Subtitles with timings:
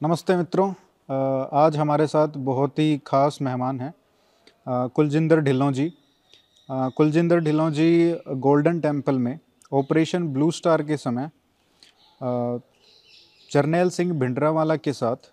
[0.00, 0.68] नमस्ते मित्रों
[1.58, 3.92] आज हमारे साथ बहुत ही खास मेहमान हैं
[4.88, 5.90] कुलजिंदर ढिल्लों जी।
[6.68, 7.88] कुलजिंदर ढिल्लों जी
[8.36, 9.38] गोल्डन टेंपल में
[9.72, 11.28] ऑपरेशन ब्लू स्टार के समय
[13.50, 15.30] जर्नैल सिंह भिंडरावाला के साथ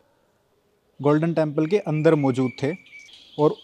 [1.00, 2.74] गोल्डन टेंपल के अंदर मौजूद थे
[3.40, 3.56] और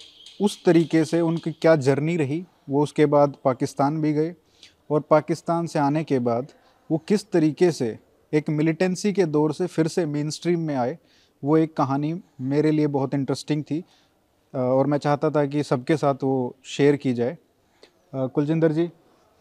[0.41, 4.33] उस तरीके से उनकी क्या जर्नी रही, वो उसके बाद पाकिस्तान भी गए
[4.89, 6.53] और पाकिस्तान से आने के बाद
[6.89, 7.97] वो किस तरीके से
[8.33, 10.97] एक मिलिटेंसी के दौर से फिर से मेन स्ट्रीम में आए।
[11.43, 13.83] वो एक कहानी मेरे लिए बहुत इंटरेस्टिंग थी।
[14.53, 17.37] और मैं चाहता था कि सबके साथ वो शेयर की जाए।
[18.15, 18.89] कुलजिंदर जी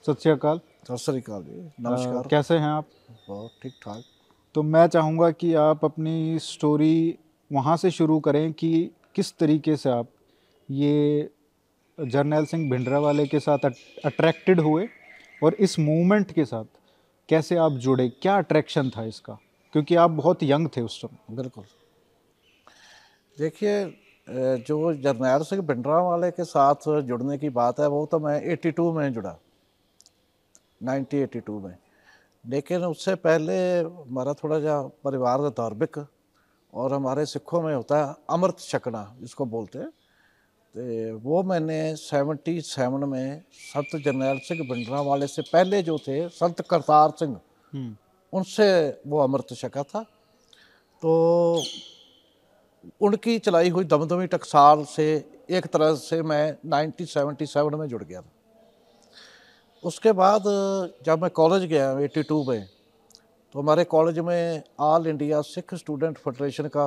[0.04, 2.86] सत श्रीकाल सत श्री अकाल जी नमस्कार। कैसे हैं आप?
[3.28, 4.02] बहुत ठीक ठाक।
[4.54, 7.18] तो मैं चाहूँगा कि आप अपनी स्टोरी
[7.50, 10.08] वहाँ से शुरू करें कि किस तरीके से आप
[10.68, 11.30] ये
[11.98, 13.64] जर्नैल सिंह भिंडरा वाले के साथ
[14.04, 14.88] अट्रैक्टेड हुए
[15.42, 16.64] और इस मूवमेंट के साथ
[17.30, 18.08] कैसे आप जुड़े?
[18.22, 19.38] क्या अट्रैक्शन था इसका?
[19.72, 21.64] क्योंकि आप बहुत यंग थे उस समय। बिल्कुल।
[23.36, 23.84] देखिए
[24.58, 28.92] जो जरनैल सिंह भिंडरा वाले के साथ जुड़ने की बात है, वो तो मैं 82
[28.92, 29.36] में जुड़ा।
[30.82, 31.76] 1982 में।
[32.44, 36.06] लेकिन उससे पहले हमारा थोड़ा जा परिवार धार्मिक
[36.74, 39.99] और हमारे सिखों में होता है अमृत छकना, जिसको बोलते हैं। तो
[40.74, 47.10] वो मैंने 77 में संत जरनैल सिंह भिंडरा वाले से पहले जो थे संत करतार
[47.10, 47.38] सिंह
[47.72, 47.96] हम्म,
[48.32, 48.66] उनसे
[49.06, 50.02] वो अमृत छका था।
[51.02, 51.62] तो
[53.02, 55.06] उनकी चलाई हुई दमदमी टकसाल से
[55.50, 58.30] एक तरह से मैं 1977 में जुड़ गया था।
[59.84, 60.42] उसके बाद
[61.06, 62.66] जब मैं कॉलेज गया 82 में
[63.54, 66.86] तो हमारे कॉलेज में All India Sikh Student Federation का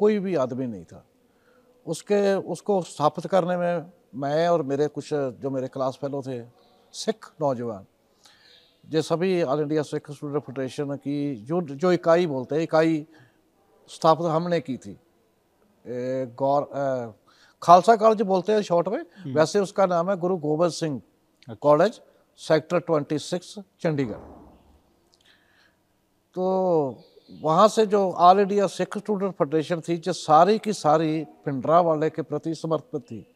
[0.00, 1.04] कोई भी आदमी नहीं था।
[1.88, 6.40] उसके उसको स्थापित करने में मैं और मेरे कुछ जो मेरे क्लास फेलो थे
[6.94, 7.86] सिख नौजवान
[8.84, 13.06] जो सभी All India Sikh Student Federation की जो जो इकाई बोलते हैं इकाई
[13.90, 14.98] स्थापित हमने की थी।
[16.38, 16.62] गौर
[17.62, 21.00] खालसा कॉलेज बोलते हैं शॉर्ट में वैसे उसका नाम है गुरु गोबिंद सिंह
[21.62, 22.00] कॉलेज
[22.40, 24.20] सेक्टर 26 चंडीगढ़।
[26.34, 26.44] तो
[27.30, 32.08] वहाँ से जो All India Sikh Student Federation थी, जो सारी की सारी पिंडरा वाले
[32.10, 33.26] के प्रति समर्पित थी,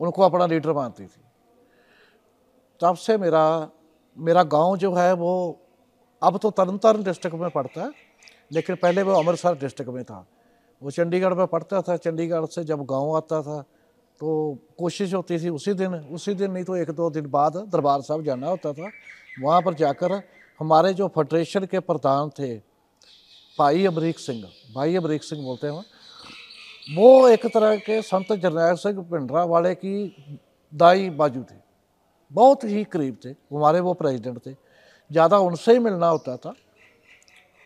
[0.00, 1.20] उनको अपना लीडर मानती थी।
[2.80, 3.70] तब से मेरा
[4.16, 5.32] मेरा गाँव जो है वो
[6.22, 7.90] अब तो तरन तारण डिस्ट्रिक्ट में पड़ता है,
[8.52, 10.26] लेकिन पहले वो अमृतसर डिस्ट्रिक्ट में था।
[10.82, 13.60] वो चंडीगढ़ में पढ़ता था। चंडीगढ़ से जब गाँव आता था
[14.20, 18.00] तो कोशिश होती थी उसी दिन उसी दिन नहीं तो एक दो दिन बाद दरबार
[18.00, 18.90] साहब जाना होता था।
[19.42, 20.12] वहाँ पर जाकर
[20.60, 22.56] हमारे जो फेडरेशन के प्रधान थे
[23.58, 24.42] भाई अमरीक सिंह,
[24.74, 25.84] भाई अमरीक सिंह बोलते हैं
[26.88, 29.94] वो एक तरह के संत जरनैल सिंह भिंडरा वाले की
[30.72, 31.56] दाई बाजू थे।
[32.30, 34.52] बहुत ही करीब थे, हमारे वो प्रेसिडेंट थे।
[35.10, 36.54] ज़्यादा उनसे ही मिलना होता था।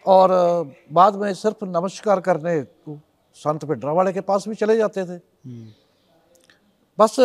[0.07, 0.31] और
[0.93, 2.99] बाद में सिर्फ़ नमस्कार करने को
[3.37, 5.19] संत भिंडरा वाले के पास भी चले जाते थे।
[6.99, 7.17] बस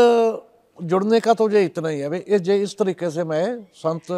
[0.79, 3.45] जुड़ने का तो ये इतना ही है। भाई ये इस तरीके से मैं
[3.75, 4.11] संत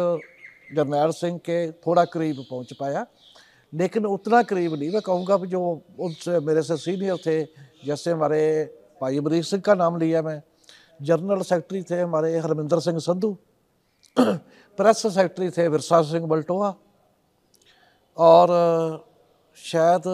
[0.74, 3.06] जरनैल सिंह के थोड़ा करीब पहुँच पाया।
[3.72, 5.60] लेकिन उतना करीब नहीं। मैं कहूँगा जो
[6.00, 7.42] उनसे मेरे से सीनियर थे,
[7.86, 8.40] जैसे हमारे
[9.02, 10.42] भाई अमरीक सिंह का नाम लिया मैं,
[11.00, 13.32] जनरल सेक्रेटरी थे हमारे हरमिंदर सिंह संधू,
[14.18, 16.74] प्रेस सेक्रेटरी थे विरसा सिंह बल्टोआ
[18.18, 18.48] और
[19.56, 20.06] शायद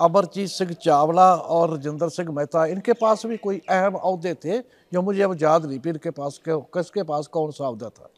[0.00, 4.58] अमरजीत सिंह चावला और राजेंद्र सिंह मेहता, इनके पास भी कोई अहम अहदे थे
[4.92, 8.10] जो मुझे अब याद नहीं भी इनके पास किसके पास कौन सा अहदा था।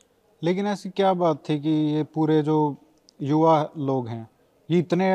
[0.43, 2.57] लेकिन ऐसी क्या बात थी कि ये पूरे जो
[3.21, 4.29] युवा लोग हैं।
[4.69, 5.09] ये इतने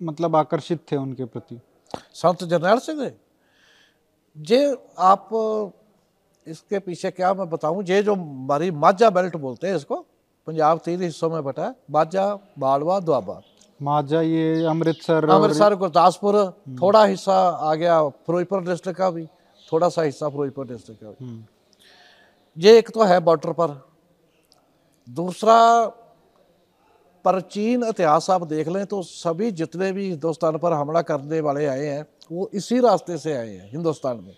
[0.00, 1.60] मतलब आकर्षित थे उनके प्रति।
[2.14, 3.10] संत जरनैल सिंह
[4.36, 4.60] जे
[5.00, 5.28] आप
[6.46, 9.96] इसके पीछे क्या मैं बताऊँ ये जो हमारी माझा बेल्ट बोलते हैं इसको
[10.46, 13.40] पंजाब तीन हिस्सों में बटा है माझा बालवा दुआबा।
[13.80, 16.34] माजा ये अमृतसर अमृतसर गुरदासपुर
[16.80, 19.24] थोड़ा हिस्सा आ गया फिरोजपुर डिस्ट्रिक्ट का भी
[19.68, 21.44] थोड़ा सा हिस्सा फिरोजपुर डिस्ट्रिक्ट का भी। हम्म,
[22.56, 23.80] ये एक तो है बॉर्डर पर।
[25.08, 25.58] दूसरा
[27.24, 31.86] प्राचीन इतिहास आप देख लें तो सभी जितने भी हिंदुस्तान पर हमला करने वाले आए
[31.86, 34.34] हैं, वो इसी रास्ते से आए हैं, हिंदुस्तान में।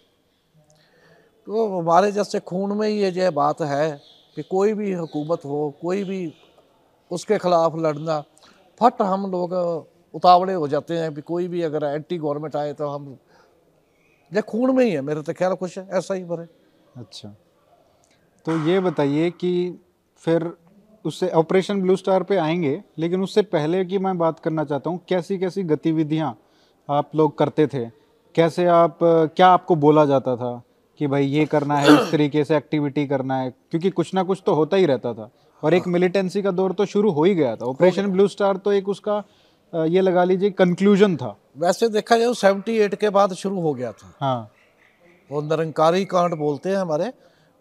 [1.46, 3.90] तो हमारे जैसे खून में ही ये जो बात है
[4.36, 6.32] कि कोई भी हुकूमत हो, कोई भी
[7.10, 8.20] उसके खिलाफ लड़ना,
[8.80, 9.52] फट हम लोग
[10.14, 13.16] उतावले हो जाते हैं कि कोई भी अगर एंटी गवर्नमेंट आए तो हम,
[14.32, 16.48] ये खून में ही है, मेरे तो ख्याल कुछ ऐसा ही है
[16.96, 17.34] अच्छा।
[18.46, 19.52] तो ये बताइए कि
[20.22, 20.52] फिर
[21.04, 25.00] उससे ऑपरेशन ब्लू स्टार पे आएँगे लेकिन उससे पहले की मैं बात करना चाहता हूँ
[25.08, 26.36] कैसी कैसी गतिविधियाँ
[26.88, 27.84] आप लोग करते थे?
[28.34, 30.62] कैसे आप क्या आपको बोला जाता था
[31.00, 33.50] कि भाई ये करना है इस तरीके से एक्टिविटी करना है?
[33.70, 35.30] क्योंकि कुछ ना कुछ तो होता ही रहता था।
[35.62, 38.72] और एक मिलिटेंसी का दौर तो शुरू हो ही गया था। ऑपरेशन ब्लू स्टार तो
[38.72, 39.22] एक उसका
[39.72, 43.92] ये लगा लीजिए कंक्लूजन था। वैसे देखा जाए सेवेंटी एट के बाद शुरू हो गया
[43.92, 44.50] था। हाँ।
[45.30, 47.10] वो निरंकारी कांड बोलते हैं हमारे।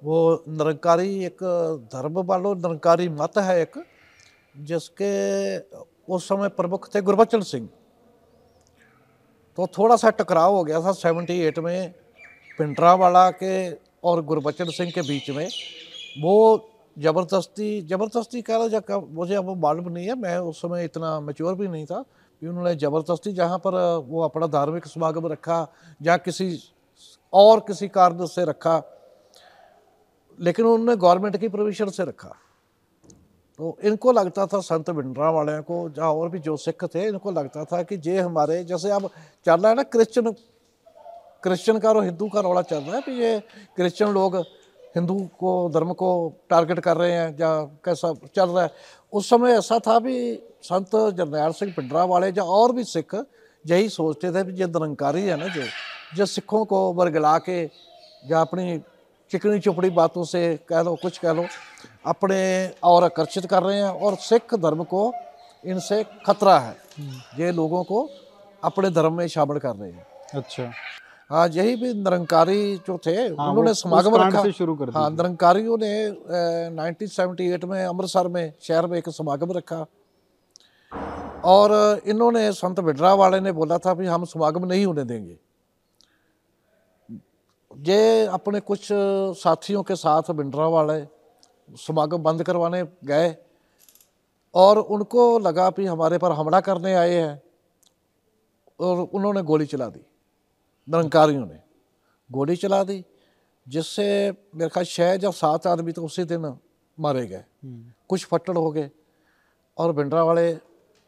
[0.01, 1.43] वो निरंकारी एक
[1.93, 3.73] धर्म वालों, निरंकारी मत है एक,
[4.55, 5.57] जिसके
[6.07, 7.67] उस समय प्रमुख थे गुरबचन सिंह।
[9.57, 11.93] तो थोड़ा सा टकराव हो गया था सेवेंटी एट में
[12.59, 13.69] पिंडरावाला के
[14.03, 15.47] और गुरबचन सिंह के बीच में।
[16.21, 16.35] वो
[16.97, 21.55] ज़बरदस्ती ज़बरदस्ती कह लो या मुझे अब मालूम नहीं है, मैं उस समय इतना मेच्योर
[21.55, 22.01] भी नहीं था,
[22.41, 23.75] कि उन्होंने ज़बरदस्ती जहाँ पर
[24.07, 25.67] वो अपना धार्मिक समागम रखा,
[26.01, 26.57] या किसी
[27.33, 28.77] और किसी कारण से रखा
[30.39, 32.35] लेकिन उन्होंने गवर्नमेंट की परमिशन से रखा।
[33.59, 37.31] तो इनको लगता था संत भिंडरा वाले को, जहाँ और भी जो सिख थे, इनको
[37.31, 39.09] लगता था कि ये हमारे, जैसे अब
[39.45, 40.31] चल रहा है ना क्रिश्चन
[41.43, 43.39] क्रिश्चन का और हिंदू का रौला चल रहा है कि ये
[43.75, 44.35] क्रिश्चन लोग
[44.95, 46.09] हिंदू को, धर्म को
[46.49, 48.71] टारगेट कर रहे हैं, या कैसा चल रहा है।
[49.13, 50.15] उस समय ऐसा था भी
[50.63, 53.15] संत जरनैल सिंह पिंडरा वाले या और भी सिख
[53.65, 55.63] यही सोचते थे कि ये निरंकारी है ना जो
[56.15, 58.81] जो सिखों को बरगला के, या अपनी
[59.31, 61.45] चिकनी चुपड़ी बातों से कह लो कुछ कह लो
[62.05, 62.39] अपने
[62.83, 65.11] और आकर्षित कर रहे हैं और सिख धर्म को
[65.63, 66.75] इनसे खतरा है।
[67.39, 68.07] ये लोगों को
[68.63, 70.05] अपने धर्म में शामिल कर रहे हैं।
[70.35, 70.71] अच्छा।
[71.29, 75.77] हाँ यही भी निरंकारी जो थे हाँ, उन्होंने समागम रखा। से शुरू कर हाँ निरंकारियों
[75.77, 75.91] ने
[76.71, 79.85] नाइनटीन सेवेंटी एट में अमृतसर में शहर में एक समागम रखा।
[81.45, 85.37] और इन्होंने संत बिडरा वाले ने बोला था भी हम समागम नहीं होने देंगे।
[87.71, 88.87] ये अपने कुछ
[89.37, 91.03] साथियों के साथ बिंडरा वाले
[91.77, 93.35] समागम बंद करवाने गए
[94.53, 97.41] और उनको लगा भी हमारे पर हमला करने आए हैं
[98.79, 99.99] और उन्होंने गोली चला दी,
[100.87, 101.59] निरंकारियों ने।
[102.29, 103.03] गोली चला दी,
[103.67, 104.05] जिससे
[104.55, 106.53] मेरे ख्याल छः या सात आदमी तो उसी दिन
[106.97, 107.43] मारे गए।
[108.09, 108.89] कुछ फट्टड़ हो गए
[109.77, 110.51] और भिंडरा वाले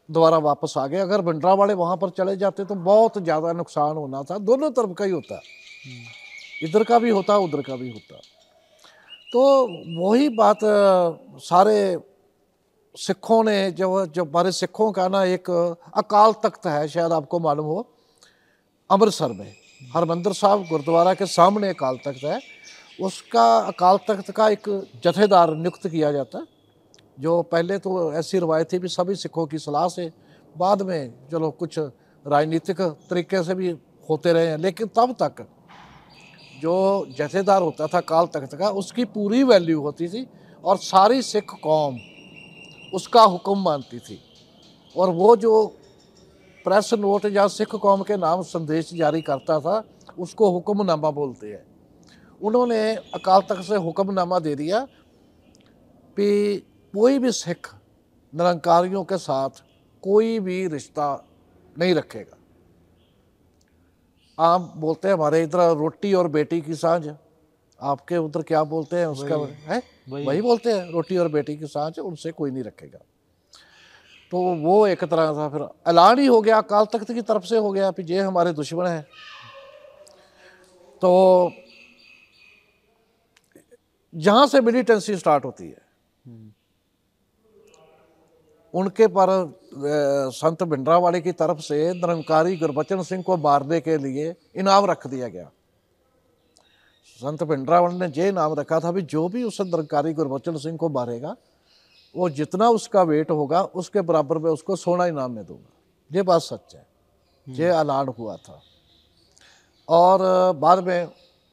[0.08, 3.96] दोबारा वापस आ गए। अगर भिंडरा वाले वहाँ पर चले जाते तो बहुत ज़्यादा नुकसान
[3.96, 5.40] होना था। दोनों तरफ़ का ही होता।
[6.62, 8.20] इधर का भी होता, उधर का भी होता।
[9.32, 9.42] तो
[10.00, 10.58] वही बात
[11.42, 11.98] सारे
[12.94, 15.50] सिखों ने जो जो हमारे सिखों का ना एक
[15.96, 17.86] अकाल तख्त है, शायद आपको मालूम हो,
[18.90, 19.52] अमृतसर में,
[19.90, 22.40] हरमंदिर साहब गुरुद्वारा के सामने अकाल तख्त है।
[23.00, 24.68] उसका अकाल तख्त का एक
[25.04, 26.46] जथेदार नियुक्त किया जाता है
[27.18, 30.10] जो पहले तो ऐसी रवायत थी भी सभी सिखों की सलाह से
[30.56, 31.78] बाद में, चलो कुछ
[32.24, 32.80] राजनीतिक
[33.10, 33.70] तरीके से भी
[34.08, 35.46] होते रहे हैं, लेकिन तब तक
[36.62, 36.74] जो
[37.18, 40.26] जथेदार होता था काल तख्त का, उसकी पूरी वैल्यू होती थी
[40.64, 41.98] और सारी सिख कौम
[42.94, 44.18] उसका हुक्म मानती थी।
[44.96, 45.66] और वो जो
[46.66, 49.82] प्रेस नोट या सिख कौम के नाम संदेश जारी करता था,
[50.18, 51.64] उसको हुक्मनामा बोलते हैं।
[52.40, 52.80] उन्होंने
[53.14, 54.80] अकाल तख्त से हुक्मनामा दे दिया
[56.16, 56.56] कि
[56.94, 57.68] कोई भी सिख
[58.32, 59.62] निरंकारियों के साथ
[60.02, 61.08] कोई भी रिश्ता
[61.76, 62.36] नहीं रखेगा।
[64.42, 67.08] आप बोलते हैं हमारे इधर रोटी और बेटी की साँझ।
[67.80, 69.36] आपके उधर क्या बोलते हैं उसका
[69.68, 69.82] है?
[70.08, 72.98] वही। वही बोलते हैं रोटी और बेटी की साँझ उनसे कोई नहीं रखेगा।
[74.32, 77.56] तो वो एक तरह का फिर ऐलान ही हो गया अकाल तख्त की तरफ़ से
[77.56, 79.02] हो गया कि ये हमारे दुश्मन हैं।
[81.02, 81.52] तो
[84.14, 85.80] जहाँ से मिलिटेंसी स्टार्ट होती है
[88.74, 89.28] उनके पर
[90.32, 95.28] संत भिंडरावाले की तरफ़ से निरंकारी गुरबचन सिंह को मारने के लिए इनाम रख दिया
[95.28, 95.50] गया।
[97.20, 100.88] संत भिंडरावाले ने ये इनाम रखा था भी जो भी उस निरंकारी गुरबचन सिंह को
[100.88, 101.36] मारेगा
[102.14, 105.70] वो जितना उसका वेट होगा उसके बराबर में उसको सोना इनाम में दूँगा।
[106.10, 106.86] ये बात सच है।
[107.46, 108.60] ये ऐलान हुआ था।
[109.88, 110.20] और
[110.56, 111.04] बाद में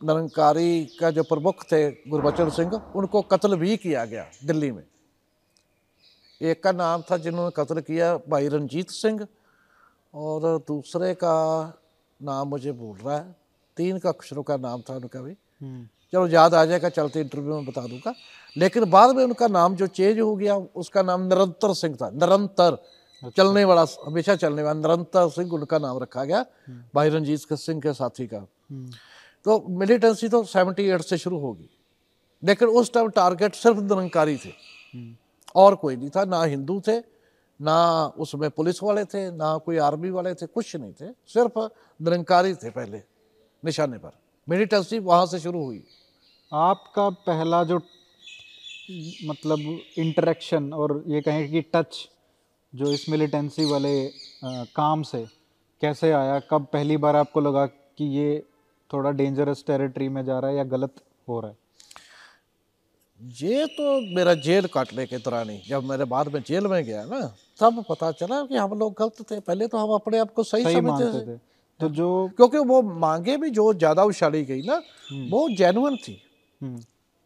[0.02, 4.84] निरंकारी का जो प्रमुख थे गुरबचन सिंह उनको कत्ल भी किया गया दिल्ली में।
[6.42, 9.28] एक का नाम था जिन्होंने कत्ल किया भाई रंजीत सिंह
[10.14, 11.34] और दूसरे का
[12.22, 13.36] नाम मुझे भूल रहा है।
[13.78, 15.34] तीन का अक्षरों का नाम था उनका भी।
[16.14, 18.14] चलो याद आ जाएगा चलते इंटरव्यू में बता दूँगा।
[18.58, 22.78] लेकिन बाद में उनका नाम जो चेंज हो गया उसका नाम निरंतर सिंह था। निरंतर।
[23.38, 26.46] चलने वाला हमेशा चलने वाला निरंतर सिंह उनका नाम रखा गया
[26.96, 28.40] भाई रंजीत सिंह के साथी का।
[29.46, 31.70] तो मिलिटेंसी तो सेवेंटी एट से शुरू होगी।
[32.44, 34.52] लेकिन उस टाइम टारगेट सिर्फ़ निरंकारी थे।
[35.56, 36.98] और कोई नहीं था ना हिंदू थे
[37.60, 37.78] ना
[38.20, 41.60] उसमें पुलिस वाले थे ना कोई आर्मी वाले थे कुछ नहीं थे सिर्फ़
[42.00, 43.04] निरंकारी थे पहले
[43.64, 44.12] निशाने पर।
[44.48, 45.84] मिलिटेंसी वहाँ से शुरू हुई।
[46.52, 47.80] आपका पहला जो
[49.26, 52.10] मतलब इंटरेक्शन और ये कहें कि टच
[52.74, 54.12] जो इस मिलिटेंसी वाले अ,
[54.76, 55.26] काम से
[55.82, 58.40] कैसे आया कब पहली बार आपको लगा कि ये
[58.94, 60.96] थोड़ा डेंजरस टेरिटरी में जा रहा है या गलत
[61.30, 61.58] हो रहा है?
[63.20, 67.04] ये तो मेरा जेल काटने के दौरान ही जब मेरे बाद में जेल में गया
[67.06, 67.20] ना
[67.60, 70.64] तब पता चला कि हम लोग गलत थे। पहले तो हम अपने आप को सही,
[70.64, 71.38] सही समझते थे। थे।
[71.82, 74.82] तो जो क्योंकि वो मांगे भी जो ज़्यादा उछाली गई ना
[75.32, 76.22] वो जेनुअन थी।
[76.62, 76.80] हम्म,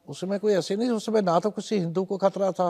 [0.08, 2.70] उसमें कोई ऐसी नहीं उसमें ना तो किसी हिंदू को खतरा था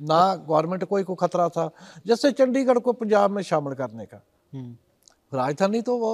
[0.00, 1.70] ना गवर्नमेंट कोई को खतरा था
[2.06, 4.22] जैसे चंडीगढ़ को पंजाब में शामिल करने का।
[4.52, 4.76] हम्म,
[5.32, 6.12] राजधानी तो वो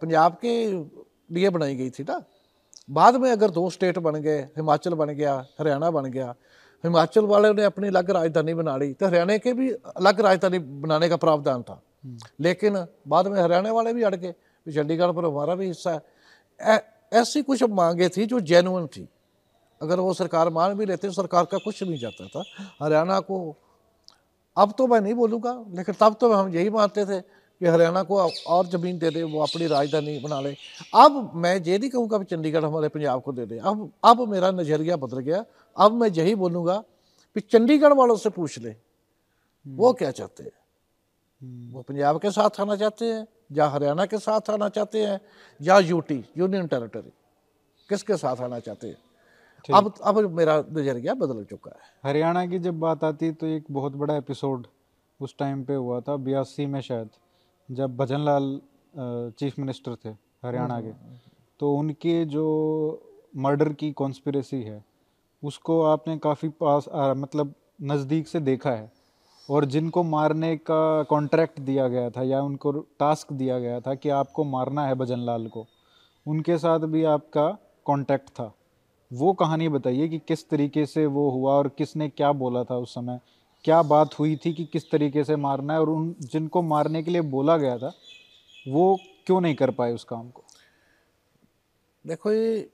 [0.00, 0.54] पंजाब के
[1.34, 2.22] लिए बनाई गई थी ना।
[2.88, 6.34] बाद में अगर दो स्टेट बन गए हिमाचल बन गया हरियाणा बन गया
[6.84, 11.08] हिमाचल वाले ने अपनी अलग राजधानी बना ली तो हरियाणा के भी अलग राजधानी बनाने
[11.08, 11.80] का प्रावधान था।
[12.40, 16.00] लेकिन बाद में हरियाणा वाले भी अड़ गए कि चंडीगढ़ पर हमारा भी हिस्सा
[16.60, 16.80] है।
[17.12, 19.08] ऐसी कुछ मांगे थी जो जेनुअन थी।
[19.80, 22.42] अगर वो सरकार मान भी लेते सरकार का कुछ नहीं जाता था।
[22.82, 23.56] हरियाणा को
[24.56, 27.18] अब तो मैं नहीं बोलूँगा लेकिन तब तो हम यही मानते थे
[27.60, 30.56] कि हरियाणा को और ज़मीन दे दे वो अपनी राजधानी बना ले।
[30.94, 34.96] अब मैं ये नहीं कहूँगा चंडीगढ़ हमारे पंजाब को दे दे। अब अब मेरा नज़रिया
[34.96, 35.44] बदल गया।
[35.76, 36.76] अब मैं यही बोलूँगा
[37.36, 38.76] कि चंडीगढ़ वालों से पूछ ले।
[39.66, 40.52] वो क्या चाहते हैं?
[41.42, 43.26] हम्म, वो पंजाब के साथ आना चाहते हैं?
[43.52, 45.20] या हरियाणा के साथ आना चाहते हैं?
[45.62, 47.12] या यूटी यूनियन टेरिटरी
[47.88, 48.96] किसके साथ आना चाहते हैं?
[49.74, 53.64] अब अब मेरा नज़रिया बदल चुका है। हरियाणा की जब बात आती है तो एक
[53.70, 54.66] बहुत बड़ा एपिसोड
[55.20, 57.08] उस टाइम पे हुआ था बयासी में शायद।
[57.68, 58.60] जब भजन लाल
[59.38, 60.08] चीफ मिनिस्टर थे
[60.44, 60.92] हरियाणा के
[61.60, 62.44] तो उनके जो
[63.36, 64.84] मर्डर की कॉन्स्पिरेसी है
[65.42, 68.90] उसको आपने काफ़ी पास आ, मतलब नज़दीक से देखा है।
[69.48, 74.08] और जिनको मारने का कॉन्ट्रैक्ट दिया गया था या उनको टास्क दिया गया था कि
[74.10, 75.66] आपको मारना है भजन लाल को
[76.26, 77.48] उनके साथ भी आपका
[77.86, 78.52] कांटेक्ट था।
[79.10, 82.94] वो कहानी बताइए कि किस तरीके से वो हुआ और किसने क्या बोला था उस
[82.94, 83.20] समय?
[83.66, 87.10] क्या बात हुई थी कि किस तरीके से मारना है और उन जिनको मारने के
[87.10, 87.92] लिए बोला गया था
[88.68, 90.44] वो क्यों नहीं कर पाए उस काम को?
[92.06, 92.70] देखो ये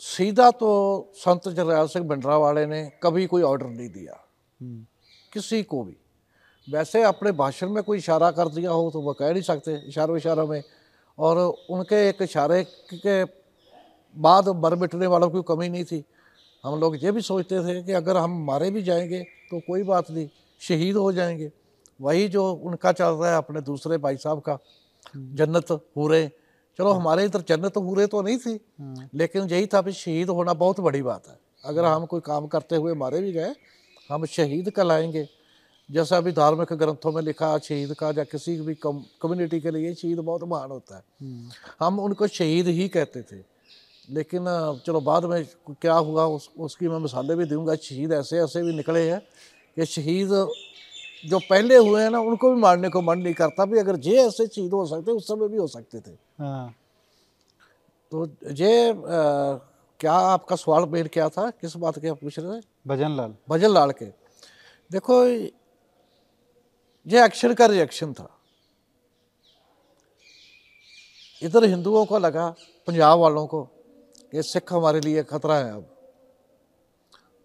[0.00, 0.70] सीधा तो
[1.14, 4.20] संत जरनैल सिंह भिंडरा वाले ने कभी कोई ऑर्डर नहीं दिया।
[4.60, 4.86] हम्म,
[5.32, 5.96] किसी को भी।
[6.68, 10.16] वैसे अपने भाषण में कोई इशारा कर दिया हो तो वह कह नहीं सकते इशारों
[10.16, 10.62] इशारों में।
[11.18, 11.38] और
[11.70, 13.24] उनके एक इशारे के
[14.16, 16.04] बाद मर मिटने वालों की कमी नहीं थी।
[16.64, 20.10] हम लोग ये भी सोचते थे कि अगर हम मारे भी जाएँगे तो कोई बात
[20.10, 20.28] नहीं
[20.60, 21.50] शहीद हो जाएँगे।
[22.00, 24.58] वही जो उनका चल रहा है अपने दूसरे भाई साहब का
[25.16, 26.30] जन्नत हूरे।
[26.78, 30.52] चलो हमारे इधर जन्नत हूरे तो नहीं थी हाँ, लेकिन यही था कि शहीद होना
[30.54, 33.54] बहुत बड़ी बात है। अगर हम कोई काम करते हुए मारे भी गए
[34.10, 35.26] हम शहीद कहलाएँगे।
[35.88, 40.18] जैसा अभी धार्मिक ग्रंथों में लिखा शहीद का या किसी भी कम्युनिटी के लिए शहीद
[40.18, 41.02] बहुत महान होता है।
[41.80, 43.36] हम उनको शहीद ही कहते थे।
[44.08, 44.44] लेकिन
[44.86, 45.44] चलो बाद में
[45.80, 49.20] क्या हुआ उस, उसकी मैं मिसालें भी दूँगा शहीद ऐसे ऐसे भी निकले हैं
[49.76, 50.28] कि शहीद
[51.26, 54.26] जो पहले हुए हैं ना उनको भी मारने को मन नहीं करता। भी अगर ये
[54.26, 56.74] ऐसे शहीद हो सकते उस समय भी हो सकते थे। हाँ,
[58.12, 58.94] तो ये अ,
[60.00, 61.50] क्या आपका सवाल मेन क्या था?
[61.50, 62.64] किस बात के आप पूछ रहे थे?
[62.86, 64.04] भजन लाल भजन लाल के।
[64.90, 65.24] देखो
[67.06, 68.28] ये एक्शन का रिएक्शन था।
[71.42, 72.48] इधर हिंदुओं को लगा
[72.88, 73.68] पंजाब वालों को।
[74.32, 75.86] कि सिख हमारे लिए खतरा है अब।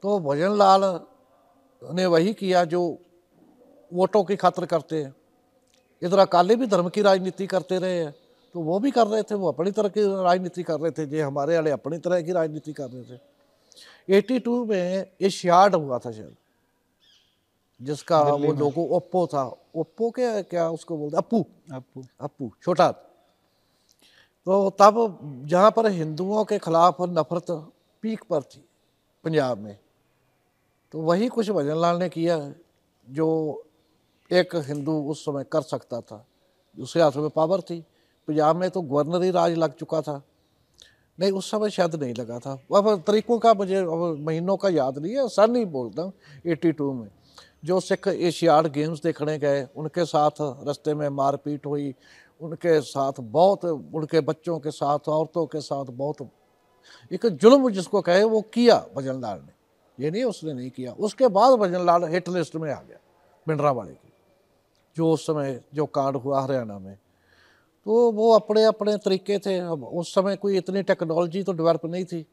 [0.04, 0.84] तो भजन लाल
[1.82, 2.82] ने वही किया जो
[3.92, 5.14] वोटों की खातिर करते हैं।
[6.02, 8.14] इधर अकाली भी धर्म की राजनीति करते रहे हैं
[8.56, 11.22] तो वो भी कर रहे थे वो अपनी तरह की राजनीति कर रहे थे जे
[11.22, 13.20] हमारे वाले अपनी तरह की राजनीति कर रहे थे।
[14.10, 16.36] 82 में ये एशियाड हुआ था शायद
[17.80, 19.44] जिसका वो लोगो ओप्पो था।
[19.76, 22.94] ओप्पो के क्या उसको बोलते अप्पू। अपू अप्पू छोटा।
[24.48, 27.52] तो तब जहाँ पर हिंदुओं के खिलाफ नफरत
[28.04, 28.64] पीक पर थी
[29.24, 29.78] पंजाब में
[30.94, 32.38] तो वही कुछ भजन लाल ने किया
[33.08, 33.30] जो
[34.32, 36.26] एक हिंदू उस समय कर सकता था
[36.78, 37.80] उसके हाथ में पावर थी।
[38.28, 40.22] पंजाब में तो गवर्नर ही राज लग चुका था।
[41.20, 44.98] नहीं, उस समय शायद नहीं लगा था। अब तरीकों का मुझे, अब महीनों का याद
[44.98, 46.14] नहीं है सन ही बोलता हूँ
[46.46, 47.10] एटी टू में।
[47.66, 51.94] जो सिख एशियाड गेम्स देखने गए, उनके साथ रास्ते में मारपीट हुई
[52.42, 56.30] उनके साथ बहुत, उनके बच्चों के साथ, औरतों के साथ बहुत।
[57.12, 59.54] एक जुल्म जिसको कहे वो किया भजन लाल ने।
[60.00, 62.98] ये नहीं उसने नहीं किया। उसके बाद भजन लाल हिट लिस्ट में आ गया,
[63.48, 64.12] भिंडरा वाले की,
[64.96, 66.98] जो उस समय, जो कांड हुआ हरियाणा में।
[67.86, 72.06] तो वो अपने अपने तरीके थे। अब उस समय कोई इतनी टेक्नोलॉजी तो डेवलप नहीं
[72.06, 72.26] थी।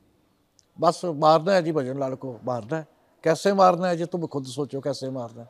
[0.80, 2.86] बस मारना है जी भजन लाल को, मारना है।
[3.24, 4.04] कैसे मारना है जी?
[4.04, 5.48] तुम खुद सोचो कैसे मारना है।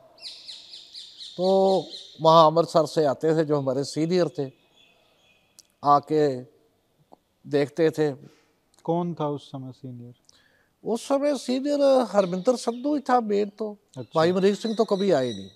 [1.37, 1.83] तो
[2.21, 4.49] वहाँ अमृतसर से आते थे जो हमारे सीनियर थे
[5.85, 6.25] आके
[7.45, 8.11] देखते थे।
[8.85, 10.13] कौन था उस समय सीनियर?
[10.83, 15.11] उस समय सीनियर हरमिंदर संधू ही था मेन तो। अच्छा। भाई मरीक सिंह तो कभी
[15.11, 15.49] आए नहीं।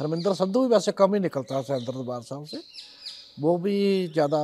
[0.00, 2.60] हरमिंदर संधू भी वैसे कम ही निकलता था अंदर दरबार साहब से।
[3.40, 4.38] वो भी ज़्यादा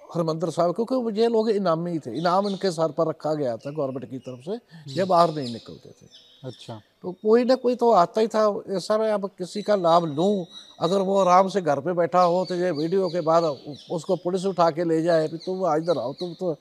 [0.00, 4.10] हरमंदर साहब क्योंकि ये लोग इनामी थे। इनाम इनके सर पर रखा गया था गवर्नमेंट
[4.10, 4.58] की तरफ़ से
[4.92, 6.06] ये बाहर नहीं निकलते थे।
[6.46, 8.42] अच्छा। तो कोई ना कोई तो आता ही था
[8.76, 10.46] ऐसा मैं अब किसी का लाभ लूँ?
[10.80, 13.44] अगर वो आराम से घर पे बैठा हो तो ये वीडियो के बाद
[13.90, 16.56] उसको पुलिस उठा के ले जाए भी तुम इधर आओ तुम तो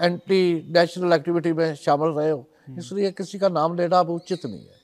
[0.00, 2.44] एंटी नेशनल एक्टिविटी में शामिल रहे हो।
[2.78, 4.78] इसलिए किसी का नाम लेना अब उचित नहीं है।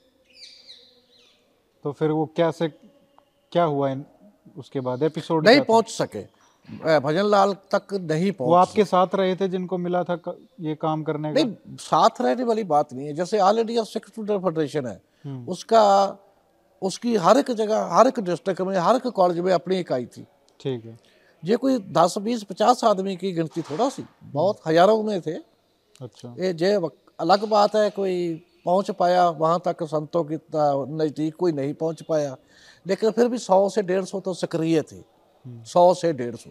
[1.84, 4.04] तो फिर वो क्या से क्या हुआ इन,
[4.56, 5.02] उसके बाद?
[5.02, 6.22] एपिसोड नहीं पहुँच सके।
[6.68, 10.18] भजन लाल तक नहीं पहुँच वो आपके साथ रहे थे जिनको मिला था
[10.60, 11.34] ये काम करने का?
[11.34, 15.52] नहीं साथ रहने वाली बात नहीं है। जैसे All India Sikh Student Federation है हम्म।
[15.52, 15.82] उसका
[16.82, 20.26] उसकी हर एक जगह हर एक डिस्ट्रिक्ट में हर एक कॉलेज में अपनी इकाई थी।
[20.60, 20.98] ठीक है।
[21.42, 25.34] ये कोई दस बीस पचास आदमी की गिनती थोड़ा सी बहुत हज़ारों में थे।
[26.00, 26.74] अच्छा। ये जे
[27.18, 28.14] अलग बात है कोई
[28.64, 32.36] पहुँच पाया वहाँ तक संतों की नज़दीक कोई नहीं पहुँच पाया।
[32.86, 34.96] लेकिन फिर भी सौ से डेढ़ सौ तो सक्रिय थे।
[35.46, 36.50] सौ से डेढ़ सौ।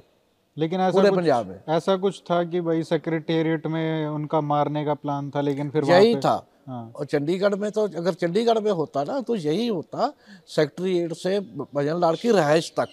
[0.57, 4.93] लेकिन ऐसा पूरे पंजाब में। ऐसा कुछ था कि भाई सेक्रेटेरिएट में उनका मारने का
[4.93, 6.35] प्लान था लेकिन फिर यही था।
[6.67, 10.11] हाँ। और चंडीगढ़ में तो अगर चंडीगढ़ में होता ना तो यही होता
[10.47, 11.39] सेक्रेटरीट से
[11.75, 12.87] भजन लाल की रहायश तक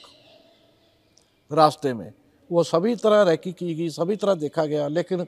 [1.50, 2.12] रास्ते में।
[2.50, 5.24] वो सभी तरह रैकी की गई सभी तरह देखा गया लेकिन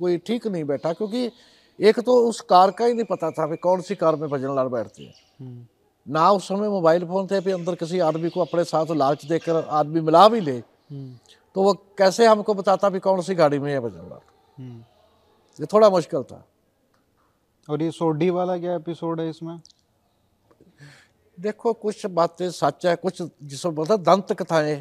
[0.00, 1.30] कोई ठीक नहीं बैठा क्योंकि
[1.78, 4.54] एक तो उस कार का ही नहीं पता था कि कौन सी कार में भजन
[4.56, 5.66] लाल बैठते हैं। हम्म,
[6.06, 9.56] ना उस समय मोबाइल फ़ोन थे भी अंदर किसी आदमी को अपने साथ लालच देकर
[9.56, 11.18] आदमी मिला भी ले। हम्म,
[11.56, 14.18] तो वो कैसे हमको बताता भी कौन सी गाड़ी में है लाल
[14.58, 14.78] हम्म।
[15.58, 16.44] ये थोड़ा मुश्किल था।
[17.68, 19.60] और ये सोडी वाला क्या एपिसोड है इसमें?
[21.38, 24.76] देखो कुछ बातें सच है कुछ जिसमें बोलता दंत कथाएँ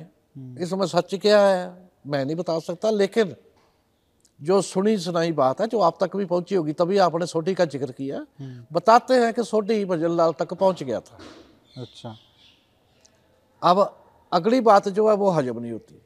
[0.60, 3.36] इसमें सच क्या है मैं नहीं बता सकता लेकिन
[4.40, 7.66] जो सुनी सुनाई बात है जो आप तक भी पहुँची होगी तभी आपने सोटी का
[7.66, 8.26] ज़िक्र किया।
[8.74, 11.18] बताते हैं कि सोटी भजन लाल तक पहुँच गया था।
[11.78, 12.16] अच्छा।
[13.62, 13.80] अब
[14.32, 16.02] अगली बात जो है वो हजम नहीं होती।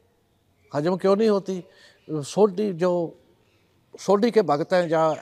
[0.72, 1.62] हजम क्यों नहीं होती?
[2.08, 2.92] सोटी जो
[3.94, 5.14] सोटी के भगत हैं जहाँ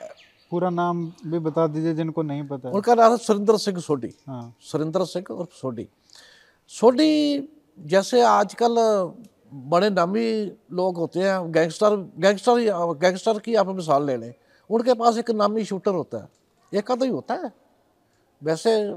[0.51, 4.55] पूरा नाम भी बता दीजिए जिनको नहीं पता उनका नाम है सुरेंद्र सिंह सोडी हाँ।
[4.61, 5.87] सुरेंद्र सिंह और सोडी
[6.71, 7.49] सोडी
[7.87, 8.75] जैसे आजकल
[9.51, 10.29] बड़े नामी
[10.71, 12.65] लोग होते हैं गैंगस्टर गैंगस्टर ही
[12.99, 14.33] गैंगस्टर की आप मिसाल ले लें
[14.69, 16.29] उनके पास एक नामी शूटर होता है
[16.73, 17.51] एक आधा ही होता है?
[18.41, 18.91] वैसे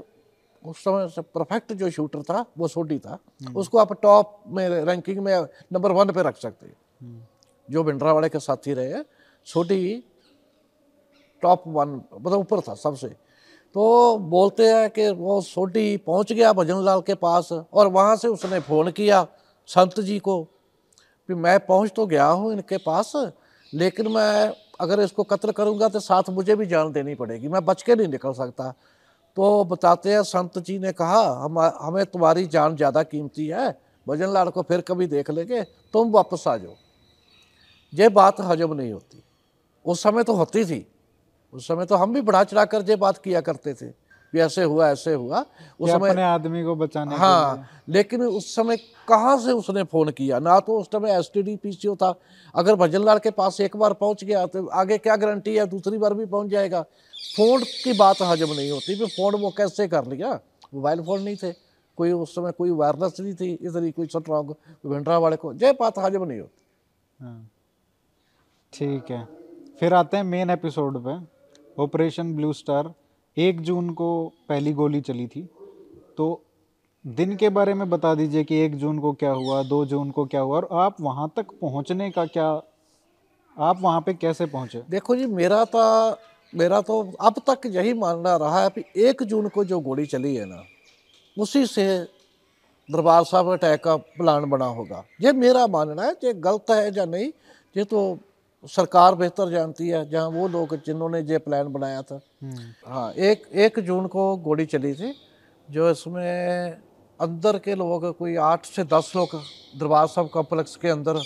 [0.63, 3.17] उस समय से परफेक्ट जो शूटर था वो सोडी था
[3.55, 5.35] उसको आप टॉप में रैंकिंग में
[5.73, 7.27] नंबर वन पे रख सकते हैं।
[7.69, 9.03] जो भिंडरा वाले के साथी रहे
[9.47, 10.03] सोडी
[11.43, 13.07] टॉप वन मतलब ऊपर था सबसे।
[13.75, 18.27] तो बोलते हैं कि वो सोटी पहुँच गया भजन लाल के पास और वहाँ से
[18.27, 19.21] उसने फ़ोन किया
[19.71, 23.11] संत जी को कि मैं पहुँच तो गया हूँ इनके पास,
[23.73, 27.83] लेकिन मैं अगर इसको कत्ल करूँगा तो साथ मुझे भी जान देनी पड़ेगी। मैं बच
[27.83, 28.73] के नहीं निकल सकता।
[29.37, 33.69] तो बताते हैं, संत जी ने कहा, हम, हमें तुम्हारी जान ज़्यादा कीमती है।
[34.07, 35.61] भजन लाल को फिर कभी देख लेंगे।
[35.93, 36.75] तुम वापस आ जाओ।
[37.93, 39.23] ये बात हजम नहीं होती।
[39.85, 40.85] उस समय तो होती थी।
[41.53, 43.89] उस समय तो हम भी बढ़ा चढ़ा कर ये बात किया करते थे।
[44.33, 45.39] भी ऐसे हुआ ऐसे हुआ।
[45.79, 50.39] उस समय अपने आदमी को बचाने हाँ लेकिन उस समय कहाँ से उसने फ़ोन किया?
[50.39, 52.13] ना तो उस समय S T D P C O था।
[52.55, 55.65] अगर भजन लाल के पास एक बार पहुँच गया तो आगे क्या गारंटी है?
[55.67, 56.81] दूसरी बार भी पहुँच जाएगा।
[57.35, 60.39] फ़ोन की बात हजम नहीं होती। भी फ़ोन वो कैसे कर लिया?
[60.73, 61.51] मोबाइल फ़ोन नहीं थे।
[61.97, 65.99] कोई उस समय कोई वायरलेस नहीं थी। इधर कोई स्ट्रॉन्ग भिंडरा वाले को। ये बात
[65.99, 67.49] हजम नहीं होती। हाँ।
[68.73, 69.27] ठीक है।
[69.79, 71.19] फिर आते हैं मेन एपिसोड पे।
[71.83, 72.93] ऑपरेशन ब्लू स्टार
[73.37, 74.11] एक जून को
[74.49, 75.41] पहली गोली चली थी।
[76.17, 76.41] तो
[77.05, 80.25] दिन के बारे में बता दीजिए कि एक जून को क्या हुआ, दो जून को
[80.25, 82.49] क्या हुआ, और आप वहाँ तक पहुँचने का क्या,
[83.57, 84.81] आप वहाँ पे कैसे पहुँचे?
[84.89, 86.17] देखो जी, मेरा तो
[86.53, 90.35] मेरा तो अब तक यही मानना रहा है कि एक जून को जो गोली चली
[90.35, 90.63] है ना,
[91.37, 91.85] उसी से
[92.89, 97.05] दरबार साहब अटैक का प्लान बना होगा। ये मेरा मानना है, ये गलत है या
[97.05, 97.31] नहीं,
[97.75, 98.17] ये तो
[98.63, 102.19] सरकार बेहतर जानती है जहाँ वो लोग जिन्होंने ये प्लान बनाया था।
[102.87, 105.13] हाँ एक एक जून को गोली चली थी
[105.69, 106.71] जो इसमें
[107.19, 109.35] अंदर के लोग कोई आठ से दस लोग
[109.79, 111.17] दरबार साहब कॉम्प्लेक्स के अंदर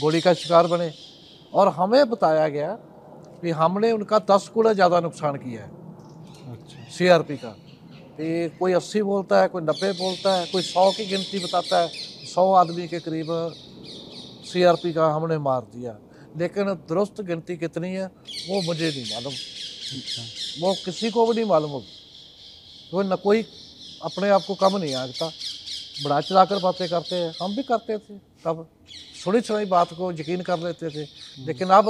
[0.00, 0.90] गोली का शिकार बने।
[1.52, 2.72] और हमें बताया गया
[3.42, 5.70] कि हमने उनका दस गुना ज़्यादा नुकसान किया है।
[6.52, 7.54] अच्छा। सीआरपी का।
[8.16, 11.88] कि कोई अस्सी बोलता है कोई नब्बे बोलता है कोई सौ की गिनती बताता है
[12.26, 13.26] सौ आदमी के करीब
[14.44, 15.92] सीआरपी का हमने मार दिया।
[16.34, 19.32] लेकिन दुरुस्त गिनती कितनी है वो मुझे नहीं मालूम।
[20.60, 21.92] वो किसी को भी नहीं मालूम होगी।
[22.90, 23.42] तो न कोई
[24.04, 25.26] अपने आप को कम नहीं आंकता।
[26.04, 28.66] बढ़ा चढ़ा कर बातें करते हैं। हम भी करते थे। तब
[29.16, 31.06] सुनी सुनी बात को यकीन कर लेते थे।
[31.46, 31.86] लेकिन अब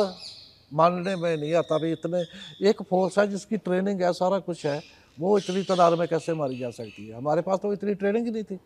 [0.72, 2.20] मानने में नहीं आता भी इतने।
[2.68, 4.83] एक फोर्स है जिसकी ट्रेनिंग है सारा कुछ है।
[5.18, 7.14] वो इतनी तादाद में कैसे मारी जा सकती है?
[7.16, 8.59] हमारे पास तो इतनी ट्रेनिंग ही नहीं थी।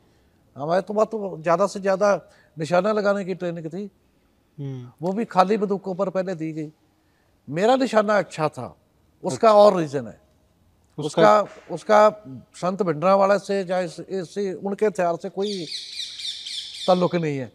[0.57, 2.15] हमारे तो बात तो ज़्यादा से ज़्यादा
[2.57, 4.08] निशाना लगाने की ट्रेनिंग थी। हम्म,
[4.59, 6.71] वो भी खाली बंदूकों पर पहले दी गई।
[7.49, 8.75] मेरा निशाना अच्छा था
[9.25, 10.21] उसका और रीजन है।
[10.99, 11.41] उसका
[11.71, 12.09] उसका
[12.55, 15.67] संत भिंडरा वाला से या इस, इस उनके हथियार से कोई
[16.87, 17.53] ताल्लुक नहीं है।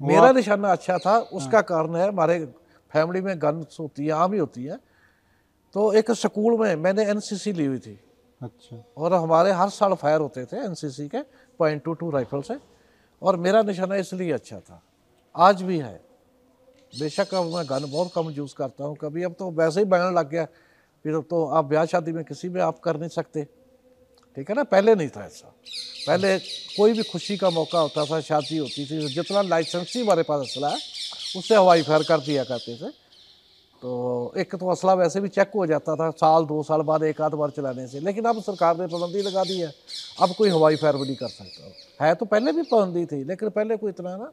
[0.00, 2.44] मेरा निशाना अच्छा था उसका कारण है हमारे
[2.92, 4.78] फैमिली में गन्स होती है आम ही होती है।
[5.74, 7.98] तो एक स्कूल में मैंने एनसीसी ली हुई थी।
[8.40, 11.22] अच्छा। और हमारे हर साल फायर होते थे एनसीसी के
[11.58, 12.58] पॉइंट टू टू राइफल से।
[13.22, 14.82] और मेरा निशाना इसलिए अच्छा था
[15.34, 16.00] आज भी है।
[16.92, 20.16] बेशक अब मैं गन बहुत कम यूज़ करता हूँ कभी। अब तो वैसे ही बनने
[20.16, 20.44] लग गया।
[21.04, 23.44] फिर तो आप ब्याह शादी में किसी में आप कर नहीं सकते।
[24.36, 24.64] ठीक है ना?
[24.64, 25.54] पहले नहीं था ऐसा।
[26.06, 26.38] पहले
[26.76, 30.40] कोई भी खुशी का मौका होता था, शादी होती थी, जितना लाइसेंस ही हमारे पास
[30.40, 30.76] असला है,
[31.36, 32.90] उससे हवाई फायर कर दिया करते थे।
[33.82, 37.20] तो एक तो असला वैसे भी चेक हो जाता था, साल, दो साल बाद एक
[37.20, 39.72] आध बार चलाने से। लेकिन अब सरकार ने पाबंदी लगा दी है।
[40.20, 43.48] अब कोई हवाई फायर भी नहीं कर सकता। है तो पहले भी पाबंदी थी, लेकिन
[43.48, 44.32] पहले कोई इतना ना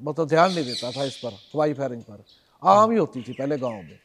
[0.00, 2.24] मतलब ध्यान नहीं देता था इस पर हवाई फायरिंग पर।
[2.62, 3.98] आम ही होती थी पहले गाँव में।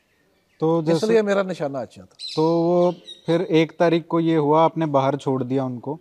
[0.61, 2.91] तो इसलिए मेरा निशाना अच्छा था। तो वो
[3.25, 5.99] फिर एक तारीख को ये हुआ आपने बाहर छोड़ दिया उनको।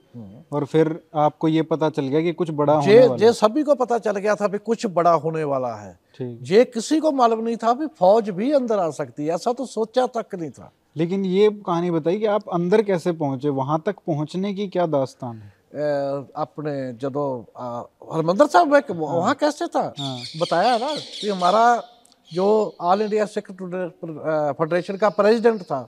[0.52, 3.74] और फिर आपको ये पता चल गया कि कुछ बड़ा होने वाला जे सभी को
[3.74, 7.56] पता चल गया था भी कुछ बड़ा होने वाला है। जे किसी को मालूम नहीं
[7.56, 11.24] था भी फौज भी अंदर आ सकती है ऐसा तो सोचा तक नहीं था। लेकिन
[11.24, 13.48] ये कहानी बताई कि आप अंदर कैसे पहुँचे?
[13.48, 15.52] वहाँ तक पहुँचने की क्या दास्तान है?
[15.72, 19.92] अपने जदों अ, हरमंदर साहब में वहाँ कैसे था?
[19.98, 21.82] हाँ। बताया ना कि हमारा
[22.30, 22.46] जो
[22.80, 25.80] ऑल इंडिया सिख फेडरेशन का प्रेसिडेंट था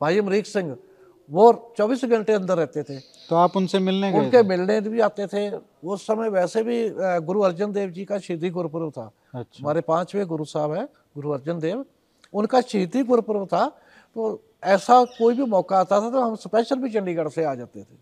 [0.00, 0.76] भाई अमरीक सिंह
[1.30, 5.26] वो 24 घंटे अंदर रहते थे। तो आप उनसे मिलने गए उनके मिलने भी आते
[5.26, 5.48] थे।
[5.84, 6.78] उस समय वैसे भी
[7.26, 11.30] गुरु अर्जन देव जी का शहीदी गुरुपुरब था। अच्छा। हमारे पाँचवें गुरु साहब है गुरु
[11.32, 11.84] अर्जन देव।
[12.34, 13.64] उनका शहीदी गुरुपुरब था
[14.16, 17.80] तो ऐसा कोई भी मौका आता था तो हम स्पेशल भी चंडीगढ़ से आ जाते
[17.82, 17.96] थे।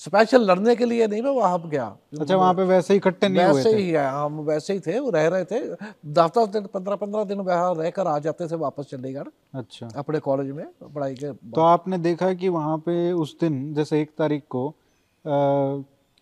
[0.00, 1.84] स्पेशल लड़ने के लिए नहीं मैं वहाँ गया।
[2.20, 4.80] अच्छा वहाँ पे वैसे ही इकट्ठे नहीं वैसे हुए वैसे ही है हम वैसे ही
[4.80, 8.46] थे वो रह रहे थे। दस दस दिन पंद्रह पंद्रह दिन वहाँ रहकर आ जाते
[8.48, 13.12] थे वापस चंडीगढ़ अच्छा। अपने कॉलेज में पढ़ाई के तो आपने देखा कि वहाँ पे
[13.14, 14.72] उस दिन जैसे एक तारीख को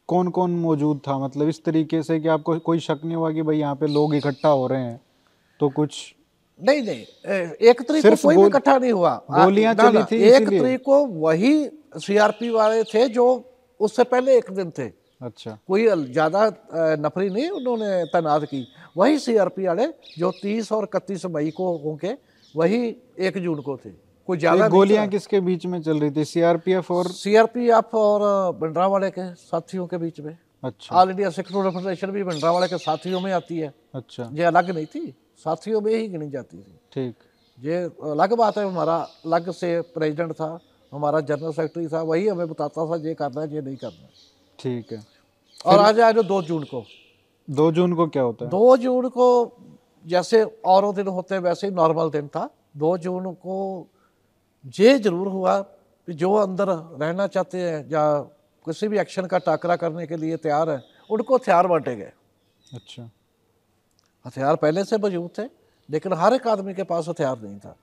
[0.09, 1.19] कौन कौन मौजूद था?
[1.19, 4.15] मतलब इस तरीके से कि आपको कोई शक नहीं हुआ कि भाई यहाँ पे लोग
[4.15, 5.01] इकट्ठा हो रहे हैं?
[5.61, 6.15] तो कुछ
[6.61, 7.05] नहीं नहीं
[7.69, 10.49] एक तरीक को कोई इकट्ठा नहीं हुआ। गोलियाँ चली थी एक?
[10.49, 11.53] तरीक को वही
[11.97, 13.27] सीआरपी वाले थे जो
[13.81, 16.47] उससे पहले एक दिन थे। अच्छा। कोई ज़्यादा
[17.01, 19.87] नफरी नहीं उन्होंने तैनात की। वही सीआरपी वाले
[20.19, 22.17] जो तीस और इकतीस मई को होंगे
[22.55, 22.85] वही
[23.21, 23.91] एक जून को थे।
[24.29, 26.25] कोई ज़्यादा गोलियाँ किसके बीच में चल रही थी?
[26.25, 28.21] सीआरपीएफ और सीआरपीएफ और
[28.61, 32.69] भिंडरा वाले के साथियों के बीच में। अच्छा। ऑल इंडिया सिख फेडरेशन भी भिंडरा वाले
[32.69, 36.57] के साथियों में आती है। अच्छा। ये अलग नहीं थी। साथियों में ही गिनी जाती
[36.57, 37.15] थी। ठीक।
[37.59, 40.59] ये अलग बात है। हमारा अलग से प्रेसिडेंट था।
[40.95, 44.09] हमारा जनरल सेक्रेटरी था वही हमें बताता था ये करना है ये नहीं करना
[44.59, 45.03] ठीक है।
[45.67, 46.85] और आज आज दो जून को।
[47.49, 48.51] दो जून को क्या होता है?
[48.51, 49.57] दो जून को
[50.05, 53.87] जैसे और दिन होते हैं वैसे ही नॉर्मल दिन था। दो जून को
[54.75, 58.05] ये ज़रूर हुआ कि जो अंदर रहना चाहते हैं या
[58.67, 62.13] किसी भी एक्शन का टाकरा करने के लिए तैयार है उनको हथियार बांटे गए।
[62.73, 63.09] अच्छा।
[64.25, 65.43] हथियार पहले से मौजूद थे
[65.89, 67.77] लेकिन हर एक आदमी के पास हथियार नहीं था।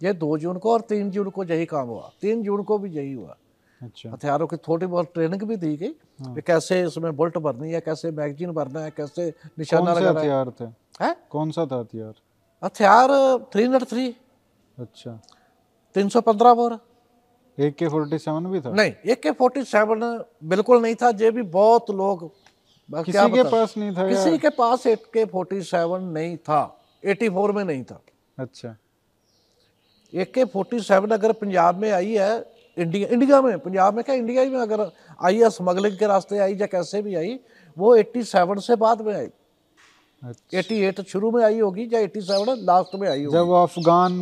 [0.00, 2.90] ये दो जून को और तीन जून को यही काम हुआ। तीन जून को भी
[2.90, 3.36] यही हुआ।
[3.80, 5.88] अच्छा। हथियारों की थोड़ी बहुत ट्रेनिंग भी दी गई
[6.34, 10.50] कि कैसे इसमें बुलेट भरनी है कैसे मैगजीन भरना है कैसे निशाना लगाना है। हथियार
[10.60, 10.64] थे?
[11.04, 11.14] हैं?
[11.30, 12.14] कौन सा था हथियार?
[12.62, 13.10] हथियार
[13.52, 14.14] थ्री नट थ्री
[14.76, 15.18] अच्छा।
[15.96, 16.78] तीन सौ पंद्रह बोर।
[17.58, 18.70] ए के फोर्टी सेवन भी था?
[18.70, 20.00] नहीं ए के फोर्टी सेवन
[20.44, 22.30] बिल्कुल नहीं था ये भी बहुत लोग
[22.88, 26.60] किसी के पास नहीं था किसी के पास ए के फोर्टी सेवन नहीं था
[27.02, 28.00] एटी फोर में नहीं था।
[28.38, 28.76] अच्छा।
[30.12, 32.32] ए के फोर्टी सेवन अगर पंजाब में आई है
[32.76, 34.80] इंडिया इंडिया में पंजाब में क्या इंडिया ही में अगर
[35.24, 37.38] आई है स्मगलिंग के रास्ते आई या कैसे भी आई
[37.76, 39.28] वो एट्टी सेवन से बाद में आई।
[40.22, 43.50] अच्छा। एटी एट शुरू में आई होगी या एट्टी सेवन लास्ट में आई होगी। जब
[43.54, 44.12] अफगान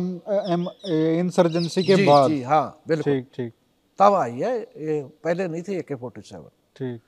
[1.19, 3.53] इंसर्जेंसी के जी बाद। जी हाँ बिल्कुल। ठीक ठीक।
[3.99, 7.01] तब आई है ये पहले नहीं थी ए के फोर्टी सेवन ठीक।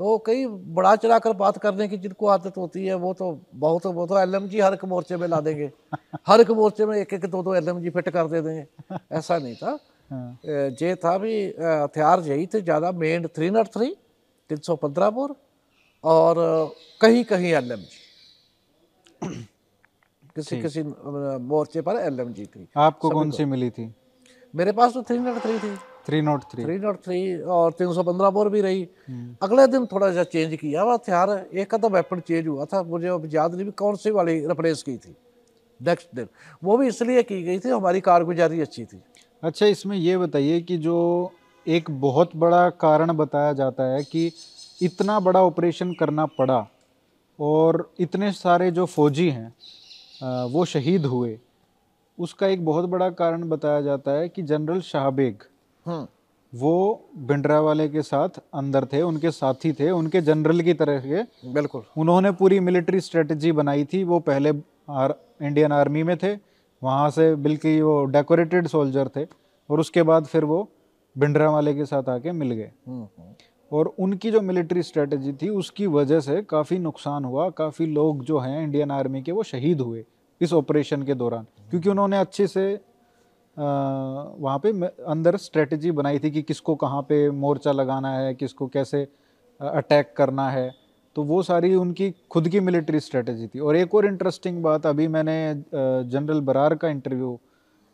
[0.00, 4.06] तो कई बड़ा चढ़ाकर बात करने की जिनको आदत होती है वो तो बहुत वो
[4.06, 5.70] तो एल हर एक मोर्चे में ला देंगे।
[6.28, 9.54] हर एक मोर्चे में एक एक दो दो एल फिट कर दे देंगे। ऐसा नहीं
[9.54, 9.78] था।
[10.10, 13.88] हाँ। ये था भी हथियार यही थे ज़्यादा मेन थ्री नट थ्री
[14.50, 15.34] तीन सौ पंद्रह बोर
[16.04, 16.36] और
[17.00, 17.98] कहीं कहीं एलएमजी।
[20.36, 23.92] किसी किसी मोर्चे पर एलएमजी थी। आपको कौन सी मिली थी?
[24.54, 26.64] मेरे पास तो थ्री नट थ्री थी। Three not three.
[26.64, 28.82] Three not three और तीन सौ पंद्रह बोर भी रही।
[29.42, 33.54] अगले दिन थोड़ा सा चेंज किया। हथियार एक वेपन चेंज हुआ था। मुझे अब याद
[33.54, 35.14] नहीं भी कौन सी वाली रिप्लेस की थी।
[35.80, 36.28] नेक्स्ट दिन।
[36.64, 39.00] वो भी इसलिए की गई थी हमारी कारगुजारी अच्छी थी।
[39.42, 40.98] अच्छा इसमें ये बताइए कि जो
[41.66, 44.30] एक बहुत बड़ा कारण बताया जाता है कि
[44.80, 46.66] इतना बड़ा ऑपरेशन करना पड़ा
[47.38, 51.38] और इतने सारे जो फौजी हैं वो शहीद हुए
[52.18, 55.42] उसका एक बहुत बड़ा कारण बताया जाता है कि जनरल शाहबेग
[55.86, 56.06] हम्म
[57.26, 61.22] भिंडरा वाले के साथ अंदर थे उनके साथी थे उनके जनरल की तरह के।
[61.52, 64.52] बिल्कुल। उन्होंने पूरी मिलिट्री स्ट्रेटजी बनाई थी वो पहले
[64.90, 66.32] आर, इंडियन आर्मी में थे
[66.82, 69.24] वहाँ से बिल्कुल वो डेकोरेटेड सोल्जर थे
[69.70, 70.68] और उसके बाद फिर वो
[71.16, 73.32] भिंडरा वाले के साथ आके मिल गए। हम्म हम्म,
[73.72, 78.38] और उनकी जो मिलिट्री स्ट्रेटजी थी उसकी वजह से काफ़ी नुकसान हुआ काफ़ी लोग जो
[78.38, 80.04] हैं इंडियन आर्मी के वो शहीद हुए
[80.40, 82.66] इस ऑपरेशन के दौरान क्योंकि उन्होंने अच्छे से
[83.56, 84.70] वहाँ पे
[85.04, 89.02] अंदर स्ट्रेटजी बनाई थी कि किसको कहाँ पे मोर्चा लगाना है किसको कैसे
[89.60, 90.70] अटैक करना है।
[91.16, 95.06] तो वो सारी उनकी खुद की मिलिट्री स्ट्रेटजी थी। और एक और इंटरेस्टिंग बात अभी
[95.08, 95.36] मैंने
[96.10, 97.38] जनरल बरार का इंटरव्यू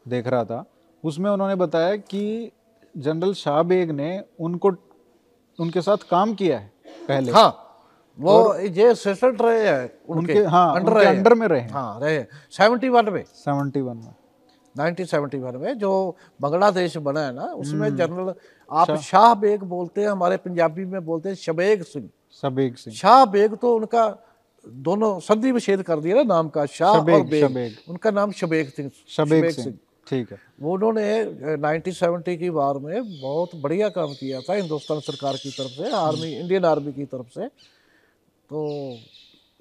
[0.07, 0.65] देख रहा था।
[1.05, 2.51] उसमें उन्होंने बताया कि
[2.95, 4.73] जनरल शाह बेग ने उनको
[5.59, 6.73] उनके साथ काम किया है
[7.09, 7.59] पहले। हाँ
[8.19, 11.71] वो ये असिस्टेंट रहे हैं उनके उनके हाँ अंडर उनके रहे अंडर में रहे हैं।
[11.71, 14.15] हाँ रहे सेवेंटी वन में। सेवेंटी वन में।
[14.77, 18.35] 1971 में जो बांग्लादेश बना है ना उसमें हम्म। जनरल
[18.71, 22.09] आप शाह। बेग बोलते हैं हमारे पंजाबी में बोलते हैं शबेग सिंह।
[22.43, 24.07] शबेग सिंह। शाह बेग तो उनका
[24.69, 28.33] दोनों संधि विच्छेद कर दिया ना नाम का शाह शबेग, और बेग। शबेग। उनका नाम
[28.33, 31.25] शबेग सिंह शबेग सिंह ठीक है। वो उन्होंने
[31.57, 35.93] नाइनटीन सेवेंटी की वार में बहुत बढ़िया काम किया था हिंदुस्तान सरकार की तरफ़ से
[35.93, 37.47] आर्मी इंडियन आर्मी की तरफ़ से।
[38.51, 38.67] तो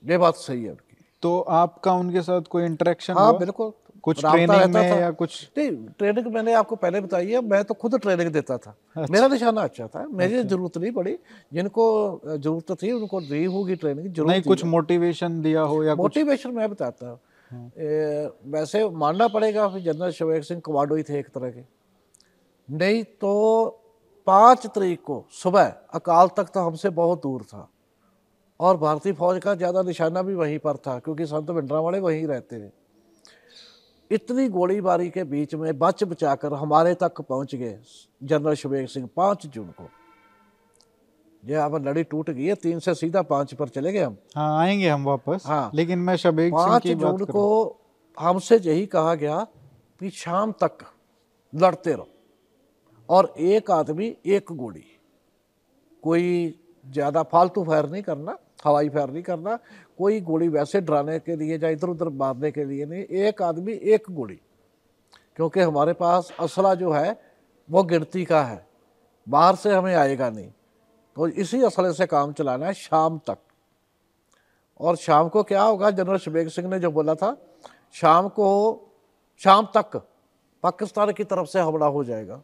[0.04, 3.72] ये बात सही है उनकी। तो आपका उनके साथ कोई इंटरेक्शन हाँ बिल्कुल।
[4.04, 7.74] कुछ ट्रेनिंग में था। या कुछ नहीं ट्रेनिंग मैंने आपको पहले बताई है मैं तो
[7.76, 11.18] खुद ट्रेनिंग देता था। अच्छा। मेरा निशाना अच्छा था मेरी ज़रूरत नहीं पड़ी।
[11.54, 11.86] जिनको
[12.28, 16.70] ज़रूरत थी उनको दी होगी ट्रेनिंग ज़रूर नहीं कुछ मोटिवेशन दिया हो या मोटिवेशन मैं
[16.70, 17.20] बताता हूँ।
[18.52, 21.64] वैसे मानना पड़ेगा फिर जनरल शवेक सिंह कमांडो ही थे एक तरह के।
[22.70, 23.32] नहीं तो
[24.28, 27.68] पाँच तरीक को सुबह अकाल तख्त तो हमसे बहुत दूर था।
[28.60, 32.26] और भारतीय फौज का ज़्यादा निशाना भी वहीं पर था क्योंकि संत भिंडरा वाले वहीं
[32.28, 32.70] रहते थे।
[34.12, 37.80] इतनी गोलीबारी के बीच में बच बचाकर हमारे तक पहुँच गए
[38.22, 39.90] जनरल शवेक सिंह पाँच जून को।
[41.44, 44.60] ये अब लड़ी टूट गई है तीन से सीधा पाँच पर चले गए हम। हाँ
[44.60, 47.46] आएँगे हम वापस। हाँ। लेकिन मैं शबेग सिंह पाँच जून को
[48.18, 49.40] हमसे यही कहा गया
[50.02, 50.86] कि शाम तक
[51.54, 52.08] लड़ते रहो
[53.10, 54.86] और एक आदमी एक गोली।
[56.04, 59.60] कोई ज़्यादा फालतू फायर नहीं करना। हवाई फायर नहीं करना।
[59.98, 63.74] कोई गोली वैसे डराने के लिए या इधर उधर मारने के लिए नहीं। एक आदमी,
[63.74, 64.42] एक गोली।
[65.36, 67.22] क्योंकि हमारे पास असला जो है,
[67.72, 68.68] वो गिनती का है।
[69.30, 70.52] बाहर से हमें आएगा नहीं।
[71.16, 73.38] तो इसी असले से काम चलाना है शाम तक।
[74.80, 75.92] और शाम को क्या होगा?
[75.92, 77.38] जनरल शबेग सिंह ने जो बोला था,
[77.94, 78.80] शाम को,
[79.38, 80.08] शाम तक
[80.64, 82.44] पाकिस्तान की तरफ़ से हमला हो जाएगा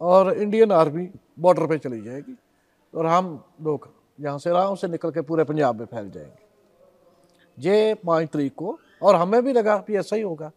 [0.00, 2.38] और इंडियन आर्मी बॉर्डर पे चली जाएगी।
[2.94, 6.50] और हम लोग यहाँ से आराम से निकल के पूरे पंजाब में फैल जाएँगे।
[7.58, 10.50] ये पाँच तरीक को और हमें भी लगा कि ऐसा ही होगा।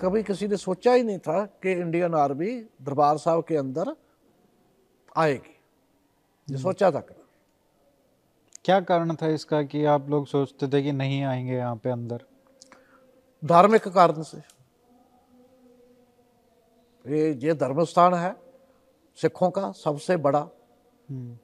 [0.00, 2.50] कभी किसी ने सोचा ही नहीं था कि इंडियन आर्मी
[2.82, 3.96] दरबार साहब के अंदर
[5.16, 5.58] आएगी।
[6.50, 7.22] ये सोचा था कभी।
[8.64, 12.24] क्या कारण था इसका कि आप लोग सोचते थे कि नहीं आएँगे यहाँ पे अंदर?
[13.44, 14.38] धार्मिक कारण से।
[17.06, 18.36] ये ये धर्म स्थान है
[19.16, 20.48] सिखों का सबसे बड़ा।
[21.10, 21.38] हम्म,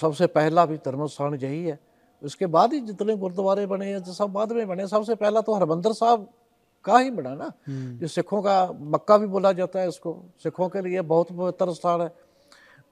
[0.00, 1.78] सबसे पहला भी धर्म स्थान यही है।
[2.22, 5.92] उसके बाद ही जितने गुरुद्वारे बने हैं सब बाद में बने। सबसे पहला तो हरमंदर
[5.92, 6.28] साहब
[6.84, 10.68] का ही बना ना हम्म, जो सिखों का मक्का भी बोला जाता है इसको। सिखों
[10.68, 12.12] के लिए बहुत पवित्र स्थान है।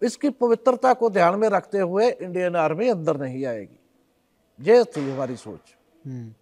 [0.02, 3.78] इसकी पवित्रता को ध्यान में रखते हुए इंडियन आर्मी अंदर नहीं आएगी।
[4.60, 6.34] ये थी हमारी सोच। हम्म।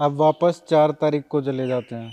[0.00, 2.12] अब वापस चार तारीख को चले जाते हैं।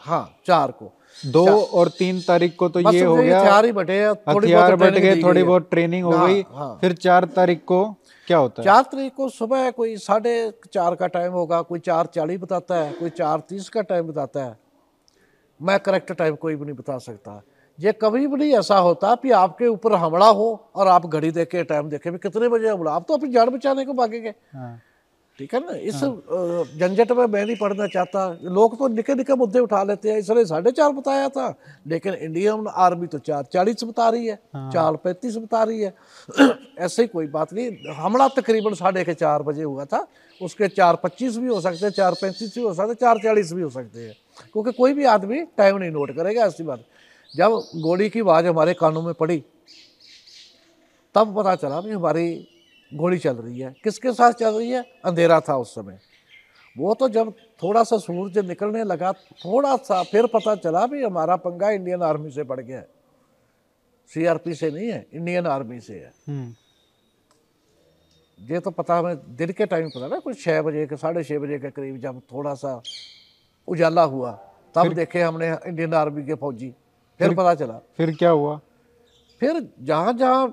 [0.00, 4.76] हाँ चार को। दो और तीन तारीख को तो ये हो गया। हथियार बटे हथियार
[4.76, 7.84] बट गए थोड़ी बहुत ट्रेनिंग हो हाँ, गई। हाँ। फिर चार तारीख को
[8.28, 8.64] क्या होता है?
[8.64, 12.92] चार तारीख को सुबह कोई साढ़े चार का टाइम होगा कोई चार चालीस बताता है
[12.92, 14.56] कोई चार तीस का टाइम बताता है।
[15.60, 17.42] मैं करेक्ट टाइम कोई भी नहीं बता सकता।
[17.78, 21.48] ये कभी भी नहीं ऐसा होता कि आपके ऊपर हमला हो और आप घड़ी देख
[21.48, 24.80] के टाइम देखे भी कितने बजे हमला। आप तो अपनी जान बचाने को भागेंगे। हाँ,
[25.38, 25.72] ठीक है ना?
[25.76, 25.94] इस
[26.80, 30.44] झंझट में मैं नहीं पढ़ना चाहता। लोग तो निके निके मुद्दे उठा लेते हैं। इसने
[30.46, 31.54] साढ़े चार बताया था।
[31.86, 35.94] लेकिन इंडियन आर्मी तो चार चालीस बता रही है। चार पैंतीस बता रही है।
[36.78, 40.06] ऐसे ही कोई बात नहीं। हमला तकरीबन साढ़े के चार बजे हुआ था।
[40.42, 43.52] उसके चार पच्चीस भी हो सकते हैं चार पैंतीस भी हो सकते हैं चार चालीस
[43.52, 44.14] भी हो सकते हैं।
[44.52, 46.84] क्योंकि कोई भी आदमी टाइम नहीं नोट करेगा ऐसी बात।
[47.36, 49.42] जब गोली की आवाज़ हमारे कानों में पड़ी
[51.14, 52.48] तब पता चला भी हमारी
[52.94, 54.84] गोली चल रही है। किसके साथ चल रही है?
[55.04, 55.98] अंधेरा था उस समय।
[56.78, 61.36] वो तो जब थोड़ा सा सूरज निकलने लगा थोड़ा सा फिर पता चला भी हमारा
[61.36, 62.88] पंगा इंडियन आर्मी से पड़ गया। है
[64.10, 66.54] सीआरपी से नहीं है इंडियन आर्मी से है। हम्म,
[68.38, 71.38] ये तो पता हमें दिन के टाइम पता ना कुछ छः बजे के साढ़े छः
[71.38, 72.82] बजे के करीब जब थोड़ा सा
[73.68, 74.32] उजाला हुआ
[74.74, 76.68] तब देखे हमने इंडियन आर्मी के फौजी।
[77.20, 78.60] फिर, फिर पता चला। फिर क्या हुआ?
[79.40, 80.46] फिर जहाँ जहाँ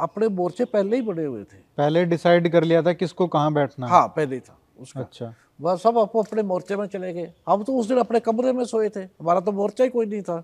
[0.00, 3.88] अपने मोर्चे पहले ही बने हुए थे। पहले डिसाइड कर लिया था किसको कहाँ बैठना
[3.88, 7.76] हाँ। पहले था उसका। अच्छा। वह सब अपो अपने मोर्चे में चले गए। हम तो
[7.76, 10.42] उस दिन अपने कमरे में सोए थे। हमारा तो मोर्चा ही कोई नहीं था।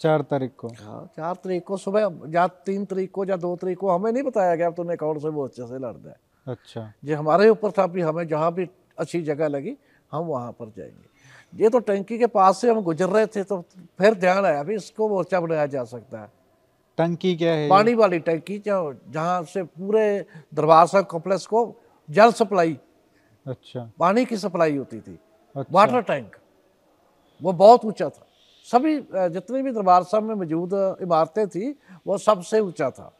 [0.00, 3.78] चार तारीख को। हाँ चार तारीख को सुबह या तीन तारीख को या दो तारीख
[3.78, 7.48] को हमें नहीं बताया गया तुमने कौन से मोर्चे से लड़ना है। अच्छा। ये हमारे
[7.48, 9.76] ऊपर था भी हमें जहाँ भी अच्छी जगह लगी
[10.12, 13.60] हम वहाँ पर जाएँगे। ये तो टंकी के पास से हम गुजर रहे थे तो
[13.98, 16.43] फिर ध्यान आया भी इसको मोर्चा बनाया जा सकता है।
[16.98, 18.76] टंकी क्या है पानी वाली टंकी जो
[19.10, 20.04] जहाँ से पूरे
[20.54, 21.62] दरबार साहब कॉम्प्लेक्स को
[22.08, 22.78] जल सप्लाई
[23.46, 25.18] अच्छा। पानी की सप्लाई होती थी।
[25.56, 26.36] अच्छा। वाटर टैंक
[27.42, 28.26] वो बहुत ऊँचा था।
[28.68, 28.94] सभी
[29.34, 31.74] जितनी भी दरबार साहब में मौजूद इमारतें थी
[32.06, 33.10] वो सबसे ऊँचा था।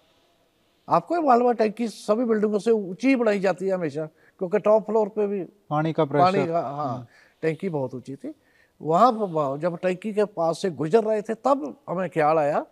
[0.89, 4.07] आपको मालवा टैंकी सभी बिल्डिंगों से ऊँची बनाई जाती है हमेशा
[4.39, 7.07] क्योंकि टॉप फ्लोर पे भी पानी का पानी का हाँ
[7.43, 8.33] टैंकी बहुत ऊँची थी।
[8.81, 12.65] वहाँ- जब टैंकी के पास से गुजर रहे थे तब हमें ख्याल आया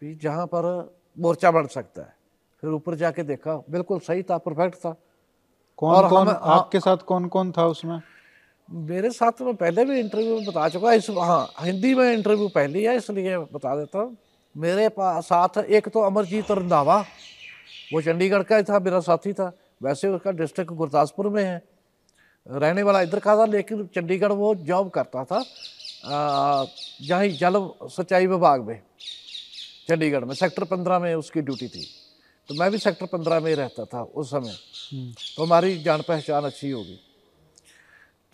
[0.00, 2.16] कि जहाँ पर मोर्चा बन सकता है।
[2.60, 4.96] फिर ऊपर जाके देखा बिल्कुल सही था परफेक्ट था।
[5.76, 8.00] कौन और कौन हमें- हाँ। आपके साथ कौन कौन था उसमें?
[8.70, 12.84] मेरे साथ मैं पहले भी इंटरव्यू में बता चुका इस हाँ हिंदी में इंटरव्यू पहली
[12.84, 14.16] है इसलिए बता देता हूँ।
[14.56, 17.04] मेरे पास साथ एक तो अमरजीत रंधावा
[17.92, 21.62] वो चंडीगढ़ का ही था मेरा साथी था। वैसे उसका डिस्ट्रिक्ट गुरदासपुर में है।
[22.48, 25.44] रहने वाला इधर का था लेकिन चंडीगढ़ वो जॉब करता था
[27.02, 28.82] जहाँ जल सिंचाई विभाग में।
[29.88, 31.86] चंडीगढ़ में सेक्टर पंद्रह में उसकी ड्यूटी थी।
[32.48, 34.56] तो मैं भी सेक्टर पंद्रह में ही रहता था उस समय।
[34.92, 36.94] हम्म, तो हमारी जान पहचान अच्छी होगी।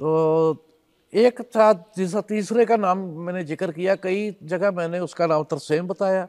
[0.01, 0.65] तो
[1.13, 5.87] एक था जिस तीसरे का नाम मैंने ज़िक्र किया। कई जगह मैंने उसका नाम तरसेम
[5.89, 6.29] बताया।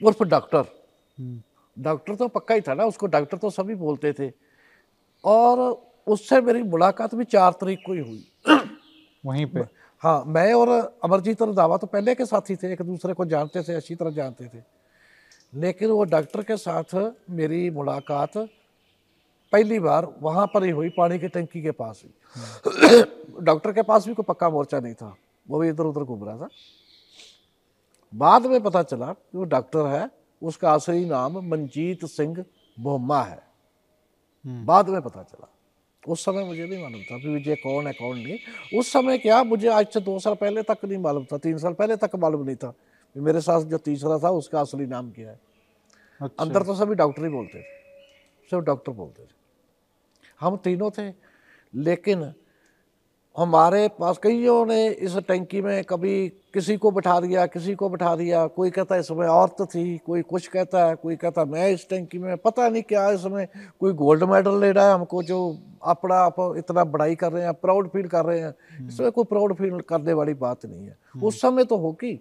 [0.00, 0.64] उर्फ़ डॉक्टर।
[1.18, 1.40] हम्म,
[1.76, 4.30] डॉक्टर तो पक्का ही था ना उसको डॉक्टर तो सभी बोलते थे।
[5.24, 5.60] और
[6.06, 8.26] उससे मेरी मुलाकात भी चार तारीख को ही हुई।
[9.24, 9.60] वहीं पे?
[10.04, 10.68] हाँ मैं और
[11.04, 14.48] अमरजीत रंधावा तो पहले के साथी थे एक दूसरे को जानते थे अच्छी तरह जानते
[14.48, 14.62] थे।
[15.54, 16.94] लेकिन वो डॉक्टर के साथ
[17.30, 18.36] मेरी मुलाकात
[19.52, 22.10] पहली बार वहाँ पर ही हुई पानी की टंकी के पास ही।
[23.42, 25.14] डॉक्टर के पास भी कोई पक्का मोर्चा नहीं था
[25.46, 26.48] वो भी इधर उधर घूम रहा था।
[28.12, 30.10] बाद में पता चला कि वो डॉक्टर है
[30.42, 32.44] उसका असली नाम मनजीत सिंह
[32.76, 33.42] बोमा है।
[34.44, 35.48] हम्म, बाद में पता चला।
[36.08, 39.42] उस समय मुझे नहीं मालूम था अभी विजय कौन है कौन नहीं। उस समय क्या
[39.44, 42.44] मुझे आज से दो साल पहले तक नहीं मालूम था तीन साल पहले तक मालूम
[42.44, 42.72] नहीं था।
[43.16, 45.38] मेरे साथ जो तीसरा था उसका असली नाम क्या है।
[46.20, 49.32] अच्छा। अंदर तो सभी डॉक्टर ही बोलते थे सब डॉक्टर बोलते थे।
[50.40, 51.08] हम तीनों थे
[51.74, 52.32] लेकिन
[53.36, 58.14] हमारे पास कईयों ने इस टंकी में कभी किसी को बिठा दिया किसी को बिठा
[58.16, 61.68] दिया। कोई कहता है इसमें औरत थी कोई कुछ कहता है कोई कहता है मैं
[61.70, 63.46] इस टंकी में पता नहीं क्या इसमें
[63.80, 65.38] कोई गोल्ड मेडल ले रहा है हमको जो
[65.82, 68.54] अपना आप इतना बड़ाई कर रहे हैं प्राउड फील कर रहे हैं।
[68.88, 72.18] इसमें कोई प्राउड फील करने वाली बात नहीं है। उस समय तो होगी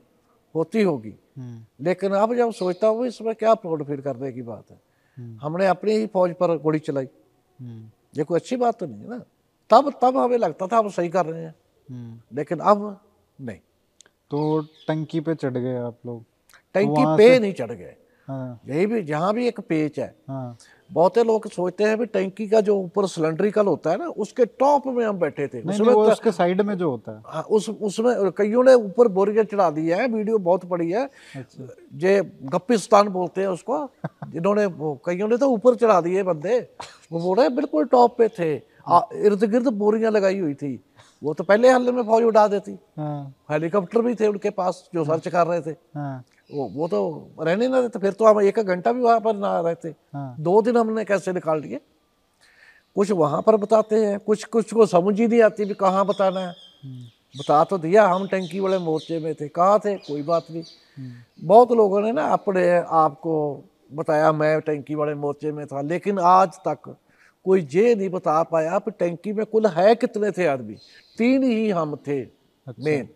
[0.55, 4.71] होती होगी। हम्म, लेकिन अब जब सोचता हूँ इसमें क्या प्राउड फील करने की बात
[4.71, 4.79] है?
[5.17, 7.07] हम्म, हमने अपनी ही फौज पर गोली चलाई।
[7.59, 7.83] हम्म,
[8.17, 9.21] ये कोई अच्छी बात तो नहीं है ना?
[9.73, 11.55] तब तब हमें लगता था हम सही कर रहे हैं।
[11.91, 12.99] हम्म। लेकिन अब
[13.41, 13.57] नहीं।
[14.31, 16.23] तो टंकी पे चढ़ गए आप लोग?
[16.73, 17.95] टंकी पे नहीं चढ़ गए।
[18.27, 20.57] हाँ। यही भी जहाँ भी एक पेच है। हाँ।
[20.91, 25.05] बहुते लोग सोचते हैं टंकी का जो ऊपर सिलेंड्रिकल होता है ना उसके टॉप में
[25.05, 27.43] हम बैठे थे। नहीं उसमें नहीं वो तो- उसके साइड में जो होता है। हाँ,
[27.43, 32.31] उस उसमें कईयों ने ऊपर बोरियाँ चढ़ा दी है। वीडियो बहुत पड़ी है। अच्छा। जे
[32.43, 34.67] गप्पिस्तान बोलते हैं उसको जिन्होंने
[35.05, 36.69] कईयों ने तो ऊपर चढ़ा दिए बंदे।
[37.11, 38.72] वो बोल रहे बिल्कुल टॉप पे थे।
[39.15, 40.79] इर्द गिर्द बोरियाँ लगाई हुई थी।
[41.23, 45.03] वो तो पहले हल्ले में फौज उड़ा देती। हाँ। हेलीकॉप्टर भी थे उनके पास जो
[45.05, 46.99] सर्च कर रहे थे। हाँ। वो वो तो
[47.39, 50.61] रहने ना देते फिर तो हम एक घंटा भी वहाँ पर ना रहते। हाँ। दो
[50.61, 51.79] दिन हमने कैसे निकाल लिए।
[52.95, 56.39] कुछ वहाँ पर बताते हैं कुछ कुछ को समझ ही नहीं आती भी कहाँ बताना
[56.39, 57.03] है। हम्म,
[57.35, 59.95] बता तो दिया हम टंकी वाले मोर्चे में थे। कहाँ थे?
[59.95, 60.63] कोई बात नहीं।
[60.97, 65.81] हम्म, बहुत लोगों ने ना अपने आप को बताया मैं टंकी वाले मोर्चे में था।
[65.81, 66.95] लेकिन आज तक
[67.45, 70.75] कोई ये नहीं बता पाया कि टंकी में कुल है कितने थे आदमी।
[71.17, 73.09] तीन ही हम थे अच्छा। मेन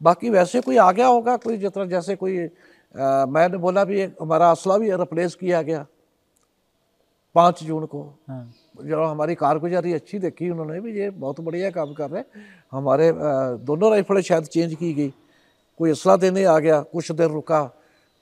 [0.00, 4.50] बाकी वैसे कोई आ गया होगा कोई जितना जैसे कोई अ, मैंने बोला भी हमारा
[4.50, 5.86] असला भी रिप्लेस किया गया।
[7.34, 8.52] पाँच जून को। हाँ।
[8.84, 13.10] जो हमारी कारगुजारी अच्छी देखी उन्होंने भी ये बहुत बढ़िया काम कर रहे हैं। हमारे
[13.66, 15.08] दोनों राइफलें शायद चेंज की गई।
[15.80, 17.62] कोई असला देने आ गया कुछ देर रुका।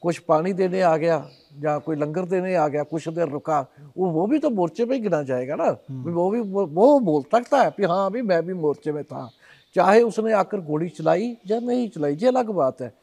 [0.03, 1.29] कुछ पानी देने आ गया
[1.59, 4.99] या कोई लंगर देने आ गया कुछ देर रुका वो वो भी तो मोर्चे पे
[4.99, 8.55] गिना जाएगा ना। वो भी वो, वो बोल सकता है कि हाँ अभी मैं भी
[8.55, 9.31] मोर्चे में था।
[9.75, 12.95] चाहे उसने आकर गोली चलाई या नहीं चलाई ये अलग बात है।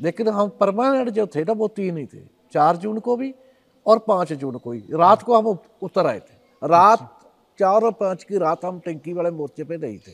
[0.00, 2.18] लेकिन हम परमानेंट जो थे ना वो तीन ही थे।
[2.52, 3.34] चार जून को भी
[3.86, 7.18] और पाँच जून को ही। रात को हम उतर आए थे। रात
[7.58, 10.12] चार और पाँच की रात हम टंकी वाले मोर्चे पे नहीं थे।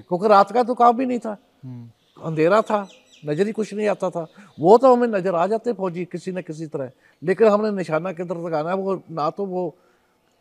[0.00, 1.90] क्योंकि रात का तो काम भी नहीं था। हम्म,
[2.24, 2.88] अंधेरा था।
[3.22, 4.26] नज़र ही कुछ नहीं आता था।
[4.58, 6.90] वो तो हमें नज़र आ जाते फौजी किसी न किसी तरह।
[7.22, 9.74] लेकिन हमने निशाना किधर लगाना है वो ना तो वो,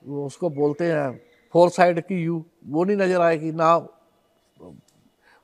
[0.03, 1.19] वो उसको बोलते हैं
[1.53, 3.75] फोर साइड की यू। वो नहीं नज़र आएगी ना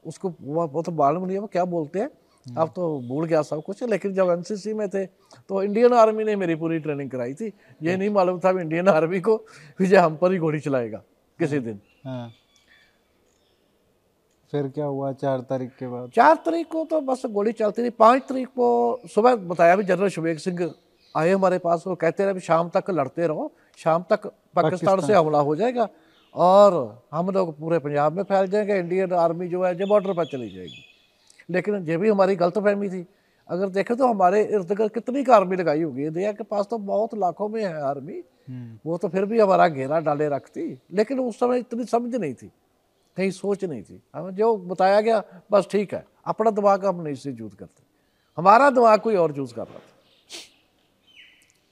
[0.06, 2.10] उसको वो तो मालूम नहीं है वो क्या बोलते हैं।
[2.46, 5.06] अब तो भूल गया सब कुछ लेकिन जब एनसीसी में थे
[5.50, 9.20] तो इंडियन आर्मी ने मेरी पूरी ट्रेनिंग कराई थी। ये नहीं मालूम था इंडियन आर्मी
[9.22, 9.36] को
[9.80, 11.02] विजय हम पर ही घोड़ी चलाएगा
[11.40, 12.32] किसी दिन। हाँ।
[14.54, 16.10] फिर क्या हुआ चार तारीख के बाद?
[16.16, 20.08] चार तारीख को तो बस गोली चलती रही। पाँच तारीख को सुबह बताया भी जनरल
[20.08, 20.72] शुभेग सिंह
[21.18, 24.26] आए हमारे पास वो कहते रहे शाम तक लड़ते रहो। शाम तक
[24.56, 25.88] पाकिस्तान से हमला हो जाएगा
[26.36, 30.26] और हम लोग पूरे पंजाब में फैल जाएँगे। इंडियन आर्मी जो है जो बॉर्डर पर
[30.26, 30.84] चली जाएगी।
[31.50, 33.06] लेकिन ये भी हमारी गलत फहमी थी।
[33.50, 36.78] अगर देखें तो हमारे इर्द गिर्द कितनी का आर्मी लगाई होगी। इंडिया के पास तो
[36.78, 41.20] बहुत लाखों में है आर्मी। हम्म, वो तो फिर भी हमारा घेरा डाले रखती। लेकिन
[41.20, 42.52] उस समय इतनी समझ नहीं थी।
[43.18, 47.16] कहीं सोच नहीं थी। हमें जो बताया गया बस ठीक है। अपना दिमाग हम नहीं
[47.16, 47.84] से यूज़ करते।
[48.38, 49.82] हमारा दिमाग कोई और यूज़ कर रहा था।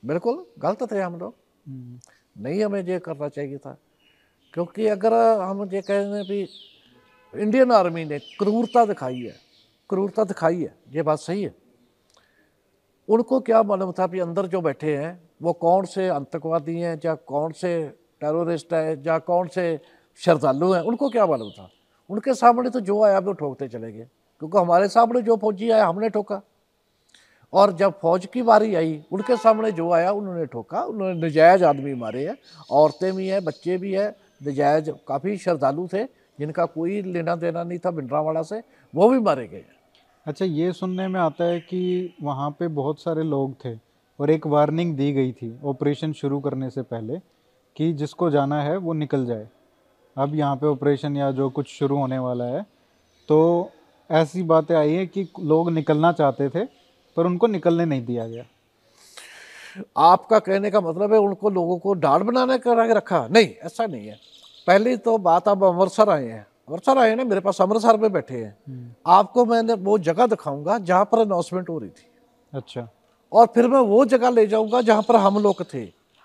[0.05, 1.35] बिल्कुल गलत थे हम लोग।
[1.67, 1.99] हम्म,
[2.43, 3.77] नहीं हमें ये करना चाहिए था।
[4.53, 6.47] क्योंकि अगर हम ये कह रहे हैं भी
[7.35, 9.35] इंडियन आर्मी ने क्रूरता दिखाई है।
[9.89, 11.55] क्रूरता दिखाई है। ये बात सही है।
[13.09, 17.15] उनको क्या मालूम था भी अंदर जो बैठे हैं वो कौन से आतंकवादी हैं या
[17.15, 17.87] कौन से
[18.21, 19.79] टेररिस्ट हैं या कौन से
[20.17, 21.69] श्रद्धालु हैं, उनको क्या मालूम था?
[22.09, 24.07] उनके सामने तो जो आया वो ठोकते चले गए,
[24.39, 26.41] क्योंकि हमारे सामने जो फौजी आया, हमने ठोका।
[27.53, 31.93] और जब फौज की बारी आई, उनके सामने जो आया, उन्होंने ठोका, उन्होंने नजायज आदमी
[31.93, 32.37] मारे हैं,
[32.71, 34.15] औरतें भी हैं, बच्चे भी हैं,
[34.47, 36.03] नजायज काफ़ी श्रद्धालु थे,
[36.39, 38.63] जिनका कोई लेना देना नहीं था भिंडरावाड़ा से,
[38.95, 39.65] वो भी मारे गए
[40.27, 43.75] अच्छा ये सुनने में आता है कि वहाँ पे बहुत सारे लोग थे,
[44.19, 47.19] और एक वार्निंग दी गई थी, ऑपरेशन शुरू करने से पहले,
[47.75, 49.47] कि जिसको जाना है, वो निकल जाए।
[50.15, 52.61] अब यहाँ पे ऑपरेशन या जो कुछ शुरू होने वाला है
[53.29, 53.69] तो
[54.09, 56.63] ऐसी बातें आई है कि लोग निकलना चाहते थे
[57.17, 58.43] पर उनको निकलने नहीं दिया गया।
[59.99, 63.85] आपका कहने का मतलब है उनको लोगों को डाल बनाने करा के रखा नहीं ऐसा
[63.85, 64.17] नहीं है।
[64.67, 68.11] पहली तो बात आप अमृतसर आए हैं। अमृतसर आए हैं ना मेरे पास अमृतसर में
[68.11, 72.09] बैठे हैं। आपको मैंने वो जगह दिखाऊँगा जहाँ पर अनाउंसमेंट हो रही थी।
[72.53, 72.87] अच्छा।
[73.31, 75.83] और फिर मैं वो जगह ले जाऊँगा जहाँ पर हम लोग थे।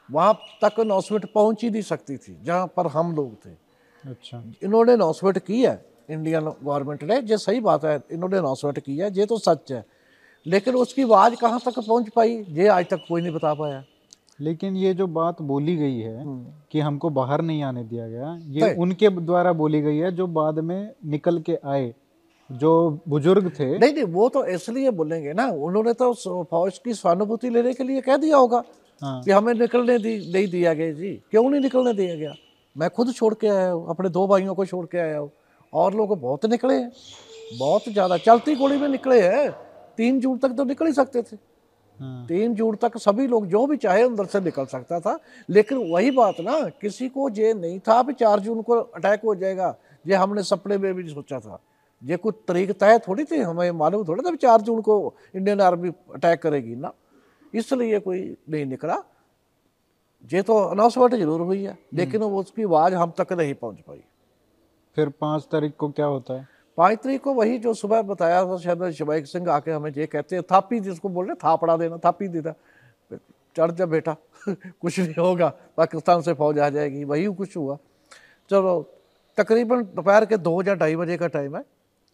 [0.09, 3.66] वहाँ तक अनाउंसमेंट पहुँच ही नहीं सकती थी जहाँ पर हम लोग थे।
[4.07, 5.75] अच्छा। इन्होंने अनाउंसमेंट की है
[6.11, 9.85] इंडियन गवर्नमेंट ने। ये सही बात है इन्होंने अनाउंसमेंट की है ये तो सच है।
[10.47, 13.83] लेकिन उसकी आवाज़ कहाँ तक पहुँच पाई ये आज तक कोई नहीं बता पाया।
[14.41, 16.25] लेकिन ये जो बात बोली गई है
[16.73, 20.59] कि हमको बाहर नहीं आने दिया गया ये उनके द्वारा बोली गई है जो बाद
[20.61, 21.93] में निकल के आए
[22.51, 22.73] जो
[23.09, 26.13] बुज़ुर्ग थे। नहीं नहीं वो तो इसलिए बोलेंगे ना उन्होंने तो
[26.51, 28.63] फौज की सहानुभूति लेने के लिए कह दिया होगा
[29.03, 32.35] हाँ। कि हमें निकलने दी नहीं दिया गया जी। क्यों नहीं निकलने दिया गया?
[32.77, 35.31] मैं खुद छोड़ के आया हूँ अपने दो भाइयों को छोड़ के आया हूँ।
[35.73, 36.91] और लोग बहुत निकले हैं
[37.59, 39.51] बहुत ज़्यादा। चलती गोली में निकले हैं
[39.99, 41.37] तीन जून तक तो निकल ही सकते थे।
[41.99, 45.19] हाँ। तीन जून तक सभी लोग जो भी चाहे अंदर से निकल सकता था।
[45.49, 49.35] लेकिन वही बात ना किसी को ये नहीं था भी चार जून को अटैक हो
[49.35, 49.75] जाएगा।
[50.05, 51.61] ये हमने सपने में भी सोचा था।
[52.03, 55.93] ये कुछ तरीक तय थोड़ी थी हमें मालूम थोड़ा था चार जून को इंडियन आर्मी
[56.15, 56.93] अटैक करेगी ना।
[57.55, 58.21] इसलिए कोई
[58.51, 59.03] नहीं निकला।
[60.25, 64.03] ये तो अनाउंसमेंट ज़रूर हुई है लेकिन वो उसकी आवाज़ हम तक नहीं पहुँच पाई।
[64.97, 66.47] फिर पाँच तारीख को क्या होता है?
[66.79, 70.37] पाँच तारीख को वही जो सुबह बताया था शायद शिवाइक सिंह आके हमें ये कहते
[70.37, 72.55] हैं थापी जिसको बोल रहे थापड़ा देना थापी देना।
[73.57, 74.17] चढ़ जा बेटा
[74.49, 77.79] कुछ नहीं होगा पाकिस्तान से फौज आ जाएगी वही कुछ हुआ।
[78.51, 78.81] चलो
[79.39, 81.65] तकरीबन दोपहर के दो या ढाई बजे का टाइम है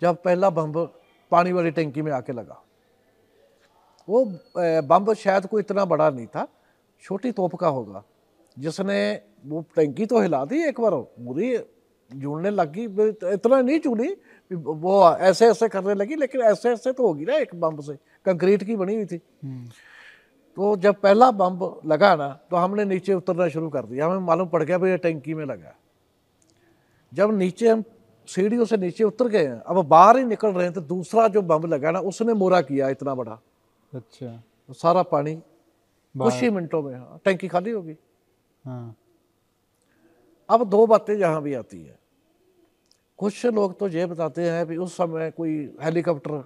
[0.03, 0.79] जब पहला बम्ब
[1.33, 2.63] पानी वाली टंकी में आके लगा।
[4.09, 4.25] वो
[4.83, 6.47] बम्ब शायद कोई इतना बड़ा नहीं था
[7.03, 8.03] छोटी तोप का होगा।
[8.57, 8.99] जिसने
[9.47, 11.57] वो टंकी तो हिला दी एक बार पूरी
[12.11, 14.09] जुड़ने लगी इतना नहीं जुड़ी
[14.51, 17.95] वो ऐसे ऐसे करने लगी लेकिन ऐसे ऐसे तो होगी ना एक बम्ब से
[18.27, 19.69] कंक्रीट की बनी हुई थी। हम्म,
[20.57, 24.49] तो जब पहला बम्ब लगा ना तो हमने नीचे उतरना शुरू कर दिया। हमें मालूम
[24.49, 25.75] पड़ गया भाई टंकी में लगा।
[27.13, 27.85] जब नीचे हम
[28.29, 31.43] सीढ़ियों से नीचे उतर गए हैं अब बाहर ही निकल रहे हैं तो दूसरा जो
[31.43, 33.39] बम लगा ना उसने मोरा किया इतना बड़ा।
[33.93, 34.27] अच्छा।
[34.69, 35.41] तो सारा पानी।
[36.15, 37.97] कुछ ही मिनटों में हाँ, टंकी खाली होगी।
[38.65, 38.97] हाँ।
[40.49, 41.99] अब दो बातें यहाँ भी आती है।
[43.19, 45.53] कुछ लोग तो ये बताते हैं कि उस समय कोई
[45.83, 46.43] हेलीकॉप्टर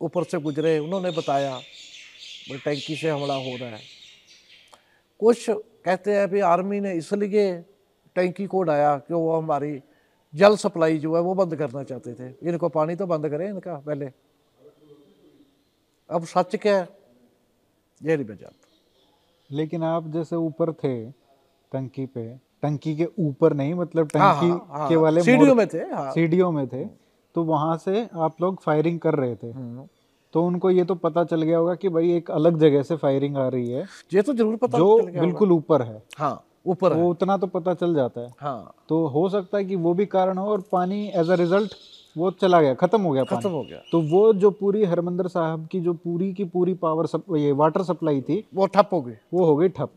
[0.00, 1.60] ऊपर से गुजरे उन्होंने बताया
[2.64, 3.80] टैंकी से हमला हो रहा है।
[5.20, 7.52] कुछ कहते हैं भी आर्मी ने इसलिए
[8.16, 9.82] टैंकी को उड़ाया कि वो हमारी
[10.34, 13.74] जल सप्लाई जो है वो बंद करना चाहते थे। इनको पानी तो बंद करें इनका
[13.78, 14.10] पहले।
[16.10, 16.99] अब सच क्या है?
[18.00, 18.36] ये नहीं मैं
[19.50, 20.94] लेकिन आप जैसे ऊपर थे
[21.72, 22.22] टंकी पे
[22.62, 26.10] टंकी के ऊपर नहीं मतलब हाँ, टंकी हाँ, हाँ, के वाले सीढ़ियों में थे हाँ।
[26.12, 26.84] सीढ़ियों में थे
[27.34, 29.86] तो वहाँ से आप लोग फायरिंग कर रहे थे। हम्म।
[30.34, 33.36] तो उनको ये तो पता चल गया होगा कि भाई एक अलग जगह से फायरिंग
[33.36, 33.84] आ रही है
[34.14, 37.10] ये तो ज़रूर पता जो चल गया होगा। बिल्कुल ऊपर है। हाँ ऊपर है। वो
[37.10, 40.38] उतना तो पता चल जाता है। हाँ। तो हो सकता है कि वो भी कारण
[40.38, 41.74] हो और पानी एज अ रिज़ल्ट
[42.16, 45.66] वो चला गया खत्म हो गया खत्म हो गया। तो वो जो पूरी हरमंदर साहब
[45.66, 49.12] की जो पूरी की पूरी पावर सप, ये वाटर सप्लाई थी वो ठप हो गई।
[49.34, 49.90] वो हो गई ठप।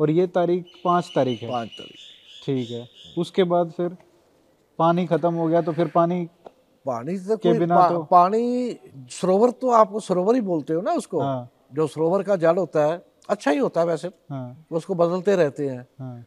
[0.00, 1.94] और ये तारीख पाँच तारीख है। पाँच तारीख।
[2.46, 3.96] ठीक है। उसके बाद फिर
[4.78, 6.28] पानी खत्म हो गया तो फिर पानी
[6.86, 8.76] पानी से के बिना पा, तो- पानी
[9.10, 11.20] सरोवर तो आप सरोवर ही बोलते हो ना उसको?
[11.20, 15.36] हाँ। जो सरोवर का जल होता है अच्छा ही होता है वैसे। हाँ। उसको बदलते
[15.36, 16.24] रहते हैं। हाँ।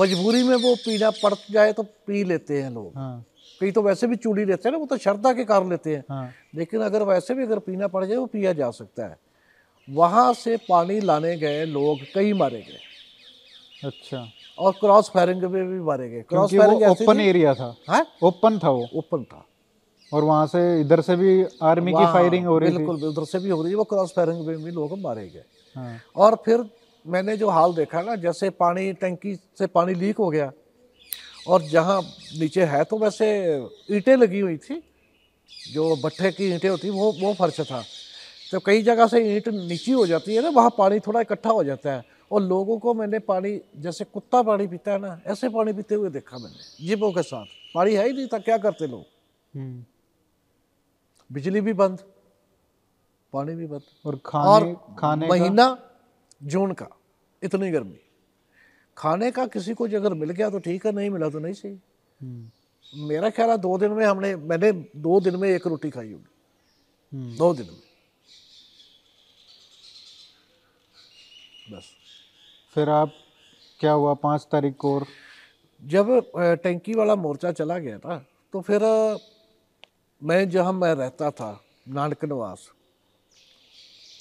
[0.00, 3.24] मजबूरी में वो पीना पड़ जाए तो पी लेते हैं लोग। हाँ।
[3.60, 6.04] कई तो वैसे भी चूड़ी लेते हैं ना वो तो श्रद्धा के कारण लेते हैं।
[6.10, 9.16] हाँ। लेकिन अगर वैसे भी अगर पीना पड़ जाए वो पिया जा सकता है।
[9.88, 14.26] वहाँ से पानी लाने गए लोग कई मारे गए। अच्छा।
[14.58, 18.06] और क्रॉस फायरिंग में भी मारे गए। क्रॉस फायरिंग ओपन एरिया था। है?
[18.22, 19.44] ओपन था वो। ओपन था।
[20.12, 23.38] और वहाँ से इधर से भी आर्मी की फायरिंग हो रही थी। बिल्कुल उधर से
[23.38, 25.44] भी हो रही है वो क्रॉस फायरिंग में भी लोग मारे गए।
[25.76, 26.64] हाँ। और फिर
[27.06, 30.52] मैंने जो हाल देखा ना जैसे पानी टंकी से पानी लीक हो गया
[31.46, 32.00] और जहाँ
[32.38, 33.26] नीचे है तो वैसे
[33.90, 34.82] ईंटें लगी हुई थी
[35.72, 37.82] जो भट्ठे की ईंटें होती वो वो फर्श था।
[38.52, 41.64] तो कई जगह से ईंट नीची हो जाती है ना वहाँ पानी थोड़ा इकट्ठा हो
[41.64, 45.72] जाता है। और लोगों को मैंने पानी जैसे कुत्ता पानी पीता है ना ऐसे पानी
[45.72, 49.04] पीते हुए देखा मैंने जीपों के साथ। पानी है ही नहीं था क्या करते लोग?
[49.54, 49.84] हम्म।
[51.30, 51.98] बिजली भी बंद
[53.32, 55.66] पानी भी बंद। और खाने और खाने महीना
[56.42, 56.88] जून का
[57.42, 57.98] इतनी गर्मी।
[58.98, 61.72] खाने का किसी को अगर मिल गया तो ठीक है नहीं मिला तो नहीं सही।
[62.20, 66.12] हम्म, मेरा ख्याल है दो दिन में हमने मैंने दो दिन में एक रोटी खाई
[66.12, 67.82] होगी। हम्म, दो दिन में।
[71.70, 71.84] बस।
[72.74, 73.12] फिर आप
[73.80, 75.06] क्या हुआ पाँच तारीख को और?
[75.82, 76.06] जब
[76.62, 78.16] टैंकी वाला मोर्चा चला गया था
[78.52, 78.82] तो फिर
[80.22, 81.50] मैं जहाँ मैं रहता था
[81.88, 82.70] नानक निवास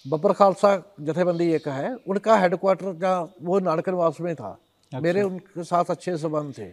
[0.05, 5.21] बब्बर खालसा जथेबंदी एक है उनका हेडक्वार्टर जहाँ वो नानक निवास में था। अच्छा। मेरे
[5.21, 6.65] उनके साथ अच्छे संबंध थे।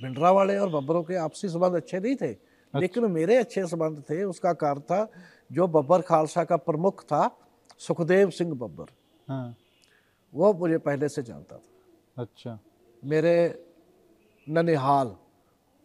[0.00, 4.02] भिंडरा वाले और बब्बरों के आपसी संबंध अच्छे नहीं थे अच्छा। लेकिन मेरे अच्छे संबंध
[4.10, 5.08] थे। उसका कारण था
[5.52, 7.22] जो बब्बर खालसा का प्रमुख था
[7.78, 8.86] सुखदेव सिंह बब्बर।
[9.28, 9.56] हाँ।
[10.32, 12.58] वो मुझे पहले से जानता था। अच्छा।
[13.02, 13.34] मेरे
[14.46, 15.14] ननिहाल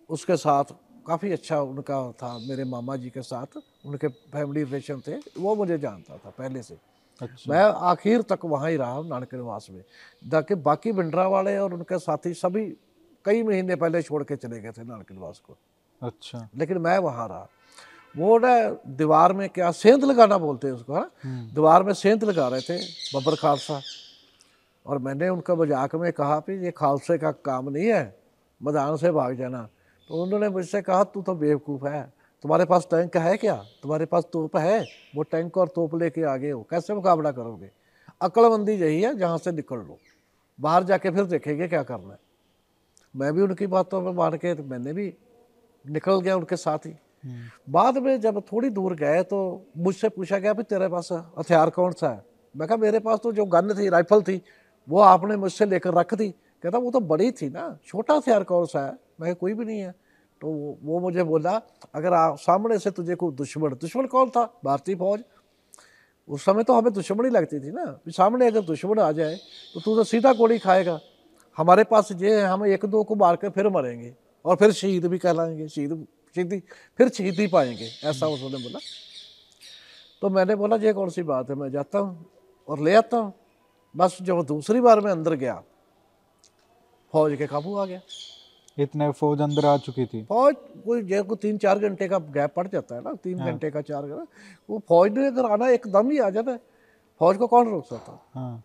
[0.09, 0.73] उसके साथ
[1.03, 5.77] काफ़ी अच्छा उनका था मेरे मामा जी के साथ उनके फैमिली रिलेशन थे वो मुझे
[5.77, 6.77] जानता था पहले से।
[7.21, 9.81] अच्छा। मैं आखिर तक वहाँ ही रहा नानक निवास में।
[10.23, 12.65] ताकि बाकी भिंडरा वाले और उनके साथी सभी
[13.25, 15.57] कई महीने पहले छोड़ के चले गए थे नानक निवास को।
[16.01, 17.47] अच्छा। लेकिन मैं वहाँ रहा।
[18.15, 18.53] वो ना
[18.97, 21.05] दीवार में क्या सेंध लगाना बोलते हैं उसको है
[21.53, 22.77] दीवार में सेंध लगा रहे थे
[23.15, 23.81] बब्बर खालसा।
[24.85, 28.03] और मैंने उनका मज़ाक में कहा कि ये खालसे का काम नहीं है
[28.61, 29.67] मैदान से भाग जाना।
[30.09, 32.01] तो उन्होंने मुझसे कहा तू तो बेवकूफ़ है।
[32.43, 33.55] तुम्हारे पास टैंक है क्या?
[33.83, 34.85] तुम्हारे पास तोप है?
[35.15, 37.69] वो टैंक और तोप लेके आगे हो। कैसे मुकाबला करोगे?
[38.21, 39.97] अक्लमंदी यही है जहाँ से निकल लो।
[40.59, 42.19] बाहर जाके फिर देखेंगे क्या करना है।
[43.15, 45.13] मैं भी उनकी बातों में मान के तो मैंने भी
[45.85, 46.93] निकल गया उनके साथ ही।
[47.69, 49.39] बाद में जब थोड़ी दूर गए तो
[49.77, 52.23] मुझसे पूछा गया भी तेरे पास हथियार कौन सा है?
[52.55, 54.41] मैं कहा मेरे पास तो जो गन थी राइफल थी
[54.87, 56.33] वो आपने मुझसे लेकर रख दी।
[56.63, 58.97] कहता, वो तो बड़ी थी ना, छोटा हथियार कौन सा है?
[59.21, 59.91] मैं कोई भी नहीं है।
[60.41, 61.61] तो वो- मुझे बोला,
[61.95, 64.59] अगर आप सामने से तुझे कोई दुश्मन दुश्मन कौन था?
[64.65, 65.23] भारतीय फौज?
[66.29, 69.35] उस समय तो हमें दुश्मनी लगती थी ना सामने अगर दुश्मन आ जाए
[69.73, 70.99] तो तू तो सीधा गोली खाएगा।
[71.57, 75.05] हमारे पास ये है, हम एक दो को मार कर फिर मरेंगे, और फिर शहीद
[75.05, 76.59] भी कहलाएँगे, शहीद, शहीदी,
[76.97, 78.79] फिर शहीदी पाएँगे, ऐसा उसने बोला।
[80.21, 81.55] तो मैंने बोला, ये कौन सी बात है?
[81.55, 82.25] मैं जाता हूँ
[82.67, 83.33] और ले आता हूँ।
[83.97, 85.63] बस जब दूसरी बार मैं अंदर गया
[87.13, 87.99] फौज के काबू आ गया।
[88.77, 90.55] इतने फौज अंदर आ चुकी थी। फौज
[90.85, 93.73] कोई जो को तीन चार घंटे का गैप पड़ जाता है ना तीन घंटे हाँ।
[93.73, 94.25] का चार घंटा।
[94.69, 96.59] वो फौज ने अगर आना एकदम ही आ जाता है
[97.21, 98.19] फौज को कौन रोक सकता?
[98.33, 98.63] हाँ।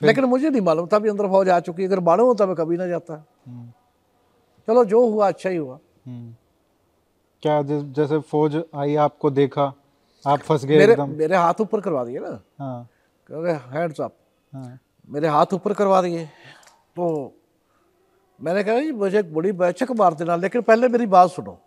[0.00, 2.56] लेकिन मुझे नहीं मालूम था भी अंदर फौज आ चुकी है अगर मालूम होता मैं
[2.56, 3.14] कभी ना जाता।
[3.46, 3.70] हम्म,
[4.68, 6.34] चलो जो हुआ अच्छा ही हुआ। हम्म।
[7.42, 9.72] क्या जैसे फौज आई आपको देखा
[10.24, 11.10] आप फंस गए मेरे एकदम?
[11.16, 12.88] मेरे हाथ ऊपर करवा दिए ना। हाँ।
[13.72, 14.14] हैंड्स अप
[14.52, 14.78] हाँ।
[15.08, 16.28] मेरे हाथ ऊपर करवा दिए।
[16.98, 17.06] तो
[18.40, 21.58] मैंने कहा जी मुझे गोली बेशक मार देना लेकिन पहले मेरी बात सुनो।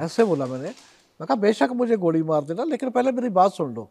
[0.00, 0.68] ऐसे बोला मैंने।
[1.20, 3.88] मैं कहा बेशक मुझे गोली मार देना लेकिन पहले मेरी बात सुन लो।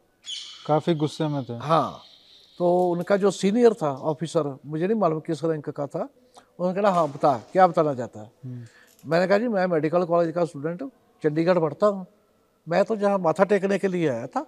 [0.68, 2.02] काफ़ी गुस्से में थे। हाँ
[2.60, 6.02] तो उनका जो सीनियर था ऑफिसर मुझे नहीं मालूम किस रैंक का था
[6.60, 8.32] उन्होंने कहा हाँ बता क्या बताना चाहता है?
[9.04, 10.92] मैंने कहा जी मैं मेडिकल कॉलेज का स्टूडेंट हूँ
[11.24, 12.06] चंडीगढ़ पढ़ता हूँ।
[12.68, 14.46] मैं तो जहाँ माथा टेकने के लिए आया था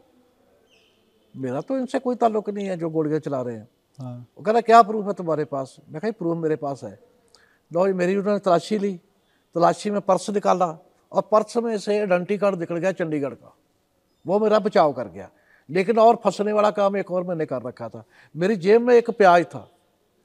[1.36, 3.67] मेरा तो इनसे कोई ताल्लुक नहीं है जो गोलियाँ चला रहे हैं।
[4.01, 5.77] हाँ। वो कहना क्या प्रूफ है तुम्हारे पास?
[5.89, 6.99] मैं कहा प्रूफ मेरे पास है।
[7.73, 9.01] लो मेरी उन्होंने तलाशी ली।
[9.55, 10.77] तलाशी में पर्स निकाला
[11.11, 13.55] और पर्स में से आइडेंटी कार्ड निकल गया चंडीगढ़ का।
[14.27, 15.29] वो मेरा बचाव कर गया।
[15.69, 18.03] लेकिन और फंसने वाला काम एक और मैंने कर रखा था।
[18.35, 19.69] मेरी जेब में एक प्याज था।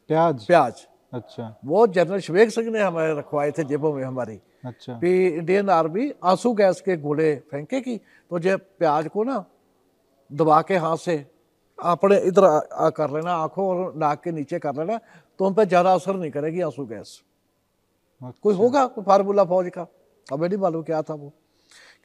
[0.08, 0.46] प्याज?
[0.46, 5.28] प्याज। अच्छा। वो जनरल शवेक सिंह ने हमारे रखवाए थे जेबों में हमारी। अच्छा। भी
[5.28, 7.96] इंडियन आर्मी आँसू गैस के गोले फेंकेगी
[8.30, 9.44] तो जब प्याज को ना
[10.32, 11.26] दबा के हाथ से
[11.78, 14.98] अपने इधर आ, आ कर लेना आँखों और नाक के नीचे कर लेना
[15.40, 17.20] तो उन पर ज़्यादा असर नहीं करेगी आँसू गैस।
[18.20, 18.86] अच्छा। कोई होगा?
[18.86, 19.86] कोई फार्मूला फौज का?
[20.26, 21.32] हमें नहीं मालूम क्या था वो।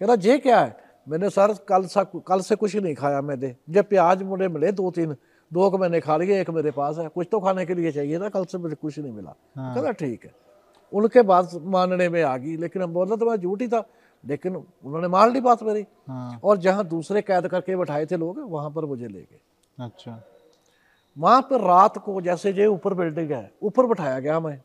[0.01, 0.76] कह रहा ये क्या है?
[1.07, 4.91] मैंने सर कल सा कल से कुछ नहीं खाया मैंने। जब प्याज मुझे मिले दो
[4.91, 5.15] तीन
[5.51, 8.17] दो को मैंने खा लिए एक मेरे पास है। कुछ तो खाने के लिए चाहिए
[8.17, 10.32] ना कल से मुझे कुछ नहीं मिला। हाँ। कहना ठीक है।
[10.91, 13.84] उनके बाद मानने में आ गई लेकिन हम बोला तो मैं झूठ था।
[14.24, 18.39] लेकिन उन्होंने मान ली बात मेरी। हाँ। और जहाँ दूसरे कैद करके बैठाए थे लोग
[18.41, 19.39] वहाँ पर मुझे ले गए।
[19.78, 20.21] अच्छा।
[21.17, 24.59] वहाँ पर रात को जैसे जे ऊपर बिल्डिंग है ऊपर बैठाया गया मैं।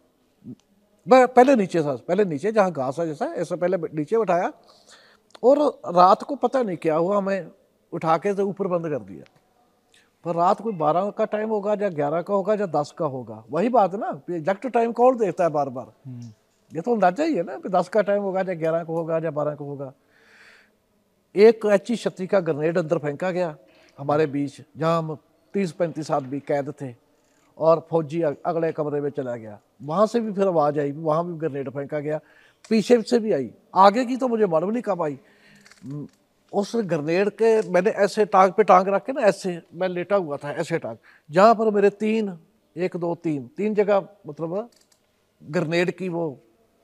[1.07, 4.53] मैं पहले नीचे था पहले नीचे जहाँ घास है जैसा ऐसे पहले नीचे बैठाया।
[5.43, 5.59] और
[5.95, 7.47] रात को पता नहीं क्या हुआ मैं
[7.93, 9.25] उठा के तो ऊपर बंद कर दिया।
[10.25, 13.43] पर रात कोई बारह का टाइम होगा या ग्यारह का होगा या दस का होगा।
[13.51, 16.33] वही बात है ना एग्जैक्ट टाइम कौन देखता है बार बार हम्म,
[16.73, 19.19] ये तो अंदाज़ा ही है ना कि दस का टाइम होगा या ग्यारह का होगा
[19.19, 19.93] या बारह का होगा।
[21.35, 23.57] एक एच छत्ती का ग्रेनेड अंदर फेंका गया।
[23.99, 25.17] हमारे बीच जहाँ हम
[25.55, 26.95] तीस पैंतीस आदमी कैद थे
[27.59, 31.39] और फौजी अगले कमरे में चला गया। वहाँ से भी फिर आवाज़ आई वहाँ भी
[31.39, 32.21] ग्रेनेड फेंका गया।
[32.71, 35.19] पीछे से भी आई। आगे की तो मुझे मालूम नहीं कब आई।
[36.53, 40.37] उस ग्रेनेड के मैंने ऐसे टांग पे टांग रख के ना ऐसे मैं लेटा हुआ
[40.37, 40.97] था ऐसे टांग।
[41.31, 42.39] जहाँ पर मेरे तीन
[42.77, 44.69] एक दो तीन तीन जगह मतलब
[45.43, 46.31] ग्रेनेड की वो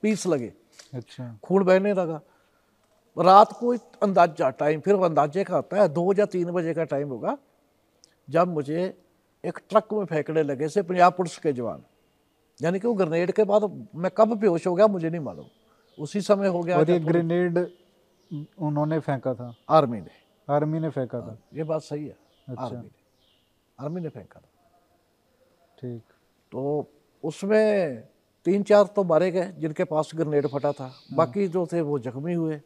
[0.02, 0.52] पीस लगे।
[0.94, 2.20] अच्छा। खून बहने लगा।
[3.16, 6.74] रात को एक अंदाज़ा टाइम फिर वो अंदाजे का होता है दो या तीन बजे
[6.74, 7.36] का टाइम होगा
[8.28, 8.82] जब मुझे
[9.44, 11.82] एक ट्रक में फेंकने लगे से पंजाब पुलिस के जवान।
[12.60, 13.62] यानी कि वो ग्रेनेड के बाद
[13.94, 15.46] मैं कब बेहोश हो गया मुझे नहीं मालूम।
[15.98, 17.58] उसी समय हो गया और ये ग्रेनेड
[18.58, 19.54] उन्होंने फेंका था?
[19.70, 20.10] आर्मी ने।
[20.48, 21.38] आर्मी ने फेंका था?
[21.54, 22.16] ये बात सही है।
[22.48, 22.90] अच्छा। आर्मी ने।
[23.78, 24.48] आर्मी ने फेंका था।
[25.78, 26.02] ठीक।
[26.52, 26.90] तो
[27.24, 28.02] उसमें
[28.46, 32.34] तीन चार तो मारे गए जिनके पास ग्रेनेड फटा था। बाकी जो थे वो जख्मी
[32.34, 32.60] हुए।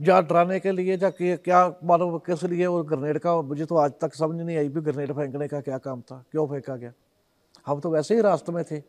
[0.00, 3.76] या डराने के लिए या कि- क्या मालूम किस लिए वो ग्रेनेड का मुझे तो
[3.76, 6.92] आज तक समझ नहीं आई भी ग्रेनेड फेंकने का क्या काम था क्यों फेंका गया।
[7.66, 8.82] हम तो वैसे ही रास्ते में थे।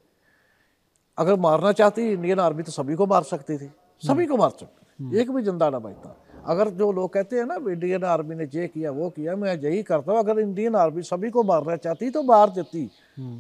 [1.18, 3.72] अगर मारना चाहती इंडियन आर्मी तो सभी को मार सकती थी
[4.04, 7.56] सभी को मार सकती एक भी ज़िंदा ना बचता अगर जो लोग कहते हैं ना
[7.56, 11.30] इंडियन आर्मी ने ये किया वो किया मैं यही करता हूँ अगर इंडियन आर्मी सभी
[11.30, 12.90] को मारना चाहती तो मार देती।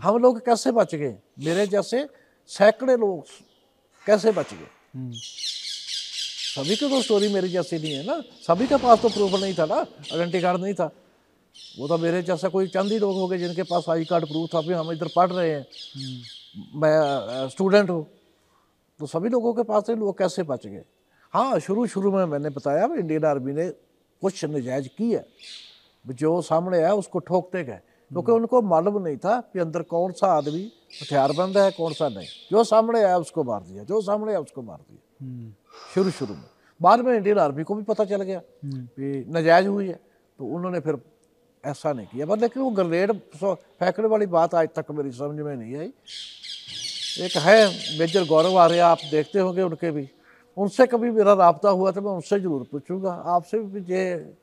[0.03, 1.17] हम लोग कैसे बच गए?
[1.39, 2.09] मेरे जैसे
[2.47, 3.23] सैकड़े लोग
[4.05, 4.67] कैसे बच गए?
[4.95, 5.11] हम्म,
[6.53, 9.53] सभी की तो स्टोरी मेरी जैसी नहीं है ना। सभी के पास तो प्रूफ नहीं
[9.53, 10.85] था ना आइडेंटी कार्ड नहीं था।
[11.79, 14.49] वो तो मेरे जैसा कोई चंद ही लोग हो गए जिनके पास आई कार्ड प्रूफ
[14.53, 15.65] था भी हम इधर पढ़ रहे हैं।
[16.75, 18.05] मैं स्टूडेंट हूँ।
[18.99, 20.83] तो सभी लोगों के पास लोग कैसे बच गए?
[21.33, 23.69] हाँ शुरू शुरू में मैंने बताया इंडियन आर्मी ने
[24.21, 25.25] कुछ नजायज की है
[26.05, 27.79] जो सामने आया उसको ठोकते गए।
[28.11, 30.63] क्योंकि तो उनको मालूम नहीं था कि अंदर कौन सा आदमी
[31.01, 34.61] हथियारबंद है कौन सा नहीं। जो सामने आया उसको मार दिया। जो सामने आया उसको
[34.61, 35.53] मार दिया। हम्म,
[35.93, 36.43] शुरू शुरू में।
[36.81, 39.99] बाद में इंडियन आर्मी को भी पता चल गया हम्म, कि नजायज हुई है।
[40.39, 40.97] तो उन्होंने फिर
[41.63, 45.55] ऐसा नहीं किया। बस लेकिन वो ग्रेनेड फेंकने वाली बात आज तक मेरी समझ में
[45.55, 45.93] नहीं आई।
[47.19, 47.57] एक है
[47.99, 50.07] मेजर गौरव आर्य आप देखते होंगे उनके भी।
[50.57, 54.01] उनसे कभी मेरा रबता हुआ तो मैं उनसे ज़रूर पूछूँगा। आपसे भी ये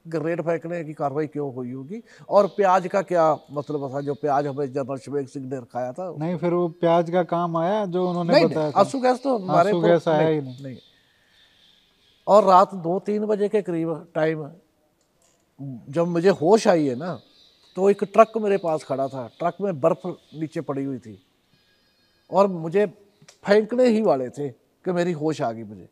[0.09, 2.03] ग्रेनेड फेंकने की कार्रवाई क्यों हुई होगी?
[2.28, 4.01] और प्याज का क्या मतलब था?
[4.01, 7.57] जो प्याज हमें जनरल शवेक सिंह ने रखाया था। नहीं फिर वो प्याज का काम
[7.57, 10.76] आया जो उन्होंने नहीं बताया आँसू गैस तो हमारे गैस आया नहीं, ही नहीं। नहीं।
[12.31, 14.51] और रात दो तीन बजे के करीब टाइम
[15.89, 17.18] जब मुझे होश आई है ना
[17.76, 21.18] तो एक ट्रक मेरे पास खड़ा था। ट्रक में बर्फ़ नीचे पड़ी हुई थी।
[22.31, 22.87] और मुझे
[23.47, 25.89] फेंकने ही वाले थे कि मेरी होश आ गई मुझे।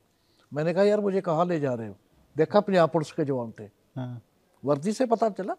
[0.53, 1.95] मैंने कहा यार मुझे कहाँ ले जा रहे हो?
[2.36, 3.64] देखा पंजाब पुलिस के जवान थे।
[3.97, 4.20] हाँ,
[4.62, 5.55] वर्दी से पता चला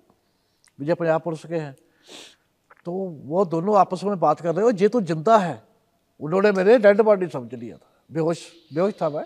[0.79, 1.75] मुझे पंजाब पुलिस के हैं।
[2.85, 2.91] तो
[3.25, 5.61] वो दोनों आपस में बात कर रहे हो ये तो ज़िंदा है।
[6.19, 9.25] उन्होंने मेरे डेड बॉडी समझ लिया था। बेहोश बेहोश था मैं।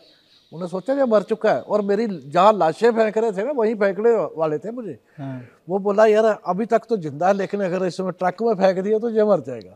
[0.54, 3.76] उन्होंने सोचा ये मर चुका है। और मेरी जहाँ लाशें फेंक रहे थे ना वहीं
[3.76, 7.86] फेंकने वाले थे मुझे। हाँ, वो बोला यार अभी तक तो ज़िंदा है लेकिन अगर
[7.86, 9.76] इसमें ट्रक में फेंक दिया तो ये मर जाएगा।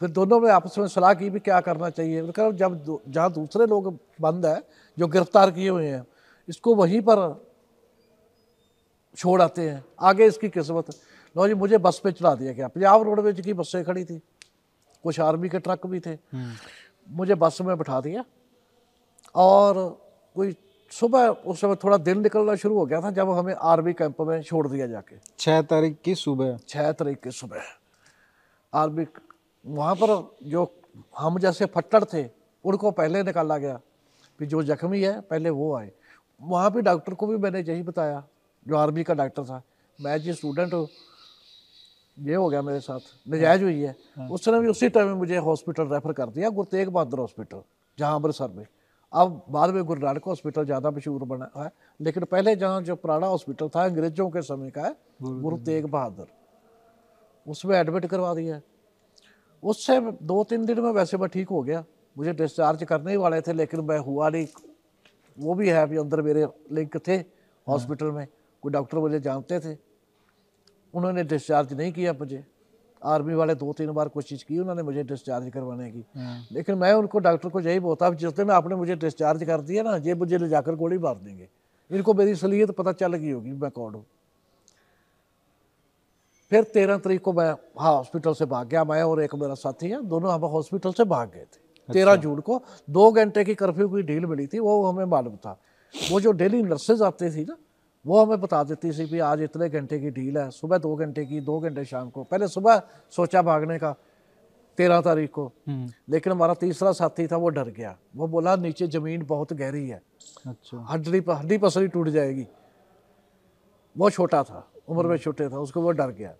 [0.00, 2.22] फिर दोनों में आपस में सलाह की भी क्या करना चाहिए?
[2.28, 4.62] कहा जब जहाँ दूसरे लोग बंद है
[4.98, 6.04] जो गिरफ़्तार किए हुए हैं
[6.48, 7.18] इसको वहीं पर
[9.18, 10.90] छोड़ आते हैं। आगे इसकी किस्मत
[11.36, 14.20] लो जी मुझे बस पे चढ़ा दिया गया। पंजाब रोडवेज़ की बसें खड़ी थी।
[15.04, 16.52] कुछ आर्मी के ट्रक भी थे। हम्म,
[17.08, 18.24] मुझे बस में बिठा दिया।
[19.38, 19.74] और
[20.36, 20.54] कोई
[20.92, 24.40] सुबह उस समय थोड़ा दिन निकलना शुरू हो गया था जब हमें आर्मी कैंप में
[24.42, 27.62] छोड़ दिया जाके। छः तारीख की सुबह। छः तारीख की सुबह।
[28.72, 29.06] आर्मी
[29.66, 30.70] वहाँ पर जो
[31.18, 32.24] हम जैसे फट्टर थे
[32.64, 33.80] उनको पहले निकाला गया।
[34.40, 35.90] कि जो जख्मी है पहले वो आए।
[36.40, 38.22] वहाँ भी डॉक्टर को भी मैंने यही बताया
[38.66, 39.62] जो आर्मी का डॉक्टर था
[39.98, 40.88] मैं जी स्टूडेंट हूँ
[42.18, 43.94] ये हो गया मेरे साथ नजायज हुई है।
[44.30, 47.62] उसने भी उसी टाइम में मुझे हॉस्पिटल रेफर कर दिया गुरु तेग बहादुर हॉस्पिटल
[47.98, 48.66] जहाँ अमृतसर में।
[49.12, 53.26] अब बाद में गुरु नानक हॉस्पिटल ज़्यादा मशहूर बना है। लेकिन पहले जहाँ जो पुराना
[53.26, 56.26] हॉस्पिटल था अंग्रेज़ों के समय का है गुरु तेग बहादुर।
[57.46, 58.62] उसमें एडमिट करवा दिया है।
[59.62, 61.84] उससे दो तीन दिन में वैसे मैं ठीक हो गया।
[62.16, 64.46] मुझे डिस्चार्ज करने ही वाले थे लेकिन मैं हुआ नहीं।
[65.36, 67.16] वो भी है अभी अंदर मेरे लिंक थे
[67.66, 68.26] हॉस्पिटल में।
[68.62, 69.76] कोई डॉक्टर मुझे जानते थे।
[70.94, 72.44] उन्होंने डिस्चार्ज नहीं किया मुझे।
[73.02, 76.92] आर्मी वाले दो तीन बार कोशिश की उन्होंने मुझे डिस्चार्ज करवाने की। हाँ, लेकिन मैं
[76.94, 80.38] उनको डॉक्टर को यही बोलता जिस दिन आपने मुझे डिस्चार्ज कर दिया ना ये मुझे
[80.38, 81.48] ले जाकर गोली मार देंगे।
[81.90, 84.04] इनको मेरी असलियत पता चल गई होगी मैं कौन हूँ?
[86.52, 89.88] फिर तेरह तारीख को मैं हाँ हॉस्पिटल से भाग गया। मैं और एक मेरा साथी
[89.88, 93.88] है दोनों हम हॉस्पिटल से भाग गए थे। तेरह जून को दो घंटे की कर्फ्यू
[93.88, 95.58] की ढील मिली थी वो हमें मालूम था।
[95.94, 97.56] वो जो डेली नर्सेज आती थी ना
[98.06, 101.24] वो हमें बता देती थी भी आज इतने घंटे की ढील है सुबह दो घंटे
[101.26, 103.94] की दो घंटे शाम को। पहले सुबह सोचा भागने का
[104.78, 108.86] तेरह तारीख को। हम्म, लेकिन हमारा तीसरा साथी था वो डर गया। वो बोला नीचे
[108.86, 110.00] ज़मीन बहुत गहरी है।
[110.46, 112.46] अच्छा। हड्डी हड्डी पसली टूट जाएगी।
[113.96, 116.34] वो छोटा था उम्र में छोटे था उसको वो डर गया।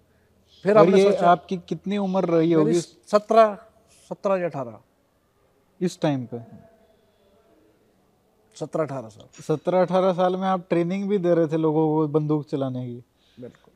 [0.65, 2.81] फिर और ये आपकी कितनी उम्र रही होगी?
[2.81, 3.59] सत्रह
[4.11, 4.79] सत्रह या अठारह।
[5.81, 6.68] इस टाइम पे?
[8.59, 12.07] सत्रह अठारह साल। सत्रह अठारह साल में आप ट्रेनिंग भी दे रहे थे लोगों को
[12.11, 13.03] बंदूक चलाने की।
[13.37, 13.73] बिल्कुल।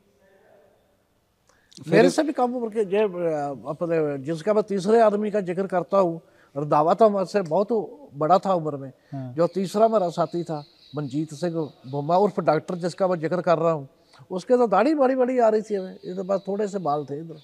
[1.87, 5.97] मेरे से भी कम उम्र के जे अपने जिसका मैं तीसरे आदमी का ज़िक्र करता
[5.99, 6.21] हूँ
[6.55, 7.67] और दावा तो मुझसे बहुत
[8.15, 10.63] बड़ा था उम्र में हाँ। जो तीसरा मेरा साथी था
[10.95, 11.55] मनजीत सिंह
[11.91, 13.87] बुम्मा उर्फ़ डॉक्टर जिसका मैं ज़िक्र कर रहा हूँ
[14.31, 17.19] उसके तो दाढ़ी बड़ी बड़ी आ रही थी हमें इधर बस थोड़े से बाल थे
[17.19, 17.39] इधर।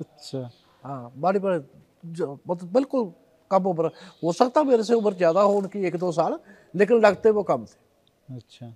[0.00, 0.50] अच्छा।
[0.84, 1.58] हाँ बड़ी बड़ी
[2.46, 3.12] मतलब बिल्कुल
[3.52, 3.90] कम उम्र
[4.22, 6.38] हो सकता मेरे से उम्र ज़्यादा हो उनकी एक दो साल
[6.74, 8.74] लेकिन लगते वो कम थे। अच्छा।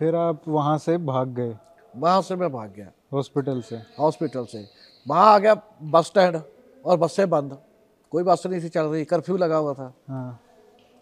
[0.00, 1.56] फिर आप वहाँ से भाग गए?
[1.94, 3.76] वहाँ से मैं भाग गया। हॉस्पिटल से?
[3.98, 4.66] हॉस्पिटल से।
[5.06, 6.40] वहाँ आ गया बस स्टैंड
[6.84, 7.58] और बसें बंद।
[8.12, 10.40] कोई बस नहीं थी चल रही कर्फ्यू लगा हुआ था। हाँ।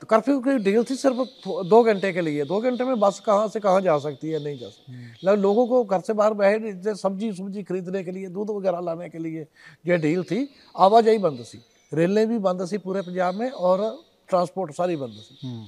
[0.02, 1.16] तो कर्फ्यू की डील थी सिर्फ़
[1.64, 4.58] दो घंटे के लिए। दो घंटे में बस कहाँ से कहाँ जा सकती है नहीं
[4.58, 8.50] जा सकती। मतलब लोगों को घर से बाहर बहे सब्ज़ी सब्ज़ी खरीदने के लिए दूध
[8.50, 9.46] वगैरह लाने के लिए
[9.86, 11.58] ये डील थी। आवाजाही बंद सी
[11.94, 15.66] रेलें भी बंद सी पूरे पंजाब में और ट्रांसपोर्ट सारी बंद सी। हम्म,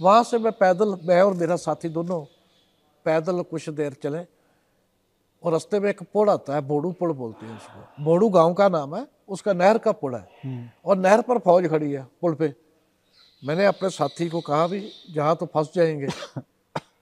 [0.00, 2.24] वहाँ से मैं पैदल मैं और मेरा साथी दोनों
[3.04, 4.18] पैदल कुछ देर चले
[5.42, 8.68] और रास्ते में एक पुल आता है बोड़ू पुल बोलते हैं उसको। बोड़ू गाँव का
[8.68, 12.34] नाम है उसका नहर का पुल है। हम्म, और नहर पर फौज खड़ी है पुल
[12.34, 12.54] पे।
[13.44, 16.06] मैंने अपने साथी को कहा भी जहाँ तो फंस जाएँगे।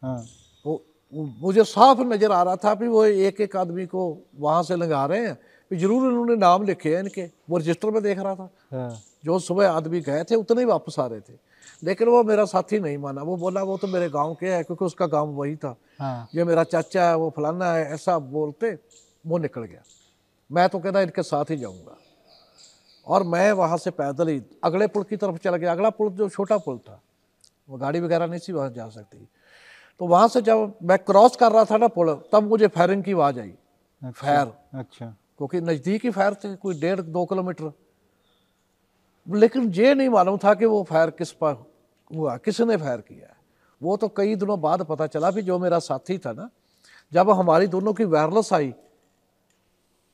[0.03, 0.27] हाँ।
[0.67, 0.83] वो
[1.15, 4.77] वो- मुझे साफ़ नज़र आ रहा था भी वो एक एक आदमी को वहाँ से
[4.77, 5.39] लगा रहे हैं।
[5.71, 9.71] ज़रूर इन्होंने नाम लिखे हैं इनके। वो रजिस्टर में देख रहा था। हाँ। जो सुबह
[9.71, 11.33] आदमी गए थे उतने ही वापस आ रहे थे।
[11.85, 14.85] लेकिन वो मेरा साथी नहीं माना। वो बोला वो तो मेरे गाँव के है क्योंकि
[14.85, 18.79] उसका गाँव वही था। हाँ। ये मेरा चाचा है वो फलाना है ऐसा बोलते
[19.27, 19.83] वो निकल गया।
[20.51, 21.97] मैं तो कहता इनके साथ ही जाऊँगा।
[23.07, 26.29] और मैं वहाँ से पैदल ही अगले पुल की तरफ़ चला गया। अगला पुल जो
[26.29, 27.01] छोटा पुल था
[27.69, 29.29] वो गाड़ी वगैरह नहीं थी वहाँ जा सकती।
[30.01, 33.13] तो वहाँ से जब मैं क्रॉस कर रहा था ना पुल तब मुझे फायरिंग की
[33.13, 33.55] आवाज़ आई।
[34.03, 37.73] फायर। अच्छा। क्योंकि नज़दीक ही फायर थे कोई डेढ़ दो किलोमीटर।
[39.27, 41.57] लेकिन ये नहीं मालूम था कि वो फायर किस पर
[42.11, 43.35] हुआ किसने फायर किया।
[43.81, 46.49] वो तो कई दिनों बाद पता चला भी जो मेरा साथी था ना
[47.13, 48.73] जब हमारी दोनों की वायरलेस आई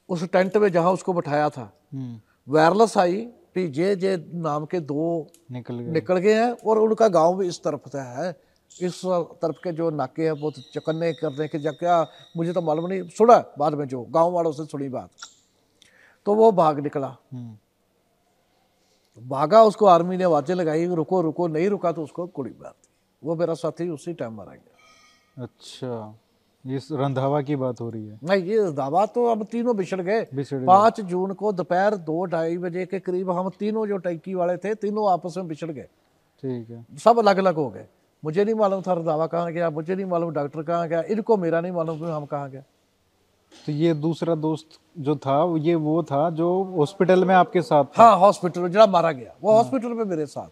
[0.09, 3.20] उस टेंट में जहाँ उसको बिठाया था हम्म, वायरलेस आई
[3.55, 7.49] भी जे जे नाम के दो निकल गए। निकल गए हैं और उनका गाँव भी
[7.49, 8.33] इस तरफ़ से है।
[8.79, 9.01] इस
[9.43, 12.07] तरफ़ के जो नाके हैं बहुत चकन्ने करने के जा क्या
[12.37, 15.11] मुझे तो मालूम नहीं। सुना बाद में जो गाँव वालों से सुनी बात।
[16.27, 17.57] तो वो भाग निकला। हम्म,
[19.18, 22.89] भागा उसको आर्मी ने आवाज़ें लगाई रुको रुको नहीं रुका तो उसको गोली मार दी।
[23.23, 26.18] वो मेरा साथी उसी टाइम मारा गया। अच्छा
[26.64, 28.18] इस रंधावा की बात हो रही है?
[28.25, 32.25] नहीं ये रंधावा तो हम तीनों बिछड़ गए। बिछड़ गए। पाँच जून को दोपहर दो
[32.25, 35.89] ढाई बजे के करीब हम तीनों जो टैंकी वाले थे तीनों आपस में बिछड़ गए।
[36.43, 37.87] ठीक है। सब अलग अलग हो गए।
[38.23, 41.61] मुझे नहीं मालूम था रंधावा कहाँ गया मुझे नहीं मालूम डॉक्टर कहाँ गया इनको मेरा
[41.61, 42.62] नहीं मालूम हम कहाँ गए।
[43.66, 48.03] तो ये दूसरा दोस्त जो था ये वो था जो हॉस्पिटल में आपके साथ था?
[48.03, 50.49] हाँ हॉस्पिटल में जरा मारा गया। वो हॉस्पिटल हाँ। में मेरे साथ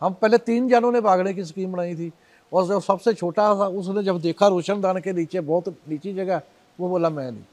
[0.00, 2.12] हम पहले तीन जनों ने भागने की स्कीम बनाई थी।
[2.52, 6.42] और जो सबसे छोटा था उसने जब देखा रोशनदान के नीचे बहुत नीची जगह
[6.78, 7.44] वो बोला मैं नहीं।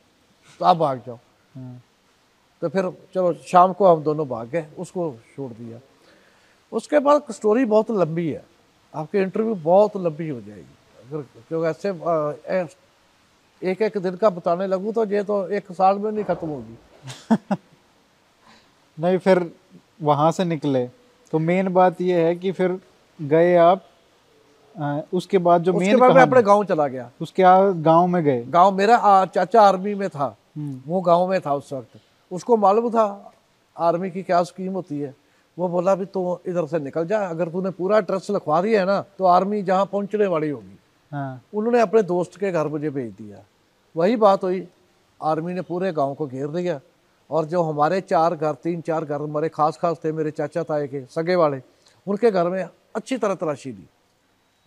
[0.60, 1.16] तो आप भाग जाओ।
[1.56, 1.82] हाँ,
[2.62, 5.80] तो फिर चलो शाम को हम दोनों भाग गए उसको छोड़ दिया।
[6.72, 8.43] उसके बाद स्टोरी बहुत लंबी है।
[8.96, 10.76] आपकी इंटरव्यू बहुत लंबी हो जाएगी।
[11.06, 11.89] अगर क्योंकि ऐसे
[13.62, 16.78] एक एक दिन का बताने लगूँ तो ये तो एक साल में नहीं खत्म होगी।
[18.98, 19.52] नहीं फिर
[20.02, 20.88] वहाँ से निकले।
[21.32, 22.80] तो मेन बात ये है कि फिर
[23.22, 23.84] गए आप
[24.76, 27.44] अ, उसके बाद जो मेन बाद मैं अपने गाँव चला गया। उसके
[27.82, 31.54] गाँव में गए। गाँव मेरा आ, चाचा आर्मी में था। हम्म, वो गाँव में था
[31.54, 32.00] उस वक्त।
[32.32, 33.34] उसको मालूम था
[33.78, 35.16] आर्मी की क्या स्कीम होती है।
[35.58, 38.86] वो बोला भी तू इधर से निकल जा अगर तूने पूरा एड्रेस लिखवा दिया है
[38.86, 40.78] ना तो आर्मी जहाँ पहुँचने वाली होगी।
[41.12, 43.43] हाँ। उन्होंने अपने दोस्त के घर मुझे भेज दिया।
[43.95, 44.68] वही बात हुई।
[45.22, 46.80] आर्मी ने पूरे गाँव को घेर दिया
[47.30, 50.88] और जो हमारे चार घर तीन चार घर हमारे खास खास थे मेरे चाचा ताए
[50.88, 51.62] के सगे वाले
[52.08, 52.64] उनके घर में
[52.95, 53.88] अच्छी तरह तलाशी दी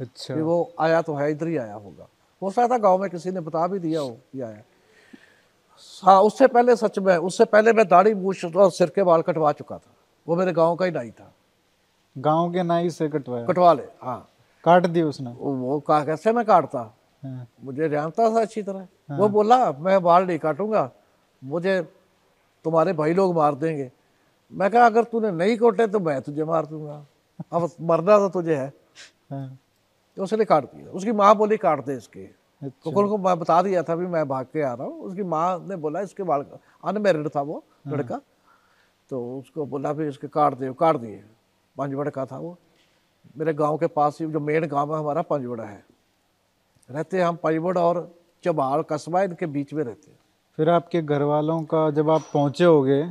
[0.01, 2.07] अच्छा। वो आया तो है इधर ही आया होगा।
[2.43, 4.63] हो सकता था गाँव में किसी ने बता भी दिया हो कि आया।
[6.03, 9.53] हाँ उससे पहले सच में उससे पहले मैं दाढ़ी मूछ और सिर के बाल कटवा
[9.53, 9.95] चुका था।
[10.27, 11.33] वो मेरे गाँव का ही नाई था।
[12.17, 13.47] गाँव के नाई से कटवाया?
[13.47, 14.29] कटवा ले हाँ।
[14.65, 15.31] काट दिया उसने?
[15.31, 16.81] वो कहा कैसे मैं काटता?
[17.23, 20.91] हाँ, मुझे जानता था अच्छी तरह। वो बोला मैं बाल नहीं काटूँगा
[21.43, 21.81] मुझे
[22.65, 23.91] तुम्हारे भाई लोग मार देंगे।
[24.53, 27.05] मैं कहा अगर तूने नहीं कोटे तो मैं तुझे मार दूँगा।
[27.53, 28.73] अब मरना तो तुझे है।
[29.31, 29.59] हाँ,
[30.17, 32.21] तो उसने काट दिया। उसकी माँ बोली काट दे इसके।
[32.63, 35.23] अच्छा। तो उनको मैं बता दिया था भी मैं भाग के आ रहा हूँ। उसकी
[35.25, 36.45] माँ ने बोला इसके बाल
[36.85, 38.21] अनमेरिड था वो लड़का।
[39.11, 41.23] तो उसको बोला भी इसके काट दे काट दिए
[41.77, 42.57] पंचवड़ का था वो?
[43.39, 45.85] मेरे गाँव के पास ही जो मेन गाँव है हमारा पंचवड़ा है।
[46.89, 48.01] रहते हम पंचवड़ और
[48.45, 50.19] चबाल कस्बा इनके बीच में रहते हैं।
[50.59, 53.03] फिर आपके घर वालों का जब आप पहुँचे होगे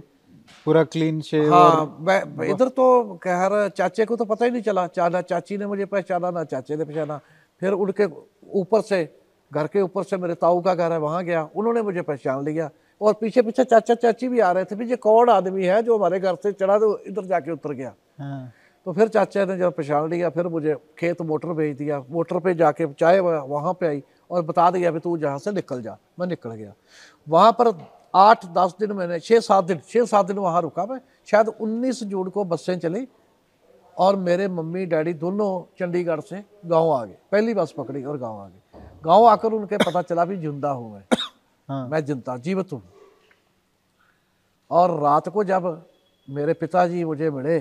[0.65, 4.85] पूरा क्लीन शेव हाँ मैं इधर तो खैर चाचे को तो पता ही नहीं चला
[4.87, 7.19] चाला चाची ने मुझे पहचाना ना चाचे ने पहचाना।
[7.61, 8.05] फिर उनके
[8.51, 9.03] ऊपर से
[9.51, 12.69] घर के ऊपर से मेरे ताऊ का घर है वहाँ गया उन्होंने मुझे पहचान लिया।
[13.01, 15.97] और पीछे पीछे चाचा चाची भी आ रहे थे भी ये कौन आदमी है जो
[15.97, 18.51] हमारे घर से चढ़ा तो इधर जाके उतर गया। हाँ,
[18.85, 22.53] तो फिर चाचा ने जब पहचान लिया फिर मुझे खेत मोटर भेज दिया मोटर पे
[22.55, 26.27] जाके चाय वहाँ पे आई और बता दिया भी तू जहाँ से निकल जा मैं
[26.27, 26.73] निकल गया।
[27.27, 27.73] वहाँ पर
[28.13, 32.03] आठ दस दिन मैंने छः सात दिन छः सात दिन वहाँ रुका मैं। शायद उन्नीस
[32.05, 33.07] जून को बसें चली
[33.97, 38.39] और मेरे मम्मी डैडी दोनों चंडीगढ़ से गाँव आ गए। पहली बस पकड़ी और गाँव
[38.39, 41.03] आ गए। गाँव आकर उनके पता चला भी ज़िंदा हूँ मैं।
[41.69, 42.81] हाँ। मैं ज़िंदा जीवित हूँ।
[44.71, 45.65] और रात को जब
[46.27, 47.59] मेरे पिताजी मुझे मिले